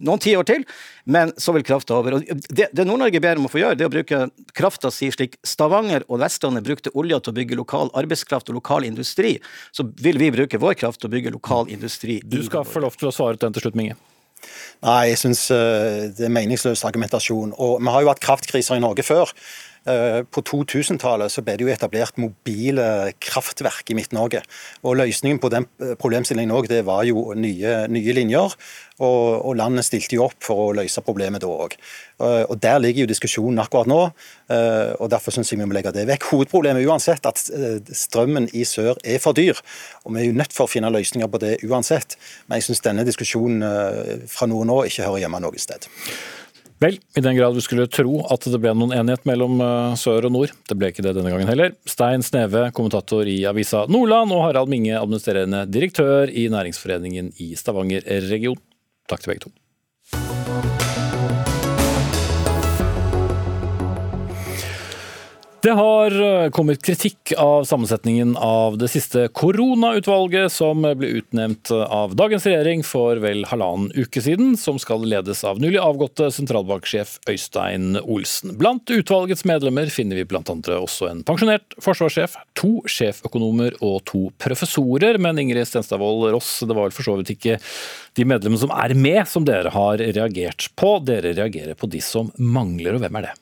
noen 0.00 0.22
tiår 0.24 0.46
til, 0.48 0.64
men 1.04 1.34
så 1.36 1.52
vil 1.52 1.66
krafta 1.68 1.98
over. 1.98 2.16
Og 2.16 2.24
det, 2.48 2.70
det 2.72 2.86
Nord-Norge 2.88 3.20
ber 3.20 3.40
om 3.40 3.48
å 3.48 3.52
få 3.52 3.60
gjøre, 3.60 3.76
det 3.76 3.84
er 3.84 3.90
å 3.90 3.92
bruke 3.92 4.22
krafta 4.56 4.92
si 4.94 5.10
slik 5.12 5.36
Stavanger 5.44 6.06
og 6.08 6.22
Vestlandet 6.24 6.64
brukte 6.64 6.94
olja 6.96 7.20
til 7.20 7.34
å 7.34 7.38
bygge 7.42 7.60
lokal 7.60 7.92
arbeidskraft 8.00 8.48
og 8.48 8.56
lokal 8.62 8.88
industri, 8.88 9.36
så 9.76 9.84
vil 10.00 10.20
vi 10.22 10.32
bruke 10.32 10.60
vår 10.62 10.80
kraft 10.80 11.04
til 11.04 11.12
å 11.12 11.16
bygge 11.18 11.36
lokal 11.36 11.68
industri. 11.68 12.22
Du 12.24 12.40
skal 12.46 12.64
få 12.64 12.80
lov 12.86 12.96
til 12.96 13.12
å 13.12 13.14
svare 13.14 13.36
til 13.36 13.50
den 13.50 13.58
til 13.58 13.68
slutt, 13.68 13.76
Minge. 13.76 14.00
Nei, 14.80 15.10
jeg 15.10 15.20
syns 15.20 15.42
eh, 15.52 16.06
det 16.16 16.24
er 16.24 16.32
meningsløs 16.32 16.86
argumentasjon. 16.88 17.52
Og 17.60 17.82
vi 17.84 17.92
har 17.92 18.06
jo 18.06 18.08
hatt 18.08 18.24
kraftkriser 18.24 18.80
i 18.80 18.80
Norge 18.80 19.04
før. 19.04 19.28
Eh, 19.88 20.20
på 20.28 20.42
2000-tallet 20.44 21.32
så 21.32 21.40
ble 21.40 21.54
det 21.56 21.64
jo 21.64 21.70
etablert 21.72 22.18
mobile 22.20 22.84
kraftverk 23.22 23.88
i 23.88 23.96
Midt-Norge. 23.96 24.42
Og 24.84 24.98
Løsningen 25.00 25.40
på 25.40 25.48
den 25.52 25.64
eh, 25.80 25.94
problemstillingen 26.00 26.52
også, 26.52 26.72
det 26.74 26.84
var 26.84 27.06
jo 27.08 27.30
nye, 27.32 27.86
nye 27.88 28.14
linjer. 28.16 28.56
Og, 29.00 29.46
og, 29.46 29.54
landet 29.56 29.86
stilte 29.86 30.18
jo 30.18 30.26
opp 30.26 30.36
for 30.44 30.66
å 30.66 30.74
løse 30.76 31.00
problemet 31.04 31.40
da 31.40 31.48
òg. 31.48 31.78
Eh, 32.20 32.42
og 32.44 32.58
Der 32.60 32.76
ligger 32.82 33.06
jo 33.06 33.12
diskusjonen 33.12 33.62
akkurat 33.62 33.88
nå. 33.88 34.00
og 35.00 35.06
Derfor 35.12 35.32
syns 35.32 35.52
jeg 35.52 35.60
vi 35.60 35.68
må 35.68 35.76
legge 35.76 35.94
det 35.96 36.04
vekk. 36.10 36.28
Hovedproblemet 36.34 36.82
er 36.82 36.90
uansett 36.90 37.28
at 37.28 37.40
strømmen 37.40 38.50
i 38.52 38.66
sør 38.68 39.00
er 39.00 39.22
for 39.22 39.32
dyr. 39.32 39.56
Og 40.04 40.12
Vi 40.12 40.20
er 40.20 40.28
jo 40.28 40.36
nødt 40.36 40.52
for 40.52 40.68
å 40.68 40.72
finne 40.72 40.92
løsninger 40.92 41.30
på 41.30 41.40
det 41.40 41.54
uansett. 41.64 42.18
Men 42.48 42.60
jeg 42.60 42.68
syns 42.68 42.84
denne 42.84 43.06
diskusjonen 43.08 43.64
fra 44.28 44.50
nå 44.50 44.60
nå 44.68 44.82
ikke 44.90 45.08
hører 45.08 45.24
hjemme 45.24 45.40
noe 45.40 45.62
sted. 45.62 45.88
Vel, 46.80 46.96
i 46.96 47.20
den 47.20 47.36
grad 47.36 47.54
vi 47.54 47.60
skulle 47.60 47.84
tro 47.92 48.22
at 48.32 48.46
det 48.48 48.60
ble 48.62 48.72
noen 48.72 48.94
enighet 48.96 49.26
mellom 49.28 49.58
eh, 49.60 49.96
sør 50.00 50.30
og 50.30 50.32
nord. 50.32 50.54
Det 50.64 50.78
ble 50.80 50.88
ikke 50.88 51.04
det 51.04 51.12
denne 51.18 51.32
gangen 51.32 51.50
heller. 51.50 51.74
Stein 51.84 52.24
Sneve, 52.24 52.70
kommentator 52.76 53.28
i 53.28 53.42
avisa 53.48 53.84
Nordland, 53.92 54.32
og 54.32 54.46
Harald 54.46 54.72
Minge, 54.72 54.96
administrerende 54.96 55.66
direktør 55.68 56.32
i 56.32 56.48
Næringsforeningen 56.52 57.34
i 57.44 57.52
Stavanger 57.60 58.08
region. 58.30 58.56
Takk 59.12 59.26
til 59.26 59.34
begge 59.34 59.44
to. 59.44 59.59
Det 65.62 65.70
har 65.76 66.44
eh, 66.44 66.50
kommet 66.50 66.80
kritikk 66.82 67.32
av 67.38 67.64
sammensetningen 67.64 68.36
av 68.36 68.78
det 68.80 68.88
siste 68.88 69.26
koronautvalget 69.36 70.48
som 70.52 70.86
ble 70.96 71.10
utnevnt 71.18 71.68
av 71.70 72.14
dagens 72.16 72.46
regjering 72.48 72.80
for 72.86 73.20
vel 73.20 73.42
halvannen 73.50 73.90
uke 73.92 74.22
siden, 74.24 74.54
som 74.56 74.78
skal 74.80 75.04
ledes 75.04 75.42
av 75.44 75.60
nylig 75.60 75.76
avgåtte 75.84 76.30
sentralbanksjef 76.32 77.18
Øystein 77.28 77.98
Olsen. 78.00 78.54
Blant 78.56 78.88
utvalgets 78.88 79.44
medlemmer 79.44 79.92
finner 79.92 80.22
vi 80.22 80.24
bl.a. 80.30 80.40
også 80.78 81.10
en 81.10 81.20
pensjonert 81.28 81.76
forsvarssjef, 81.84 82.38
to 82.56 82.72
sjeføkonomer 82.88 83.76
og 83.84 84.00
to 84.08 84.22
professorer. 84.40 85.20
Men 85.20 85.42
Ingrid 85.44 85.68
Stenstadvold 85.68 86.30
Ross, 86.38 86.54
det 86.64 86.72
var 86.72 86.88
vel 86.88 86.96
for 86.96 87.10
så 87.10 87.18
vidt 87.20 87.34
ikke 87.36 87.60
de 88.16 88.28
medlemmene 88.32 88.64
som 88.64 88.72
er 88.72 88.96
med, 88.96 89.26
som 89.28 89.44
dere 89.44 89.76
har 89.76 90.00
reagert 90.00 90.72
på. 90.72 90.96
Dere 91.04 91.36
reagerer 91.36 91.76
på 91.76 91.92
de 91.92 92.00
som 92.00 92.32
mangler, 92.40 92.96
og 92.96 93.04
hvem 93.04 93.20
er 93.20 93.28
det? 93.28 93.36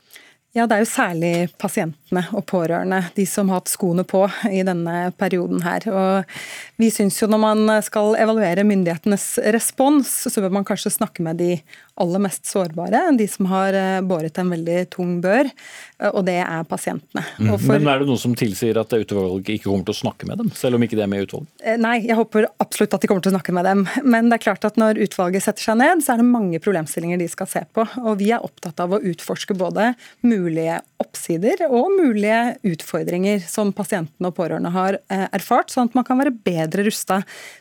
Ja, 0.57 0.66
Det 0.66 0.74
er 0.74 0.80
jo 0.80 0.88
særlig 0.88 1.32
pasientene 1.61 2.22
og 2.32 2.46
pårørende, 2.49 3.03
de 3.14 3.26
som 3.28 3.51
har 3.53 3.61
hatt 3.61 3.68
skoene 3.68 4.05
på 4.09 4.22
i 4.49 4.62
denne 4.64 5.11
perioden 5.20 5.61
her. 5.62 5.84
Og 5.92 6.38
vi 6.80 6.88
syns 6.90 7.20
jo 7.20 7.28
når 7.28 7.42
man 7.42 7.74
skal 7.84 8.16
evaluere 8.16 8.64
myndighetenes 8.64 9.26
respons, 9.53 10.09
så 10.24 10.40
bør 10.40 10.57
man 10.57 10.66
kanskje 10.66 10.94
snakke 10.94 11.22
med 11.26 11.38
de 11.42 11.59
aller 11.99 12.22
mest 12.22 12.46
sårbare, 12.46 13.01
de 13.18 13.26
som 13.28 13.49
har 13.51 13.74
eh, 13.74 14.01
båret 14.07 14.38
en 14.38 14.53
veldig 14.53 14.78
tung 14.92 15.16
bør, 15.22 15.49
eh, 15.99 16.11
og 16.12 16.22
det 16.28 16.38
er 16.44 16.66
pasientene. 16.68 17.24
Mm. 17.38 17.51
For, 17.57 17.74
Men 17.74 17.90
er 17.90 18.03
det 18.03 18.09
noe 18.11 18.20
som 18.20 18.36
tilsier 18.38 18.78
at 18.78 18.94
utvalget 18.94 19.51
ikke 19.57 19.68
kommer 19.68 19.88
til 19.88 19.96
å 19.96 20.01
snakke 20.03 20.28
med 20.30 20.38
dem, 20.42 20.53
selv 20.57 20.78
om 20.78 20.86
ikke 20.86 20.99
det 20.99 21.05
er 21.07 21.11
med 21.11 21.24
i 21.24 21.26
utvalget? 21.26 21.51
Eh, 21.64 21.78
nei, 21.80 21.96
jeg 22.07 22.18
håper 22.18 22.49
absolutt 22.62 22.94
at 22.94 23.05
de 23.05 23.11
kommer 23.11 23.24
til 23.26 23.32
å 23.32 23.36
snakke 23.36 23.57
med 23.57 23.66
dem. 23.68 23.84
Men 24.07 24.30
det 24.30 24.38
er 24.38 24.44
klart 24.46 24.66
at 24.68 24.78
når 24.80 25.03
utvalget 25.09 25.44
setter 25.44 25.70
seg 25.70 25.80
ned, 25.82 26.05
så 26.05 26.14
er 26.14 26.22
det 26.22 26.28
mange 26.30 26.62
problemstillinger 26.62 27.20
de 27.20 27.28
skal 27.32 27.51
se 27.51 27.64
på. 27.74 27.86
Og 28.05 28.20
vi 28.22 28.30
er 28.34 28.46
opptatt 28.46 28.78
av 28.84 28.94
å 28.94 29.03
utforske 29.03 29.59
både 29.59 29.90
mulige 30.39 30.80
oppsider 31.03 31.64
og 31.68 31.93
mulige 31.95 32.57
utfordringer 32.66 33.43
som 33.47 33.70
pasientene 33.76 34.30
og 34.30 34.36
pårørende 34.39 34.72
har 34.74 34.99
erfart, 35.09 35.70
sånn 35.72 35.91
at 35.91 35.97
man 35.99 36.07
kan 36.07 36.18
være 36.20 36.34
bedre 36.47 36.86
rusta 36.86 37.20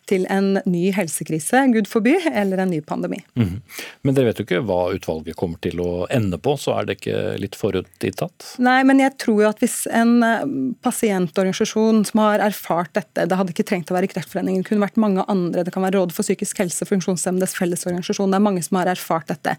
til 0.10 0.26
en 0.34 0.58
ny 0.66 0.88
helsekrise, 0.96 1.62
gud 1.74 1.90
forby, 1.90 2.16
eller 2.32 2.64
en 2.64 2.72
ny 2.74 2.80
pandemi. 2.86 3.20
Mm. 3.38 3.60
Men 4.06 4.18
dere 4.18 4.32
vet 4.32 4.42
jo 4.42 4.48
ikke 4.48 4.64
hva 4.68 4.80
utvalget 4.96 5.38
kommer 5.40 5.62
til 5.64 5.82
å 5.84 6.08
ende 6.14 6.40
på, 6.42 6.56
så 6.60 6.78
er 6.78 6.88
det 6.88 6.98
ikke 7.00 7.22
litt 7.42 7.58
forutinntatt? 7.60 8.54
Nei, 8.64 8.80
men 8.88 9.02
jeg 9.04 9.16
tror 9.22 9.44
jo 9.44 9.50
at 9.50 9.62
hvis 9.64 9.80
en 9.94 10.16
eh, 10.26 10.46
pasientorganisasjon 10.86 12.04
som 12.10 12.24
har 12.24 12.44
erfart 12.46 12.94
dette, 12.98 13.28
det 13.30 13.40
hadde 13.40 13.54
ikke 13.54 13.68
trengt 13.68 13.92
å 13.94 13.98
være 13.98 14.10
Kreftforeningen, 14.12 14.64
det 14.64 14.72
kunne 14.72 14.86
vært 14.86 15.02
mange 15.02 15.26
andre, 15.30 15.66
det 15.68 15.74
kan 15.76 15.86
være 15.86 15.98
Rådet 15.98 16.16
for 16.18 16.26
psykisk 16.28 16.62
helse, 16.64 16.88
Funksjonshemmedes 16.90 17.56
Fellesorganisasjon, 17.58 18.34
det 18.34 18.40
er 18.40 18.48
mange 18.48 18.64
som 18.66 18.80
har 18.82 18.92
erfart 18.92 19.30
dette. 19.32 19.56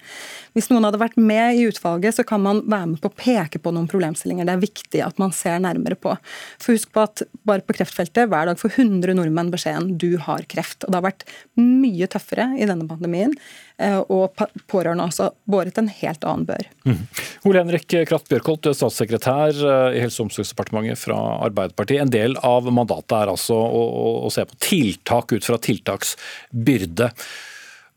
Hvis 0.56 0.70
noen 0.72 0.86
hadde 0.88 1.00
vært 1.00 1.18
med 1.20 1.58
i 1.58 1.66
utvalget, 1.68 2.18
så 2.18 2.26
kan 2.26 2.42
man 2.44 2.62
være 2.66 2.92
med 2.94 3.02
på 3.02 3.07
å 3.08 3.14
peke 3.14 3.60
på 3.62 3.72
noen 3.74 3.88
problemstillinger 3.90 4.48
det 4.48 4.56
er 4.56 4.62
viktig 4.62 5.02
at 5.04 5.20
man 5.20 5.32
ser 5.34 5.58
nærmere 5.64 5.98
på. 5.98 6.14
For 6.60 6.76
husk 6.76 6.92
på 6.94 7.04
at 7.04 7.24
bare 7.48 7.64
på 7.64 7.76
kreftfeltet, 7.78 8.28
hver 8.30 8.50
dag 8.50 8.60
får 8.60 8.76
100 8.76 9.16
nordmenn 9.18 9.52
beskjeden 9.52 9.96
du 10.00 10.18
har 10.24 10.44
kreft. 10.50 10.84
Og 10.84 10.92
det 10.92 11.00
har 11.00 11.08
vært 11.08 11.26
mye 11.58 12.08
tøffere 12.10 12.50
i 12.58 12.68
denne 12.68 12.88
pandemien. 12.88 13.34
Eh, 13.78 13.98
og 14.10 14.34
pårørende 14.70 15.06
også 15.06 15.30
båret 15.46 15.76
en 15.78 15.90
helt 16.00 16.24
annen 16.26 16.46
bør. 16.48 16.70
Mm. 16.88 17.02
Ole 17.46 17.62
Henrik 17.62 17.86
Kraft 18.10 18.30
Bjørkholt, 18.30 18.70
statssekretær 18.74 19.54
eh, 19.54 19.98
i 19.98 20.02
Helse- 20.02 20.22
og 20.22 20.28
omsorgsdepartementet 20.28 20.98
fra 20.98 21.18
Arbeiderpartiet. 21.46 22.02
En 22.02 22.14
del 22.14 22.34
av 22.42 22.66
mandatet 22.74 23.14
er 23.20 23.34
altså 23.34 23.54
å, 23.54 23.84
å 24.26 24.32
se 24.34 24.46
på 24.48 24.58
tiltak 24.70 25.36
ut 25.36 25.46
fra 25.46 25.60
tiltaksbyrde. 25.62 27.12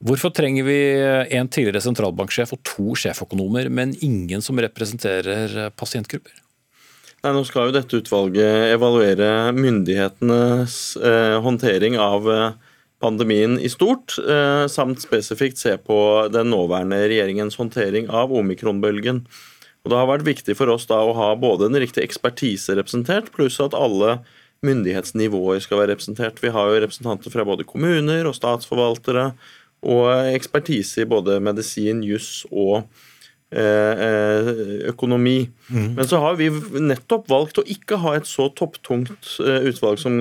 Hvorfor 0.02 0.34
trenger 0.34 0.66
vi 0.66 0.78
en 1.38 1.50
tidligere 1.52 1.84
sentralbanksjef 1.86 2.56
og 2.56 2.62
to 2.66 2.96
sjeføkonomer, 2.98 3.70
men 3.70 3.94
ingen 4.02 4.42
som 4.42 4.58
representerer 4.58 5.70
pasientgrupper? 5.78 6.34
Nei, 7.22 7.36
Nå 7.36 7.44
skal 7.46 7.70
jo 7.70 7.76
dette 7.76 8.00
utvalget 8.02 8.72
evaluere 8.74 9.52
myndighetenes 9.54 10.78
eh, 10.98 11.36
håndtering 11.46 12.00
av 12.02 12.26
eh, 12.34 12.72
pandemien 13.02 13.60
i 13.62 13.70
stort, 13.70 14.16
eh, 14.18 14.66
samt 14.66 15.04
spesifikt 15.06 15.62
se 15.62 15.76
på 15.78 16.00
den 16.34 16.50
nåværende 16.50 16.98
regjeringens 17.06 17.60
håndtering 17.62 18.10
av 18.10 18.34
omikronbølgen. 18.34 19.22
Og 19.86 19.94
Det 19.94 19.98
har 19.98 20.10
vært 20.10 20.26
viktig 20.26 20.58
for 20.58 20.74
oss 20.74 20.90
da 20.90 20.98
å 21.06 21.14
ha 21.18 21.30
både 21.38 21.70
den 21.70 21.82
riktige 21.82 22.06
ekspertise 22.10 22.74
representert, 22.78 23.30
pluss 23.38 23.62
at 23.62 23.78
alle 23.78 24.20
myndighetsnivåer 24.66 25.62
skal 25.62 25.84
være 25.84 25.94
representert. 25.96 26.42
Vi 26.42 26.54
har 26.54 26.70
jo 26.70 26.82
representanter 26.82 27.34
fra 27.34 27.46
både 27.46 27.66
kommuner 27.70 28.26
og 28.30 28.38
statsforvaltere, 28.38 29.32
og 29.82 30.34
ekspertise 30.34 31.04
i 31.04 31.10
både 31.10 31.40
medisin, 31.44 32.04
juss 32.06 32.44
og 32.52 32.84
eh, 33.54 34.04
eh, 34.08 34.52
økonomi. 34.94 35.40
Mm. 35.70 35.94
Men 36.00 36.10
så 36.10 36.22
har 36.24 36.38
vi 36.42 36.52
nettopp 36.80 37.30
valgt 37.32 37.62
å 37.62 37.68
ikke 37.68 38.02
ha 38.04 38.16
et 38.18 38.30
så 38.30 38.50
topptungt 38.54 39.38
utvalg 39.42 40.02
som 40.02 40.20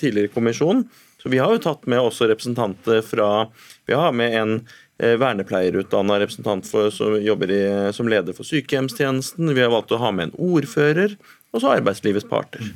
tidligere 0.00 0.32
kommisjon. 0.34 0.86
Så 1.20 1.28
Vi 1.28 1.42
har 1.42 1.52
jo 1.52 1.60
tatt 1.60 1.84
med 1.90 2.00
også 2.00 2.30
representanter 2.30 3.02
fra 3.04 3.50
Vi 3.86 3.98
har 3.98 4.14
med 4.16 4.38
en 4.38 4.54
Eh, 5.00 5.16
vernepleierutdanna 5.16 6.18
representant 6.20 6.66
for, 6.68 6.90
som 6.92 7.14
jobber 7.24 7.50
i, 7.50 7.60
som 7.96 8.08
leder 8.08 8.36
for 8.36 8.44
sykehjemstjenesten. 8.44 9.48
Vi 9.56 9.62
har 9.62 9.72
valgt 9.72 9.94
å 9.96 10.00
ha 10.00 10.10
med 10.12 10.28
en 10.28 10.34
ordfører, 10.56 11.14
og 11.54 11.62
så 11.62 11.70
arbeidslivets 11.78 12.28
parter. 12.28 12.66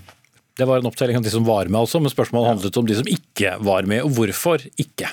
Det 0.56 0.64
var 0.70 0.80
en 0.80 0.88
opptelling 0.88 1.18
av 1.18 1.26
de 1.26 1.32
som 1.34 1.44
var 1.44 1.68
med, 1.68 1.82
også, 1.82 2.00
men 2.00 2.12
spørsmålet 2.12 2.54
handlet 2.54 2.78
om 2.80 2.88
de 2.88 2.96
som 2.96 3.10
ikke 3.10 3.58
var 3.66 3.84
med. 3.90 4.06
og 4.06 4.16
Hvorfor 4.16 4.64
ikke? 4.80 5.10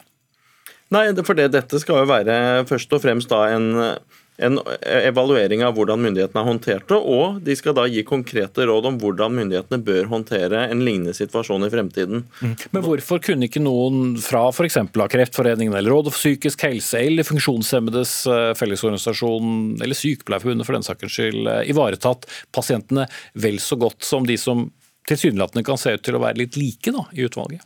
Nei, 0.92 1.06
for 1.24 1.38
det, 1.38 1.52
Dette 1.56 1.80
skal 1.80 2.02
jo 2.02 2.10
være 2.10 2.36
først 2.70 2.92
og 2.98 3.04
fremst 3.04 3.32
da 3.32 3.46
en 3.54 3.96
en 4.42 4.58
evaluering 4.82 5.62
av 5.66 5.76
hvordan 5.78 6.02
myndighetene 6.02 6.42
har 6.42 6.48
håndtert 6.48 6.88
det, 6.90 6.98
og 6.98 7.42
de 7.46 7.56
skal 7.58 7.76
da 7.78 7.86
gi 7.90 8.02
konkrete 8.08 8.66
råd 8.68 8.88
om 8.90 8.98
hvordan 9.02 9.36
myndighetene 9.38 9.82
bør 9.86 10.10
håndtere 10.12 10.64
en 10.72 10.82
lignende 10.86 11.14
situasjon 11.16 11.68
i 11.68 11.72
fremtiden. 11.74 12.24
Mm. 12.42 12.56
Men 12.74 12.86
hvorfor 12.86 13.22
kunne 13.24 13.48
ikke 13.48 13.62
noen 13.62 14.18
fra 14.22 14.48
f.eks. 14.50 14.80
Kreftforeningen 14.92 15.78
eller 15.78 15.94
Rådet 15.94 16.16
for 16.16 16.24
psykisk 16.24 16.66
helse 16.66 17.00
eller 17.02 17.28
Funksjonshemmedes 17.28 18.16
eh, 18.32 18.52
fellesorganisasjon 18.58 19.82
eller 19.84 19.98
Sykepleierforbundet 19.98 20.68
for 20.68 20.78
den 20.78 20.88
sakens 20.88 21.18
skyld 21.18 21.46
eh, 21.46 21.66
ivaretatt 21.74 22.26
pasientene 22.56 23.06
vel 23.38 23.60
så 23.62 23.78
godt 23.82 24.08
som 24.08 24.26
de 24.26 24.40
som 24.42 24.70
tilsynelatende 25.10 25.66
kan 25.68 25.80
se 25.82 25.94
ut 25.98 26.06
til 26.06 26.18
å 26.18 26.24
være 26.24 26.42
litt 26.42 26.58
like 26.58 26.94
da, 26.94 27.06
i 27.14 27.28
utvalget? 27.28 27.66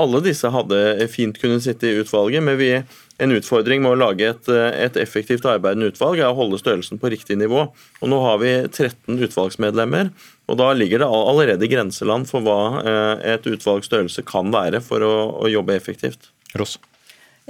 Alle 0.00 0.22
disse 0.24 0.48
hadde 0.48 0.80
fint 1.12 1.36
kunnet 1.40 1.64
sitte 1.64 1.88
i 1.88 2.00
utvalget, 2.00 2.44
men 2.46 2.56
vi 2.60 2.72
en 3.20 3.34
utfordring 3.36 3.82
med 3.84 3.92
å 3.92 4.00
lage 4.00 4.28
et, 4.32 4.48
et 4.48 4.96
effektivt 5.00 5.44
arbeidende 5.48 5.90
utvalg 5.92 6.22
er 6.22 6.30
å 6.30 6.38
holde 6.38 6.60
størrelsen 6.60 7.00
på 7.00 7.10
riktig 7.12 7.36
nivå. 7.40 7.66
Og 8.00 8.08
Nå 8.08 8.20
har 8.24 8.40
vi 8.40 8.54
13 8.64 9.20
utvalgsmedlemmer, 9.28 10.12
og 10.48 10.60
da 10.60 10.70
ligger 10.74 11.04
det 11.04 11.10
allerede 11.10 11.68
grenseland 11.70 12.30
for 12.30 12.46
hva 12.46 12.60
eh, 12.80 13.26
et 13.36 13.50
utvalgs 13.50 13.90
størrelse 13.90 14.24
kan 14.26 14.48
være 14.54 14.80
for 14.84 15.04
å, 15.04 15.16
å 15.44 15.52
jobbe 15.52 15.76
effektivt. 15.76 16.32
Ross. 16.56 16.78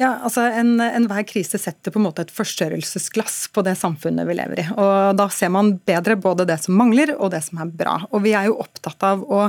Ja, 0.01 0.15
altså 0.25 0.47
Enhver 0.49 1.19
en 1.21 1.27
krise 1.29 1.59
setter 1.61 1.93
på 1.93 1.99
en 2.01 2.07
måte 2.07 2.23
et 2.25 2.31
forstørrelsesglass 2.33 3.51
på 3.53 3.61
det 3.67 3.75
samfunnet 3.77 4.25
vi 4.25 4.37
lever 4.39 4.63
i. 4.63 4.65
og 4.73 5.19
Da 5.19 5.27
ser 5.29 5.51
man 5.53 5.75
bedre 5.85 6.15
både 6.17 6.47
det 6.49 6.57
som 6.63 6.79
mangler 6.79 7.13
og 7.19 7.35
det 7.35 7.43
som 7.45 7.61
er 7.61 7.69
bra. 7.69 7.99
Og 8.09 8.23
Vi 8.25 8.33
er 8.33 8.49
jo 8.49 8.57
opptatt 8.63 9.05
av 9.05 9.21
å 9.21 9.43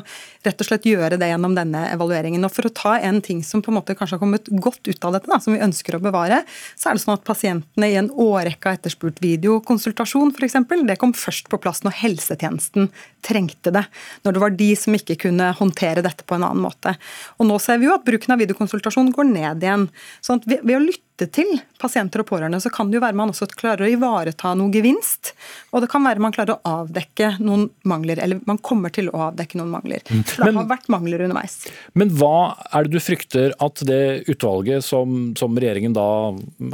rett 0.44 0.60
og 0.60 0.68
slett 0.68 0.90
gjøre 0.90 1.16
det 1.22 1.30
gjennom 1.32 1.56
denne 1.56 1.86
evalueringen. 1.94 2.44
Og 2.44 2.52
For 2.52 2.68
å 2.68 2.74
ta 2.76 2.98
en 3.00 3.22
ting 3.24 3.40
som 3.48 3.64
på 3.64 3.72
en 3.72 3.78
måte 3.78 3.96
kanskje 3.96 4.18
har 4.18 4.24
kommet 4.26 4.50
godt 4.52 4.84
ut 4.92 5.08
av 5.08 5.16
dette, 5.16 5.30
da, 5.32 5.38
som 5.40 5.56
vi 5.56 5.64
ønsker 5.64 5.96
å 5.96 6.02
bevare, 6.04 6.42
så 6.76 6.92
er 6.92 7.00
det 7.00 7.06
sånn 7.06 7.16
at 7.16 7.24
pasientene 7.32 7.88
i 7.88 7.96
en 8.02 8.12
årrekke 8.12 8.74
har 8.74 8.82
etterspurt 8.82 9.24
videokonsultasjon 9.24 10.36
f.eks. 10.36 10.60
Det 10.68 11.00
kom 11.00 11.16
først 11.16 11.48
på 11.48 11.62
plass 11.64 11.80
når 11.88 11.96
helsetjenesten 12.02 12.92
trengte 13.24 13.72
det. 13.72 13.86
Når 14.28 14.36
det 14.36 14.44
var 14.44 14.60
de 14.60 14.70
som 14.76 15.00
ikke 15.00 15.16
kunne 15.30 15.54
håndtere 15.56 16.04
dette 16.04 16.28
på 16.28 16.36
en 16.36 16.44
annen 16.44 16.68
måte. 16.68 16.98
Og 17.40 17.48
Nå 17.48 17.56
ser 17.64 17.80
vi 17.80 17.88
jo 17.88 17.96
at 17.96 18.04
bruken 18.04 18.36
av 18.36 18.44
videokonsultasjon 18.44 19.16
går 19.16 19.32
ned 19.32 19.64
igjen. 19.64 19.88
sånn 20.20 20.41
at 20.42 20.50
ved, 20.50 20.66
ved 20.66 20.78
å 20.78 20.84
lytte 20.84 21.28
til 21.30 21.50
pasienter 21.82 22.24
og 22.24 22.30
pårørende, 22.32 22.58
så 22.62 22.72
kan 22.74 22.90
det 22.90 22.98
jo 22.98 23.04
være 23.04 23.18
man 23.18 23.30
også 23.30 23.48
klarer 23.54 23.86
å 23.86 23.90
ivareta 23.92 24.54
noe 24.58 24.74
gevinst. 24.74 25.34
Og 25.70 25.84
det 25.84 25.90
kan 25.92 26.04
være 26.06 26.24
man 26.24 26.34
klarer 26.34 26.58
å 26.58 26.76
avdekke 26.82 27.36
noen 27.44 27.68
mangler, 27.88 28.22
eller 28.24 28.42
man 28.50 28.60
kommer 28.64 28.94
til 28.94 29.12
å 29.12 29.28
avdekke 29.28 29.60
noen 29.60 29.74
mangler. 29.74 30.02
Mm. 30.10 30.24
For 30.26 30.48
det 30.48 30.56
har 30.58 30.70
vært 30.72 30.90
mangler 30.94 31.26
underveis. 31.28 31.60
Men 31.98 32.14
hva 32.18 32.58
er 32.72 32.88
det 32.88 32.96
du 32.96 33.04
frykter 33.04 33.56
at 33.62 33.84
det 33.88 34.02
utvalget 34.32 34.86
som, 34.86 35.32
som 35.38 35.58
regjeringen 35.58 35.96
da 35.98 36.08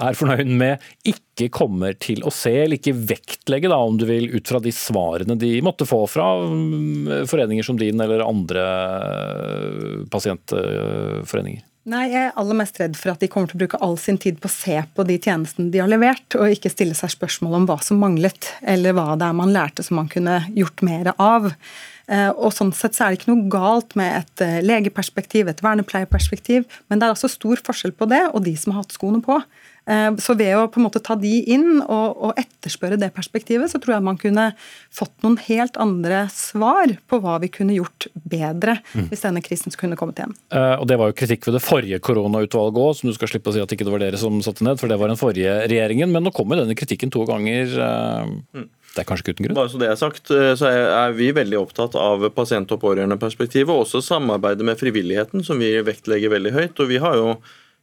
er 0.08 0.18
fornøyd 0.18 0.52
med, 0.64 0.88
ikke 1.08 1.52
kommer 1.54 1.98
til 2.00 2.24
å 2.26 2.34
se, 2.34 2.54
eller 2.64 2.80
ikke 2.80 2.96
vektlegge, 2.98 3.72
da, 3.72 3.82
om 3.84 4.00
du 4.00 4.08
vil, 4.10 4.30
ut 4.32 4.48
fra 4.48 4.62
de 4.64 4.74
svarene 4.76 5.38
de 5.40 5.58
måtte 5.66 5.88
få 5.88 6.06
fra 6.10 6.32
mm, 6.48 7.28
foreninger 7.30 7.68
som 7.68 7.80
din 7.80 8.00
eller 8.04 8.24
andre 8.26 8.68
pasientforeninger? 10.14 11.67
Nei, 11.88 12.10
Jeg 12.12 12.20
er 12.20 12.34
aller 12.36 12.58
mest 12.60 12.80
redd 12.82 12.98
for 13.00 13.14
at 13.14 13.22
de 13.24 13.30
kommer 13.32 13.48
til 13.48 13.56
å 13.56 13.62
bruke 13.62 13.78
all 13.86 13.94
sin 14.02 14.18
tid 14.20 14.42
på 14.44 14.50
å 14.50 14.52
se 14.52 14.76
på 14.92 15.04
de 15.08 15.16
tjenestene 15.24 15.72
de 15.72 15.80
har 15.80 15.88
levert, 15.88 16.36
og 16.36 16.52
ikke 16.52 16.72
stille 16.74 16.98
seg 16.98 17.14
spørsmål 17.14 17.62
om 17.62 17.68
hva 17.70 17.78
som 17.80 18.02
manglet, 18.02 18.50
eller 18.60 18.96
hva 18.98 19.14
det 19.16 19.30
er 19.30 19.38
man 19.38 19.54
lærte 19.56 19.86
som 19.88 19.96
man 20.02 20.10
kunne 20.12 20.42
gjort 20.52 20.84
mer 20.84 21.14
av. 21.16 21.48
Eh, 22.12 22.28
og 22.34 22.52
sånn 22.56 22.74
sett 22.76 22.98
så 22.98 23.06
er 23.06 23.16
det 23.16 23.22
ikke 23.22 23.32
noe 23.32 23.48
galt 23.52 23.96
med 24.00 24.18
et 24.20 24.44
eh, 24.44 24.60
legeperspektiv, 24.68 25.48
et 25.48 25.64
vernepleierperspektiv, 25.64 26.68
men 26.92 27.00
det 27.00 27.08
er 27.08 27.16
altså 27.16 27.32
stor 27.32 27.64
forskjell 27.64 27.96
på 27.96 28.10
det 28.12 28.26
og 28.34 28.44
de 28.44 28.58
som 28.60 28.76
har 28.76 28.84
hatt 28.84 28.96
skoene 28.96 29.24
på. 29.24 29.40
Eh, 29.88 30.10
så 30.20 30.36
ved 30.36 30.52
å 30.58 30.66
på 30.68 30.82
en 30.82 30.86
måte 30.88 31.00
ta 31.04 31.16
de 31.20 31.32
inn 31.48 31.80
og, 31.80 32.18
og, 32.20 32.32
etterspørre 32.40 33.00
det 33.00 33.14
perspektivet, 33.16 33.72
så 33.72 33.80
tror 33.80 33.96
jeg 33.96 34.06
man 34.08 34.20
kunne 34.20 34.50
fått 34.94 35.14
noen 35.24 35.38
helt 35.46 35.78
andre 35.80 36.26
svar 36.34 36.98
på 37.08 37.22
hva 37.24 37.38
vi 37.44 37.50
kunne 37.54 37.78
gjort 37.78 38.10
bedre 38.28 38.80
mm. 38.92 39.08
hvis 39.12 39.24
denne 39.24 39.44
krisen 39.46 39.76
kunne 39.80 39.96
kommet 40.00 40.20
igjen. 40.20 40.34
Uh, 40.52 40.76
og 40.82 40.88
Det 40.92 40.98
var 41.00 41.12
jo 41.12 41.18
kritikk 41.22 41.48
ved 41.48 41.56
det 41.60 41.64
forrige 41.64 42.02
koronautvalget 42.04 42.82
òg, 42.84 42.98
som 43.00 43.12
du 43.12 43.16
skal 43.16 43.32
slippe 43.32 43.52
å 43.52 43.56
si 43.56 43.64
at 43.64 43.72
ikke 43.74 43.88
det 43.88 43.94
var 43.94 44.04
dere 44.04 44.20
som 44.20 44.42
satte 44.44 44.66
ned, 44.68 44.82
for 44.82 44.92
det 44.92 44.98
var 45.00 45.12
den 45.12 45.20
forrige 45.20 45.54
regjeringen. 45.72 46.12
Men 46.12 46.28
nå 46.28 46.34
kommer 46.36 46.60
denne 46.60 46.76
kritikken 46.78 47.14
to 47.14 47.24
ganger. 47.30 47.72
Mm. 47.78 48.68
det 48.92 49.04
er 49.04 49.08
kanskje 49.08 49.28
ikke 49.28 49.38
uten 49.38 49.48
grunn? 49.48 49.60
Bare 49.60 49.72
så 49.72 49.80
det 49.80 49.92
er 49.92 50.00
sagt, 50.00 50.34
så 50.60 50.74
er 50.74 51.16
vi 51.16 51.30
veldig 51.36 51.62
opptatt 51.62 51.96
av 52.00 52.28
pasient- 52.36 52.74
og 52.76 52.82
pårørendeperspektivet, 52.84 53.72
og 53.72 53.86
også 53.86 54.04
samarbeidet 54.04 54.68
med 54.68 54.80
frivilligheten, 54.80 55.46
som 55.48 55.64
vi 55.64 55.72
vektlegger 55.86 56.34
veldig 56.34 56.54
høyt. 56.58 56.84
og 56.84 56.92
vi 56.92 57.00
har 57.04 57.16
jo 57.20 57.38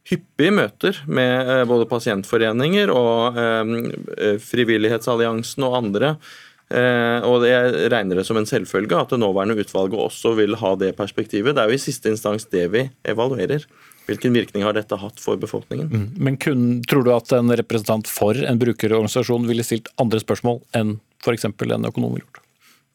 hyppige 0.09 0.53
møter 0.53 0.97
med 1.09 1.49
eh, 1.49 1.63
både 1.69 1.87
pasientforeninger 1.89 2.91
og 2.93 3.39
eh, 3.41 3.71
eh, 4.17 4.35
Frivillighetsalliansen 4.41 5.65
og 5.67 5.79
andre. 5.83 6.17
Og 6.65 7.43
Jeg 7.45 7.89
regner 7.93 8.17
det 8.17 8.23
som 8.25 8.39
en 8.39 8.47
selvfølge 8.49 8.97
at 8.97 9.11
det 9.13 9.19
nåværende 9.21 9.53
utvalget 9.61 9.99
også 10.01 10.31
vil 10.39 10.57
ha 10.57 10.71
det 10.81 10.95
perspektivet. 10.97 11.53
Det 11.53 11.61
er 11.61 11.69
jo 11.69 11.77
i 11.77 11.83
siste 11.83 12.09
instans 12.09 12.47
det 12.49 12.63
vi 12.73 12.81
evaluerer. 13.05 13.67
Hvilken 14.09 14.33
virkning 14.33 14.65
har 14.65 14.73
dette 14.73 14.97
hatt 14.97 15.21
for 15.21 15.37
befolkningen? 15.37 15.91
Mm. 15.93 16.07
Men 16.17 16.39
kun, 16.41 16.63
Tror 16.89 17.05
du 17.05 17.11
at 17.13 17.29
en 17.37 17.53
representant 17.53 18.09
for 18.09 18.33
en 18.33 18.57
brukerorganisasjon 18.61 19.45
ville 19.45 19.65
stilt 19.65 19.93
andre 20.01 20.23
spørsmål 20.25 20.63
enn 20.73 20.97
f.eks. 21.21 21.45
en 21.45 21.85
økonom 21.85 22.17
ville 22.17 22.25
gjort? 22.25 22.41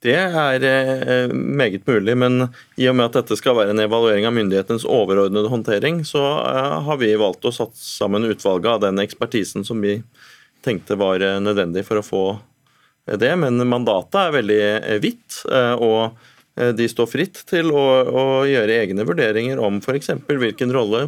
Det 0.00 0.16
er 0.16 0.64
eh, 0.64 1.32
meget 1.32 1.84
mulig, 1.86 2.16
men 2.16 2.46
i 2.80 2.86
og 2.88 2.96
med 2.96 3.10
at 3.10 3.18
dette 3.18 3.36
skal 3.36 3.58
være 3.58 3.74
en 3.74 3.82
evaluering 3.84 4.24
av 4.24 4.32
myndighetens 4.32 4.86
overordnede 4.88 5.50
håndtering, 5.52 6.00
så 6.08 6.22
eh, 6.40 6.76
har 6.86 7.00
vi 7.02 7.10
valgt 7.20 7.44
å 7.44 7.52
satt 7.52 7.76
sammen 7.76 8.24
utvalget 8.24 8.70
av 8.72 8.80
den 8.86 9.02
ekspertisen 9.04 9.66
som 9.68 9.82
vi 9.84 9.98
tenkte 10.64 10.96
var 11.00 11.20
eh, 11.20 11.36
nødvendig 11.44 11.84
for 11.88 12.00
å 12.00 12.06
få 12.06 12.24
det. 13.20 13.34
Men 13.42 13.60
mandatet 13.68 14.16
er 14.22 14.34
veldig 14.38 14.62
vidt, 15.02 15.40
og 15.82 16.16
de 16.76 16.86
står 16.92 17.08
fritt 17.08 17.40
til 17.48 17.72
å, 17.72 17.84
å 18.06 18.24
gjøre 18.46 18.76
egne 18.84 19.06
vurderinger 19.08 19.58
om 19.58 19.80
f.eks. 19.80 20.12
hvilken 20.28 20.70
rolle 20.76 21.06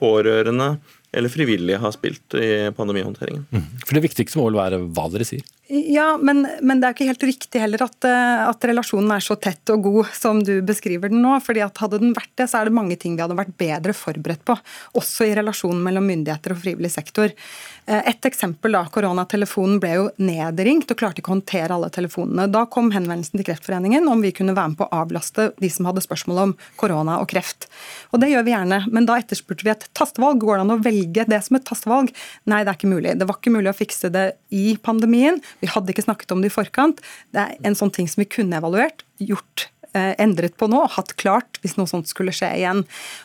pårørende 0.00 0.76
eller 1.12 1.28
frivillige 1.28 1.80
har 1.82 1.92
spilt 1.92 2.38
i 2.38 2.70
pandemihåndteringen. 2.76 3.44
Mm. 3.52 3.66
For 3.84 3.98
Det 3.98 4.04
viktigste 4.06 4.40
må 4.40 4.48
vel 4.48 4.60
være 4.62 4.80
hva 4.96 5.10
dere 5.12 5.26
sier? 5.28 5.44
Ja, 5.72 6.18
men, 6.20 6.42
men, 6.60 6.80
det 6.82 6.88
er 6.88 6.92
ikke 6.92 7.06
helt 7.08 7.22
riktig 7.24 7.60
heller 7.62 7.80
at, 7.86 8.04
eh, 8.04 8.40
at, 8.44 8.64
relasjonen 8.68 9.08
er 9.14 9.22
så 9.24 9.38
tett 9.40 9.70
og 9.72 9.86
god 9.86 10.10
som 10.12 10.42
du 10.44 10.58
beskriver 10.68 11.08
den 11.08 11.22
nå. 11.24 11.38
fordi 11.40 11.62
at 11.64 11.80
Hadde 11.80 12.02
den 12.02 12.12
vært 12.12 12.34
det, 12.36 12.50
så 12.50 12.60
er 12.60 12.68
det 12.68 12.76
mange 12.76 12.98
ting 13.00 13.14
vi 13.16 13.24
hadde 13.24 13.38
vært 13.38 13.54
bedre 13.56 13.94
forberedt 13.96 14.42
på. 14.44 14.58
Også 15.00 15.24
i 15.24 15.32
relasjonen 15.38 15.80
mellom 15.80 16.04
myndigheter 16.10 16.52
og 16.52 16.60
frivillig 16.60 16.90
sektor. 16.92 17.32
Eh, 17.32 18.02
et 18.10 18.28
eksempel 18.28 18.76
da, 18.76 18.82
Koronatelefonen 18.92 19.80
ble 19.80 19.94
jo 19.94 20.04
nedringt 20.20 20.92
og 20.92 21.00
klarte 21.00 21.22
ikke 21.22 21.32
å 21.32 21.36
håndtere 21.38 21.78
alle 21.78 21.88
telefonene. 21.94 22.50
Da 22.52 22.66
kom 22.68 22.92
henvendelsen 22.92 23.40
til 23.40 23.48
Kreftforeningen 23.48 24.12
om 24.12 24.20
vi 24.20 24.34
kunne 24.36 24.52
være 24.58 24.74
med 24.74 24.82
på 24.82 24.90
å 24.90 25.00
avlaste 25.06 25.48
de 25.56 25.72
som 25.72 25.88
hadde 25.88 26.04
spørsmål 26.04 26.42
om 26.44 26.54
korona 26.76 27.16
og 27.24 27.30
kreft. 27.32 27.70
Og 28.12 28.20
Det 28.20 28.28
gjør 28.34 28.44
vi 28.44 28.52
gjerne, 28.52 28.82
men 28.92 29.08
da 29.08 29.16
etterspurte 29.16 29.64
vi 29.64 29.72
et 29.72 29.88
tastevalg. 29.96 30.44
Går 30.44 30.60
det 30.60 30.68
an 30.68 30.76
å 30.76 30.78
velge 30.84 31.26
det 31.32 31.40
som 31.48 31.56
et 31.56 31.66
tastevalg? 31.72 32.12
Nei, 32.44 32.60
det 32.60 32.76
er 32.76 32.78
ikke 32.78 32.92
mulig. 32.92 33.16
Det 33.16 33.32
var 33.32 33.40
ikke 33.40 33.56
mulig 33.56 33.72
å 33.72 33.80
fikse 33.80 34.12
det 34.12 34.28
i 34.52 34.76
pandemien. 34.76 35.40
Vi 35.62 35.70
hadde 35.70 35.94
ikke 35.94 36.04
snakket 36.04 36.34
om 36.34 36.42
det 36.42 36.50
i 36.50 36.54
forkant. 36.54 37.00
Det 37.32 37.46
er 37.46 37.68
en 37.68 37.78
sånn 37.78 37.92
ting 37.94 38.10
som 38.10 38.24
vi 38.24 38.30
kunne 38.30 38.58
evaluert, 38.58 39.06
gjort 39.22 39.70
Eh, 39.94 40.14
endret 40.18 40.56
på 40.56 40.66
nå, 40.72 40.78
hatt 40.88 41.10
klart 41.20 41.58
hvis 41.60 41.74
noe 41.76 41.88
sånt 41.90 42.08
skulle 42.08 42.32
skje 42.32 42.48
igjen. 42.62 42.78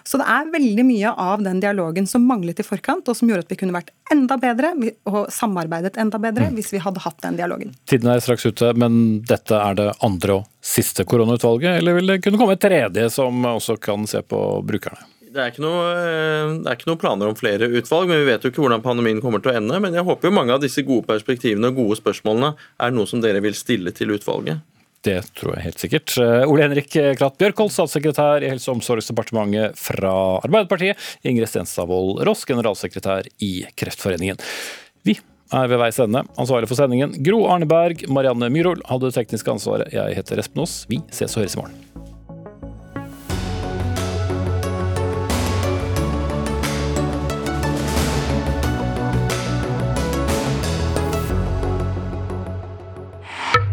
Så 0.03 0.19
det 0.19 0.25
er 0.27 0.49
veldig 0.51 0.83
mye 0.83 1.13
av 1.15 1.39
den 1.45 1.61
dialogen 1.63 2.09
som 2.11 2.25
manglet 2.27 2.59
i 2.59 2.65
forkant, 2.67 3.07
og 3.07 3.15
som 3.15 3.29
gjorde 3.31 3.45
at 3.45 3.53
vi 3.53 3.59
kunne 3.61 3.75
vært 3.75 3.93
enda 4.11 4.35
bedre 4.41 4.73
og 5.07 5.31
samarbeidet 5.31 5.95
enda 6.01 6.19
bedre 6.19 6.49
mm. 6.49 6.57
hvis 6.59 6.73
vi 6.75 6.83
hadde 6.83 7.05
hatt 7.05 7.23
den 7.23 7.39
dialogen. 7.39 7.71
Tiden 7.87 8.11
er 8.11 8.19
straks 8.23 8.43
ute, 8.49 8.73
men 8.75 9.21
dette 9.27 9.55
er 9.55 9.79
det 9.79 9.93
andre 10.03 10.41
og 10.41 10.49
siste 10.59 11.07
koronautvalget, 11.07 11.79
eller 11.79 12.01
vil 12.01 12.11
det 12.11 12.19
kunne 12.25 12.41
komme 12.41 12.59
et 12.59 12.65
tredje 12.67 13.07
som 13.15 13.47
også 13.55 13.79
kan 13.79 14.03
se 14.09 14.19
på 14.27 14.41
brukerne? 14.67 15.07
Det 15.37 15.43
er, 15.43 15.57
noe, 15.61 15.81
eh, 15.93 16.53
det 16.63 16.71
er, 16.71 16.77
ikke 16.79 16.89
noe, 16.89 16.99
planer 17.01 17.29
om 17.29 17.35
flere 17.37 17.67
utvalg, 17.69 18.09
men 18.09 18.23
vi 18.23 18.31
vet 18.31 18.45
jo 18.45 18.49
ikke 18.49 18.63
hvordan 18.63 18.81
pandemien 18.85 19.21
kommer 19.21 19.43
til 19.43 19.53
å 19.53 19.59
ende. 19.59 19.77
Men 19.83 19.93
jeg 19.93 20.07
håper 20.07 20.29
jo 20.29 20.33
mange 20.33 20.55
av 20.55 20.63
disse 20.63 20.81
gode 20.87 21.05
perspektivene 21.09 21.69
og 21.69 21.77
gode 21.77 21.99
spørsmålene 21.99 22.55
er 22.57 22.95
noe 22.95 23.09
som 23.09 23.21
dere 23.21 23.43
vil 23.45 23.53
stille 23.57 23.93
til 23.93 24.15
utvalget. 24.15 24.65
Det 25.05 25.19
tror 25.37 25.53
jeg 25.53 25.67
helt 25.67 25.83
sikkert. 25.83 26.15
Eh, 26.23 26.49
Ole 26.49 26.65
Henrik 26.65 26.89
Kratt 26.89 27.37
Bjørkholt, 27.37 27.75
statssekretær 27.75 28.41
i 28.41 28.49
Helse- 28.49 28.71
og 28.73 28.79
omsorgsdepartementet 28.79 29.77
fra 29.77 30.13
Arbeiderpartiet. 30.41 30.97
Ingrid 31.21 31.51
Stenstadvold 31.53 32.23
Ross, 32.25 32.41
generalsekretær 32.49 33.29
i 33.45 33.53
Kreftforeningen. 33.77 34.41
Vi 35.05 35.19
er 35.53 35.69
ved 35.69 35.79
veis 35.79 36.01
ende. 36.03 36.25
Ansvarlig 36.41 36.67
for 36.71 36.79
sendingen 36.79 37.13
Gro 37.23 37.45
Arneberg, 37.51 38.07
Marianne 38.11 38.49
Myhrol 38.51 38.81
hadde 38.89 39.11
det 39.11 39.19
tekniske 39.21 39.53
ansvaret. 39.53 39.93
Jeg 39.93 40.17
heter 40.17 40.41
Espen 40.41 40.65
Aas. 40.65 40.81
Vi 40.89 41.03
ses 41.13 41.37
og 41.37 41.45
høres 41.45 41.55
i 41.55 41.61
morgen. 41.61 41.86